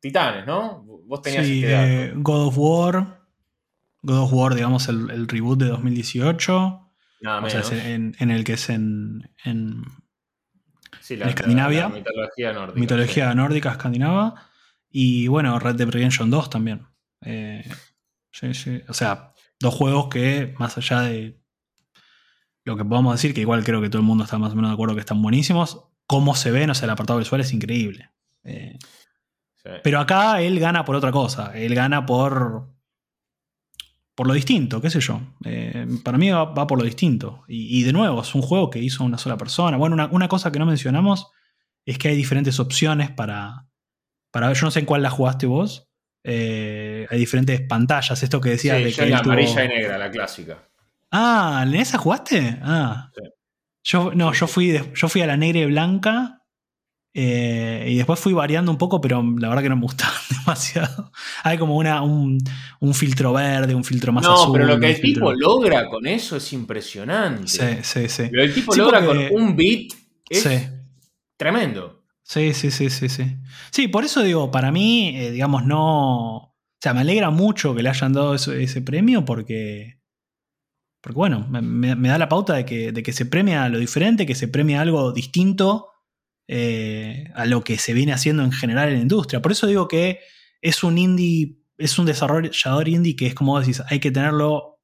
Titanes, 0.00 0.44
¿no? 0.44 0.82
Vos 1.06 1.22
tenías 1.22 1.46
sí, 1.46 1.64
este 1.64 2.12
God 2.16 2.48
of 2.48 2.54
War. 2.58 3.20
God 4.02 4.22
of 4.22 4.32
War, 4.32 4.54
digamos, 4.56 4.88
el, 4.88 5.28
reboot 5.28 5.60
de 5.60 5.66
2018. 5.66 6.85
Nada 7.20 7.40
menos. 7.40 7.66
O 7.66 7.68
sea, 7.68 7.90
en, 7.90 8.14
el 8.18 8.44
que 8.44 8.54
es 8.54 8.68
en 8.68 9.30
en 9.44 9.82
Escandinavia. 11.08 11.88
mitología 11.88 12.52
nórdica. 12.52 12.80
Mitología 12.80 13.34
nórdica 13.34 13.70
escandinava. 13.72 14.34
Y 14.90 15.28
bueno, 15.28 15.58
Red 15.58 15.76
Dead 15.76 15.88
Redemption 15.88 16.30
2 16.30 16.50
también. 16.50 16.86
Eh, 17.22 17.64
sí, 18.32 18.54
sí. 18.54 18.82
O 18.88 18.94
sea, 18.94 19.32
dos 19.60 19.74
juegos 19.74 20.08
que, 20.08 20.54
más 20.58 20.76
allá 20.78 21.02
de 21.02 21.38
lo 22.64 22.76
que 22.76 22.84
podamos 22.84 23.14
decir, 23.14 23.34
que 23.34 23.42
igual 23.42 23.64
creo 23.64 23.80
que 23.80 23.88
todo 23.88 24.00
el 24.00 24.06
mundo 24.06 24.24
está 24.24 24.38
más 24.38 24.52
o 24.52 24.56
menos 24.56 24.70
de 24.70 24.74
acuerdo 24.74 24.94
que 24.94 25.00
están 25.00 25.22
buenísimos, 25.22 25.88
cómo 26.06 26.34
se 26.34 26.50
ven, 26.50 26.70
o 26.70 26.74
sea, 26.74 26.86
el 26.86 26.90
apartado 26.90 27.18
visual 27.18 27.40
es 27.40 27.52
increíble. 27.52 28.10
Eh, 28.44 28.78
pero 29.82 30.00
acá 30.00 30.40
él 30.40 30.58
gana 30.60 30.84
por 30.84 30.96
otra 30.96 31.10
cosa. 31.10 31.52
Él 31.56 31.74
gana 31.74 32.06
por 32.06 32.68
por 34.16 34.26
lo 34.26 34.32
distinto, 34.32 34.80
qué 34.80 34.88
sé 34.88 34.98
yo. 34.98 35.20
Eh, 35.44 35.86
para 36.02 36.16
mí 36.16 36.30
va, 36.30 36.66
por 36.66 36.78
lo 36.78 36.84
distinto. 36.84 37.44
Y, 37.48 37.82
de 37.82 37.92
nuevo, 37.92 38.22
es 38.22 38.34
un 38.34 38.40
juego 38.40 38.70
que 38.70 38.78
hizo 38.78 39.04
una 39.04 39.18
sola 39.18 39.36
persona. 39.36 39.76
Bueno, 39.76 40.08
una, 40.10 40.28
cosa 40.28 40.50
que 40.50 40.58
no 40.58 40.64
mencionamos 40.64 41.30
es 41.84 41.98
que 41.98 42.08
hay 42.08 42.16
diferentes 42.16 42.58
opciones 42.58 43.10
para, 43.10 43.66
para 44.30 44.48
ver. 44.48 44.56
Yo 44.56 44.64
no 44.64 44.70
sé 44.70 44.80
en 44.80 44.86
cuál 44.86 45.02
la 45.02 45.10
jugaste 45.10 45.44
vos. 45.44 45.90
Eh, 46.24 47.06
hay 47.10 47.18
diferentes 47.18 47.60
pantallas. 47.60 48.22
Esto 48.22 48.40
que 48.40 48.48
decías 48.48 48.82
de 48.82 48.90
que. 48.90 49.04
la 49.04 49.18
amarilla 49.18 49.64
y 49.66 49.68
negra, 49.68 49.98
la 49.98 50.10
clásica. 50.10 50.66
Ah, 51.12 51.64
¿en 51.66 51.74
esa 51.74 51.98
jugaste? 51.98 52.58
Ah. 52.62 53.10
Yo, 53.84 54.12
no, 54.14 54.32
yo 54.32 54.46
fui, 54.46 54.80
yo 54.94 55.08
fui 55.08 55.20
a 55.20 55.26
la 55.26 55.36
negra 55.36 55.60
y 55.60 55.66
blanca 55.66 56.45
eh, 57.18 57.86
y 57.88 57.96
después 57.96 58.20
fui 58.20 58.34
variando 58.34 58.70
un 58.70 58.76
poco, 58.76 59.00
pero 59.00 59.24
la 59.38 59.48
verdad 59.48 59.62
que 59.62 59.70
no 59.70 59.76
me 59.76 59.84
gustaba 59.84 60.12
demasiado. 60.28 61.10
Hay 61.44 61.56
como 61.56 61.78
una, 61.78 62.02
un, 62.02 62.38
filtro 62.92 63.32
verde, 63.32 63.74
un 63.74 63.84
filtro 63.84 64.12
más 64.12 64.26
azul. 64.26 64.48
No, 64.48 64.52
pero 64.52 64.66
lo 64.66 64.78
que 64.78 64.90
el 64.90 65.00
tipo 65.00 65.32
logra 65.32 65.88
con 65.88 66.06
eso 66.06 66.36
es 66.36 66.52
impresionante. 66.52 67.48
Sí, 67.48 67.64
sí, 67.80 68.08
sí. 68.10 68.24
Lo 68.24 68.42
que 68.42 68.44
el 68.44 68.54
tipo 68.54 68.76
logra 68.76 69.02
con 69.02 69.18
un 69.30 69.56
beat 69.56 69.94
es 70.28 70.70
tremendo. 71.38 72.04
Sí, 72.22 72.52
sí, 72.52 72.70
sí, 72.70 72.90
sí, 72.90 73.08
sí. 73.08 73.24
Sí, 73.70 73.88
por 73.88 74.04
eso 74.04 74.22
digo, 74.22 74.50
para 74.50 74.70
mí, 74.70 75.16
eh, 75.16 75.30
digamos, 75.30 75.64
no. 75.64 76.36
O 76.36 76.54
sea, 76.82 76.92
me 76.92 77.00
alegra 77.00 77.30
mucho 77.30 77.74
que 77.74 77.82
le 77.82 77.88
hayan 77.88 78.12
dado 78.12 78.34
ese, 78.34 78.82
premio 78.82 79.24
porque. 79.24 80.00
Porque 81.00 81.16
bueno, 81.16 81.46
me, 81.48 82.08
da 82.08 82.18
la 82.18 82.28
pauta 82.28 82.52
de 82.52 82.66
que, 82.66 82.92
de 82.92 83.02
que 83.02 83.14
se 83.14 83.24
premia 83.24 83.70
lo 83.70 83.78
diferente, 83.78 84.26
que 84.26 84.34
se 84.34 84.48
premia 84.48 84.82
algo 84.82 85.12
distinto 85.12 85.92
eh, 86.48 87.30
a 87.34 87.44
lo 87.46 87.64
que 87.64 87.78
se 87.78 87.92
viene 87.92 88.12
haciendo 88.12 88.44
en 88.44 88.52
general 88.52 88.88
en 88.88 88.94
la 88.94 89.00
industria. 89.00 89.42
Por 89.42 89.52
eso 89.52 89.66
digo 89.66 89.88
que 89.88 90.20
es 90.60 90.84
un 90.84 90.98
indie, 90.98 91.58
es 91.78 91.98
un 91.98 92.06
desarrollador 92.06 92.88
indie 92.88 93.16
que 93.16 93.26
es 93.26 93.34
como 93.34 93.58
decís, 93.58 93.82
hay 93.88 94.00
que 94.00 94.10
tenerlo 94.10 94.80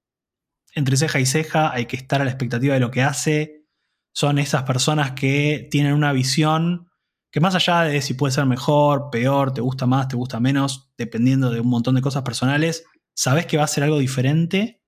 entre 0.74 0.96
ceja 0.96 1.20
y 1.20 1.26
ceja, 1.26 1.72
hay 1.72 1.86
que 1.86 1.96
estar 1.96 2.20
a 2.20 2.24
la 2.24 2.30
expectativa 2.30 2.74
de 2.74 2.80
lo 2.80 2.90
que 2.90 3.02
hace. 3.02 3.66
Son 4.12 4.38
esas 4.38 4.64
personas 4.64 5.12
que 5.12 5.68
tienen 5.70 5.94
una 5.94 6.12
visión 6.12 6.88
que 7.30 7.40
más 7.40 7.54
allá 7.54 7.82
de 7.82 8.02
si 8.02 8.12
puede 8.12 8.32
ser 8.32 8.44
mejor, 8.44 9.08
peor, 9.10 9.54
te 9.54 9.62
gusta 9.62 9.86
más, 9.86 10.06
te 10.08 10.16
gusta 10.16 10.38
menos, 10.38 10.92
dependiendo 10.98 11.50
de 11.50 11.60
un 11.60 11.68
montón 11.68 11.94
de 11.94 12.02
cosas 12.02 12.22
personales, 12.22 12.84
sabes 13.14 13.46
que 13.46 13.56
va 13.56 13.64
a 13.64 13.68
ser 13.68 13.84
algo 13.84 13.98
diferente. 13.98 14.82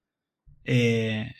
Eh, 0.65 1.33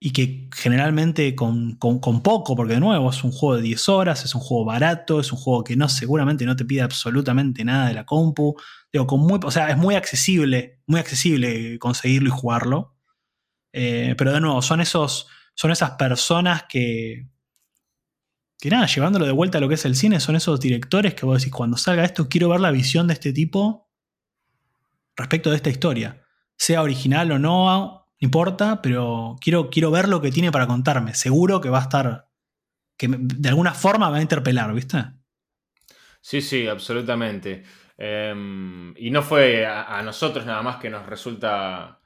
y 0.00 0.12
que 0.12 0.50
generalmente 0.54 1.34
con, 1.34 1.78
poco, 1.78 2.54
porque 2.54 2.74
de 2.74 2.80
nuevo 2.80 3.08
es 3.10 3.24
un 3.24 3.32
juego 3.32 3.56
de 3.56 3.62
10 3.62 3.88
horas, 3.88 4.24
es 4.24 4.34
un 4.34 4.40
juego 4.40 4.64
barato, 4.64 5.20
es 5.20 5.32
un 5.32 5.38
juego 5.38 5.64
que 5.64 5.76
no 5.76 5.88
seguramente 5.88 6.44
no 6.44 6.56
te 6.56 6.64
pide 6.64 6.82
absolutamente 6.82 7.64
nada 7.64 7.88
de 7.88 7.94
la 7.94 8.04
compu. 8.04 8.54
Digo, 8.92 9.06
con 9.06 9.20
muy, 9.20 9.40
o 9.42 9.50
sea, 9.50 9.70
es 9.70 9.76
muy 9.76 9.94
accesible, 9.94 10.82
muy 10.86 11.00
accesible 11.00 11.78
conseguirlo 11.78 12.28
y 12.28 12.32
jugarlo. 12.32 12.96
Eh, 13.72 14.14
pero 14.18 14.32
de 14.32 14.40
nuevo, 14.40 14.60
son, 14.62 14.80
esos, 14.80 15.26
son 15.54 15.70
esas 15.70 15.92
personas 15.92 16.64
que, 16.68 17.28
que 18.58 18.70
nada, 18.70 18.86
llevándolo 18.86 19.26
de 19.26 19.32
vuelta 19.32 19.58
a 19.58 19.60
lo 19.60 19.68
que 19.68 19.74
es 19.74 19.84
el 19.84 19.96
cine, 19.96 20.20
son 20.20 20.36
esos 20.36 20.60
directores 20.60 21.14
que 21.14 21.26
vos 21.26 21.38
decís, 21.38 21.52
cuando 21.52 21.76
salga 21.76 22.04
esto, 22.04 22.28
quiero 22.28 22.50
ver 22.50 22.60
la 22.60 22.70
visión 22.70 23.06
de 23.06 23.14
este 23.14 23.32
tipo 23.32 23.90
respecto 25.16 25.50
de 25.50 25.56
esta 25.56 25.70
historia. 25.70 26.24
Sea 26.56 26.82
original 26.82 27.32
o 27.32 27.38
no, 27.38 28.03
importa, 28.24 28.82
pero 28.82 29.36
quiero, 29.40 29.70
quiero 29.70 29.90
ver 29.90 30.08
lo 30.08 30.20
que 30.20 30.30
tiene 30.30 30.52
para 30.52 30.66
contarme. 30.66 31.14
Seguro 31.14 31.60
que 31.60 31.70
va 31.70 31.78
a 31.78 31.82
estar, 31.82 32.28
que 32.96 33.08
de 33.08 33.48
alguna 33.48 33.74
forma 33.74 34.10
va 34.10 34.18
a 34.18 34.22
interpelar, 34.22 34.72
¿viste? 34.72 34.98
Sí, 36.20 36.40
sí, 36.40 36.66
absolutamente. 36.66 37.62
Em, 37.96 38.94
y 38.96 39.10
no 39.10 39.22
fue 39.22 39.66
a, 39.66 40.02
nosotros 40.02 40.46
nada 40.46 40.62
más 40.62 40.76
que 40.76 40.90
nos 40.90 41.06
resulta 41.06 42.00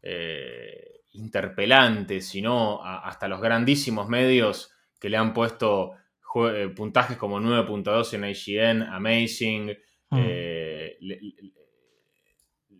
eh, 0.00 1.02
interpelante, 1.12 2.20
sino 2.20 2.84
hasta 2.84 3.28
los 3.28 3.40
grandísimos 3.40 4.08
medios 4.08 4.72
que 5.00 5.08
le 5.08 5.16
han 5.16 5.32
puesto 5.32 5.92
eh, 6.52 6.68
puntajes 6.74 7.16
como 7.16 7.40
9.2 7.40 8.14
en 8.14 8.24
IGN, 8.24 8.82
Amazing. 8.82 9.76
Mm. 10.10 10.18
Eh, 10.18 10.98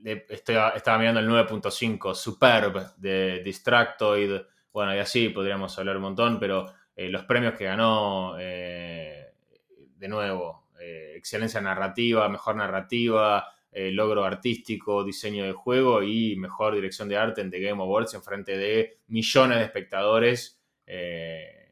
estaba 0.04 0.98
mirando 0.98 1.20
el 1.20 1.28
9.5, 1.28 2.14
Superb 2.14 2.96
de 2.96 3.42
Distractoid. 3.44 4.40
Bueno, 4.72 4.94
y 4.94 4.98
así 4.98 5.28
podríamos 5.28 5.78
hablar 5.78 5.96
un 5.96 6.02
montón, 6.02 6.38
pero 6.38 6.72
los 6.96 7.24
premios 7.24 7.54
que 7.54 7.64
ganó, 7.64 8.36
de 8.36 10.08
nuevo, 10.08 10.62
eh, 10.82 11.14
excelencia 11.16 11.60
narrativa, 11.60 12.28
mejor 12.28 12.56
narrativa, 12.56 13.46
eh, 13.70 13.92
logro 13.92 14.24
artístico, 14.24 15.04
diseño 15.04 15.44
de 15.44 15.52
juego 15.52 16.02
y 16.02 16.34
mejor 16.34 16.74
dirección 16.74 17.08
de 17.08 17.16
arte 17.16 17.40
en 17.40 17.52
The 17.52 17.60
Game 17.60 17.80
Awards 17.80 18.14
en 18.14 18.22
frente 18.22 18.58
de 18.58 18.98
millones 19.06 19.58
de 19.58 19.64
espectadores 19.64 20.60
eh, 20.84 21.70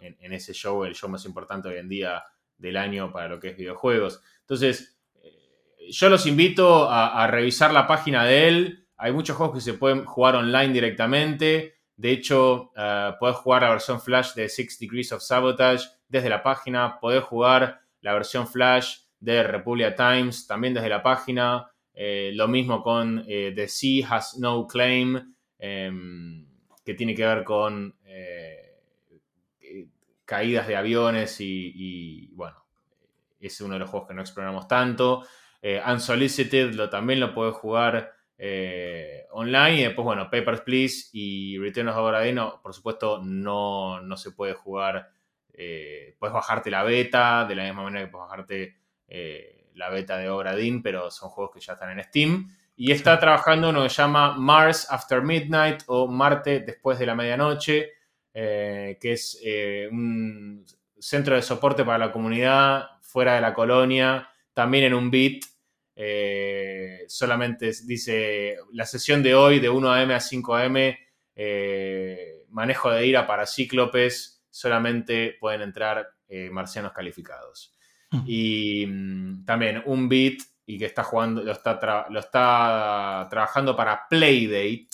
en, 0.00 0.32
ese 0.32 0.52
show, 0.54 0.84
el 0.84 0.96
show 0.96 1.08
más 1.08 1.24
importante 1.24 1.68
hoy 1.68 1.76
en 1.76 1.88
día 1.88 2.24
del 2.56 2.76
año 2.76 3.12
para 3.12 3.28
lo 3.28 3.38
que 3.38 3.50
es 3.50 3.56
videojuegos. 3.56 4.20
Entonces, 4.40 4.97
yo 5.90 6.08
los 6.08 6.26
invito 6.26 6.90
a, 6.90 7.26
revisar 7.26 7.72
la 7.72 7.86
página 7.86 8.24
de 8.24 8.48
él. 8.48 8.86
Hay 8.96 9.12
muchos 9.12 9.36
juegos 9.36 9.56
que 9.56 9.60
se 9.60 9.74
pueden 9.74 10.04
jugar 10.04 10.36
online 10.36 10.72
directamente. 10.72 11.74
De 11.96 12.10
hecho, 12.10 12.72
puedes 13.18 13.36
jugar 13.36 13.62
la 13.62 13.70
versión 13.70 14.00
Flash 14.00 14.34
de 14.34 14.48
Six 14.48 14.78
Degrees 14.78 15.12
of 15.12 15.22
Sabotage 15.22 15.88
desde 16.08 16.28
la 16.28 16.42
página. 16.42 16.98
Podés 17.00 17.24
jugar 17.24 17.80
la 18.00 18.12
versión 18.12 18.46
Flash 18.46 18.98
de 19.20 19.42
Republic 19.42 19.96
Times, 19.96 20.46
también 20.46 20.74
desde 20.74 20.88
la 20.88 21.02
página. 21.02 21.70
Eh, 21.94 22.30
lo 22.34 22.46
mismo 22.46 22.80
con 22.80 23.24
eh, 23.26 23.52
The 23.54 23.66
Sea 23.66 24.08
Has 24.08 24.38
No 24.38 24.68
Claim, 24.68 25.34
em, 25.58 26.46
que 26.84 26.94
tiene 26.94 27.14
que 27.14 27.26
ver 27.26 27.42
con 27.42 27.94
caídas 30.24 30.68
de 30.68 30.76
aviones 30.76 31.40
y, 31.40 32.28
bueno, 32.34 32.62
es 33.40 33.60
uno 33.62 33.74
de 33.74 33.80
los 33.80 33.88
juegos 33.88 34.08
que 34.08 34.14
no 34.14 34.20
exploramos 34.20 34.68
tanto. 34.68 35.26
Unsolicited 35.62 36.72
lo, 36.74 36.88
también 36.88 37.20
lo 37.20 37.34
puedes 37.34 37.54
jugar 37.54 38.12
online. 39.30 39.80
Y 39.80 39.82
después, 39.84 40.04
bueno, 40.04 40.30
Papers, 40.30 40.60
Please 40.62 41.08
y 41.12 41.58
Return 41.58 41.88
of 41.88 41.96
Obra 41.96 42.22
por 42.62 42.74
supuesto, 42.74 43.20
no, 43.22 44.00
no 44.00 44.16
se 44.16 44.30
puede 44.30 44.54
jugar 44.54 45.10
eh, 45.60 46.14
puedes 46.20 46.32
bajarte 46.32 46.70
la 46.70 46.84
beta, 46.84 47.44
de 47.44 47.56
la 47.56 47.64
misma 47.64 47.82
manera 47.82 48.06
que 48.06 48.12
puedes 48.12 48.28
bajarte 48.28 48.76
eh, 49.08 49.66
la 49.74 49.90
beta 49.90 50.16
de 50.16 50.30
Obra 50.30 50.54
pero 50.84 51.10
son 51.10 51.30
juegos 51.30 51.52
que 51.52 51.60
ya 51.60 51.72
están 51.72 51.98
en 51.98 52.04
Steam. 52.04 52.48
Y 52.76 52.92
está 52.92 53.18
trabajando 53.18 53.70
uno 53.70 53.82
que 53.82 53.88
se 53.90 53.96
llama 53.96 54.34
Mars 54.38 54.86
After 54.88 55.20
Midnight 55.20 55.82
o 55.86 56.06
Marte 56.06 56.60
después 56.60 57.00
de 57.00 57.06
la 57.06 57.16
medianoche, 57.16 57.90
eh, 58.32 58.98
que 59.00 59.12
es 59.14 59.42
un 59.90 60.64
centro 60.96 61.34
de 61.34 61.42
soporte 61.42 61.84
para 61.84 61.98
la 61.98 62.12
comunidad 62.12 62.90
fuera 63.00 63.34
de 63.34 63.40
la 63.40 63.52
colonia, 63.52 64.28
también 64.54 64.84
en 64.84 64.94
un 64.94 65.10
bit. 65.10 65.44
Solamente 67.08 67.72
dice 67.84 68.56
la 68.72 68.86
sesión 68.86 69.22
de 69.22 69.34
hoy 69.34 69.58
de 69.58 69.68
1 69.68 69.92
am 69.92 70.10
a 70.12 70.20
5 70.20 70.54
am, 70.54 70.76
manejo 72.50 72.90
de 72.90 73.06
ira 73.06 73.26
para 73.26 73.46
cíclopes 73.46 74.38
solamente 74.50 75.36
pueden 75.40 75.62
entrar 75.62 76.08
eh, 76.28 76.50
marcianos 76.50 76.92
calificados. 76.92 77.74
Hmm. 78.10 78.22
Y 78.26 78.86
mm, 78.86 79.44
también 79.44 79.82
un 79.86 80.08
beat 80.08 80.38
y 80.66 80.78
que 80.78 80.86
está 80.86 81.02
jugando, 81.02 81.42
lo 81.42 81.52
está, 81.52 82.06
lo 82.10 82.20
está 82.20 83.26
trabajando 83.30 83.74
para 83.74 84.06
Playdate, 84.08 84.88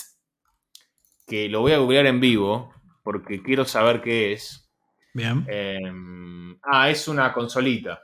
que 1.27 1.49
lo 1.49 1.61
voy 1.63 1.73
a 1.73 1.79
googlear 1.79 2.07
en 2.07 2.21
vivo 2.21 2.73
porque 3.03 3.43
quiero 3.43 3.65
saber 3.65 4.01
qué 4.01 4.33
es. 4.33 4.71
Bien. 5.13 5.45
Em, 5.49 6.59
ah, 6.63 6.91
es 6.91 7.09
una 7.09 7.33
consolita. 7.33 8.01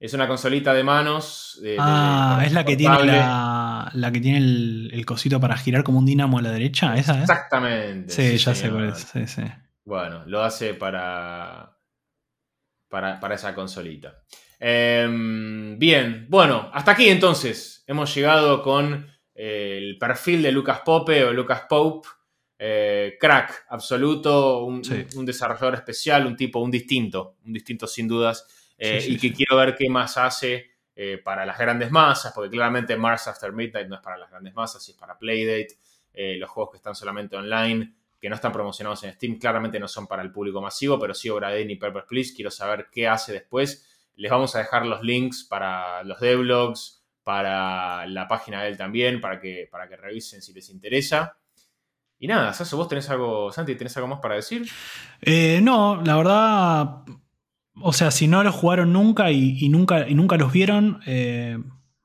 Es 0.00 0.14
una 0.14 0.28
consolita 0.28 0.72
de 0.74 0.84
manos. 0.84 1.60
ah, 1.78 2.42
es 2.44 2.52
la 2.52 2.64
que 2.64 2.76
tiene 2.76 3.04
la, 3.04 3.90
la, 3.92 4.12
que 4.12 4.20
tiene 4.20 4.38
el, 4.38 5.04
cosito 5.04 5.40
para 5.40 5.56
girar 5.56 5.82
como 5.82 5.98
un 5.98 6.06
dinamo 6.06 6.38
a 6.38 6.42
la 6.42 6.50
derecha, 6.50 6.96
¿esa? 6.96 7.20
Exactamente. 7.20 8.12
Sí, 8.12 8.36
ya 8.36 8.54
sé 8.54 8.70
cuál 8.70 8.90
es. 8.90 8.98
Sí, 8.98 9.26
sí. 9.26 9.42
Bueno, 9.84 10.22
lo 10.26 10.42
hace 10.42 10.74
para, 10.74 11.78
para, 12.88 13.34
esa 13.34 13.54
consolita. 13.54 14.22
Em, 14.60 15.78
bien, 15.78 16.26
bueno, 16.28 16.70
hasta 16.72 16.92
aquí 16.92 17.08
entonces 17.08 17.84
hemos 17.86 18.14
llegado 18.14 18.62
con 18.62 19.06
eh, 19.34 19.78
el 19.78 19.98
perfil 19.98 20.42
de 20.42 20.52
Lucas 20.52 20.82
Pope 20.84 21.24
o 21.24 21.32
Lucas 21.32 21.62
Pope. 21.68 22.08
Eh, 22.60 23.16
crack 23.20 23.66
absoluto, 23.68 24.64
un, 24.64 24.82
desarrollador 25.24 25.74
especial, 25.74 26.26
un 26.26 26.36
tipo, 26.36 26.58
un 26.58 26.72
distinto, 26.72 27.36
un 27.44 27.52
distinto 27.52 27.86
sin 27.86 28.08
dudas, 28.08 28.46
eh, 28.78 29.04
y 29.06 29.18
que 29.18 29.32
quiero 29.32 29.56
ver 29.56 29.76
qué 29.76 29.88
más 29.88 30.16
hace 30.16 30.70
para 31.22 31.46
las 31.46 31.56
grandes 31.56 31.92
masas, 31.92 32.32
porque 32.34 32.50
claramente 32.50 32.96
Mars 32.96 33.28
After 33.28 33.52
Midnight 33.52 33.86
no 33.86 33.94
es 33.94 34.00
para 34.00 34.18
las 34.18 34.30
grandes 34.30 34.52
masas, 34.52 34.88
es 34.88 34.96
para 34.96 35.16
Playdate, 35.16 35.78
los 36.40 36.50
juegos 36.50 36.72
que 36.72 36.78
están 36.78 36.96
solamente 36.96 37.36
online 37.36 37.94
que 38.20 38.28
no 38.28 38.34
están 38.34 38.52
promocionados 38.52 39.04
en 39.04 39.12
Steam, 39.12 39.38
claramente 39.38 39.78
no 39.78 39.86
son 39.86 40.06
para 40.06 40.22
el 40.22 40.32
público 40.32 40.60
masivo, 40.60 40.98
pero 40.98 41.14
sí 41.14 41.28
Obra 41.28 41.58
y 41.58 41.76
Purpose 41.76 42.06
Please. 42.08 42.34
Quiero 42.34 42.50
saber 42.50 42.88
qué 42.90 43.06
hace 43.06 43.32
después. 43.32 43.86
Les 44.16 44.30
vamos 44.30 44.54
a 44.56 44.58
dejar 44.58 44.86
los 44.86 45.02
links 45.02 45.44
para 45.44 46.02
los 46.02 46.18
devlogs, 46.18 47.04
para 47.22 48.06
la 48.06 48.26
página 48.26 48.62
de 48.62 48.70
él 48.70 48.76
también, 48.76 49.20
para 49.20 49.38
que, 49.40 49.68
para 49.70 49.88
que 49.88 49.96
revisen 49.96 50.42
si 50.42 50.52
les 50.52 50.68
interesa. 50.70 51.36
Y 52.18 52.26
nada, 52.26 52.52
Sasso, 52.52 52.76
¿vos 52.76 52.88
tenés 52.88 53.08
algo, 53.10 53.52
Santi, 53.52 53.76
tenés 53.76 53.96
algo 53.96 54.08
más 54.08 54.18
para 54.18 54.34
decir? 54.34 54.68
Eh, 55.20 55.60
no, 55.62 56.02
la 56.02 56.16
verdad, 56.16 57.02
o 57.80 57.92
sea, 57.92 58.10
si 58.10 58.28
no 58.28 58.42
los 58.42 58.54
jugaron 58.54 58.92
nunca 58.92 59.30
y, 59.30 59.68
nunca, 59.68 60.08
y 60.08 60.14
nunca 60.14 60.36
los 60.36 60.52
vieron, 60.52 61.00
eh, 61.06 61.58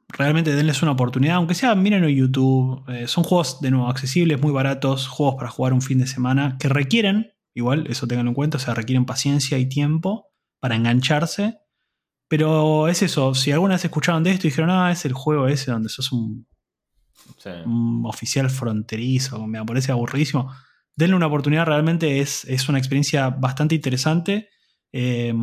realmente 0.09 0.55
denles 0.55 0.81
una 0.81 0.91
oportunidad, 0.91 1.35
aunque 1.35 1.55
sea 1.55 1.75
miren 1.75 2.03
en 2.03 2.15
YouTube. 2.15 2.83
Eh, 2.87 3.07
son 3.07 3.23
juegos 3.23 3.59
de 3.61 3.71
nuevo 3.71 3.87
accesibles, 3.87 4.41
muy 4.41 4.51
baratos, 4.51 5.07
juegos 5.07 5.35
para 5.35 5.49
jugar 5.49 5.73
un 5.73 5.81
fin 5.81 5.99
de 5.99 6.07
semana 6.07 6.57
que 6.59 6.69
requieren, 6.69 7.33
igual 7.53 7.87
eso 7.87 8.07
tenganlo 8.07 8.31
en 8.31 8.35
cuenta, 8.35 8.57
o 8.57 8.59
sea, 8.59 8.73
requieren 8.73 9.05
paciencia 9.05 9.57
y 9.57 9.67
tiempo 9.67 10.31
para 10.59 10.75
engancharse. 10.75 11.59
Pero 12.27 12.87
es 12.87 13.03
eso, 13.03 13.35
si 13.35 13.51
alguna 13.51 13.75
vez 13.75 13.85
escucharon 13.85 14.23
de 14.23 14.31
esto 14.31 14.47
y 14.47 14.49
dijeron, 14.49 14.69
ah, 14.71 14.91
es 14.91 15.05
el 15.05 15.13
juego 15.13 15.47
ese 15.47 15.71
donde 15.71 15.89
sos 15.89 16.11
un, 16.11 16.47
oficial 18.05 18.49
fronterizo, 18.49 19.45
me 19.45 19.63
parece 19.65 19.91
aburridísimo. 19.91 20.51
Denle 20.95 21.15
una 21.15 21.27
oportunidad, 21.27 21.65
realmente 21.65 22.19
es, 22.19 22.45
es 22.45 22.69
una 22.69 22.77
experiencia 22.77 23.29
bastante 23.29 23.75
interesante. 23.75 24.49
Eh, 24.93 25.33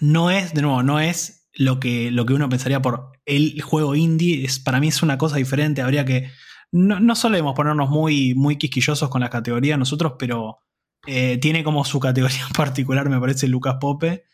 no 0.00 0.30
es, 0.30 0.52
de 0.52 0.62
nuevo, 0.62 0.82
no 0.82 1.00
es 1.00 1.48
lo 1.54 1.80
que, 1.80 2.10
lo 2.10 2.26
que 2.26 2.34
uno 2.34 2.48
pensaría 2.48 2.82
por 2.82 3.12
el 3.24 3.60
juego 3.62 3.94
indie 3.94 4.44
es, 4.44 4.58
para 4.58 4.80
mí 4.80 4.88
es 4.88 5.02
una 5.02 5.16
cosa 5.16 5.36
diferente. 5.36 5.80
Habría 5.80 6.04
que. 6.04 6.30
No, 6.72 7.14
solemos 7.14 7.54
ponernos 7.54 7.88
muy, 7.88 8.34
muy 8.34 8.56
quisquillosos 8.56 9.08
con 9.08 9.22
la 9.22 9.30
categoría 9.30 9.76
nosotros, 9.76 10.14
pero 10.18 10.58
eh, 11.06 11.38
tiene 11.38 11.64
como 11.64 11.84
su 11.84 12.00
categoría 12.00 12.46
particular, 12.56 13.08
me 13.08 13.20
parece, 13.20 13.48
Lucas 13.48 13.76
Pope. 13.80 14.24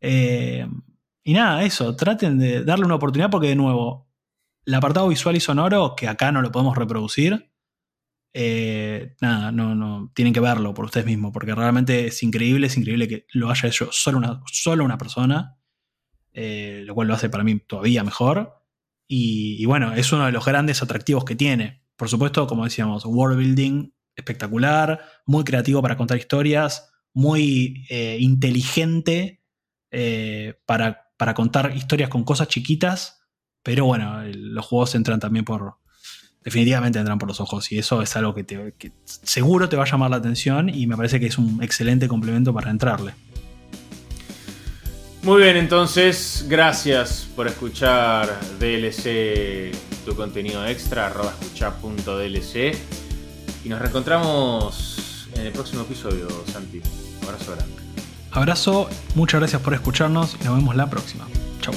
Eh, 0.00 0.66
y 1.24 1.32
nada, 1.32 1.62
eso, 1.64 1.96
traten 1.96 2.38
de 2.38 2.64
darle 2.64 2.84
una 2.84 2.96
oportunidad 2.96 3.30
porque, 3.30 3.48
de 3.48 3.56
nuevo, 3.56 4.08
el 4.66 4.74
apartado 4.74 5.08
visual 5.08 5.36
y 5.36 5.40
sonoro, 5.40 5.94
que 5.96 6.08
acá 6.08 6.30
no 6.32 6.42
lo 6.42 6.52
podemos 6.52 6.76
reproducir, 6.76 7.47
eh, 8.32 9.16
nada, 9.20 9.52
no, 9.52 9.74
no, 9.74 10.12
tienen 10.14 10.34
que 10.34 10.40
verlo 10.40 10.74
por 10.74 10.84
ustedes 10.84 11.06
mismos, 11.06 11.32
porque 11.32 11.54
realmente 11.54 12.06
es 12.06 12.22
increíble, 12.22 12.66
es 12.66 12.76
increíble 12.76 13.08
que 13.08 13.26
lo 13.32 13.50
haya 13.50 13.68
hecho 13.68 13.88
solo 13.92 14.18
una, 14.18 14.42
solo 14.46 14.84
una 14.84 14.98
persona. 14.98 15.56
Eh, 16.32 16.82
lo 16.84 16.94
cual 16.94 17.08
lo 17.08 17.14
hace 17.14 17.28
para 17.28 17.42
mí 17.42 17.58
todavía 17.58 18.04
mejor. 18.04 18.62
Y, 19.08 19.64
bueno, 19.64 19.92
es 19.94 20.12
uno 20.12 20.26
de 20.26 20.32
los 20.32 20.44
grandes 20.44 20.82
atractivos 20.82 21.24
que 21.24 21.34
tiene. 21.34 21.82
Por 21.96 22.08
supuesto, 22.08 22.46
como 22.46 22.64
decíamos, 22.64 23.04
world 23.06 23.38
building 23.38 23.90
espectacular, 24.14 25.00
muy 25.26 25.42
creativo 25.42 25.82
para 25.82 25.96
contar 25.96 26.18
historias, 26.18 26.90
muy 27.14 27.86
eh, 27.88 28.18
inteligente 28.20 29.42
para, 30.66 31.10
para, 31.16 31.34
contar 31.34 31.74
historias 31.74 32.10
con 32.10 32.22
cosas 32.22 32.48
chiquitas, 32.48 33.22
pero 33.62 33.86
bueno, 33.86 34.22
los 34.24 34.66
juegos 34.66 34.94
entran 34.94 35.18
también 35.18 35.44
por... 35.44 35.78
Definitivamente 36.44 36.98
entran 36.98 37.18
por 37.18 37.28
los 37.28 37.40
ojos 37.40 37.70
y 37.72 37.78
eso 37.78 38.00
es 38.00 38.16
algo 38.16 38.34
que, 38.34 38.44
que 38.78 38.92
seguro 39.04 39.68
te 39.68 39.76
va 39.76 39.84
a 39.84 39.86
llamar 39.86 40.10
la 40.10 40.16
atención 40.16 40.68
y 40.68 40.86
me 40.86 40.96
parece 40.96 41.20
que 41.20 41.26
es 41.26 41.36
un 41.36 41.62
excelente 41.62 42.08
complemento 42.08 42.54
para 42.54 42.70
entrarle. 42.70 43.14
Muy 45.22 45.42
bien, 45.42 45.56
entonces, 45.56 46.46
gracias 46.48 47.28
por 47.34 47.48
escuchar 47.48 48.38
DLC, 48.58 49.72
tu 50.04 50.14
contenido 50.14 50.64
extra, 50.66 51.06
arroba 51.06 51.34
escucha.dlc. 51.40 52.76
Y 53.64 53.68
nos 53.68 53.80
reencontramos 53.80 55.28
en 55.34 55.46
el 55.46 55.52
próximo 55.52 55.82
episodio, 55.82 56.28
Santi. 56.50 56.80
Un 57.20 57.28
abrazo 57.28 57.52
grande. 57.56 57.74
Abrazo, 58.30 58.88
muchas 59.16 59.40
gracias 59.40 59.60
por 59.60 59.74
escucharnos 59.74 60.36
y 60.40 60.44
nos 60.44 60.56
vemos 60.56 60.76
la 60.76 60.88
próxima. 60.88 61.26
Chau. 61.60 61.74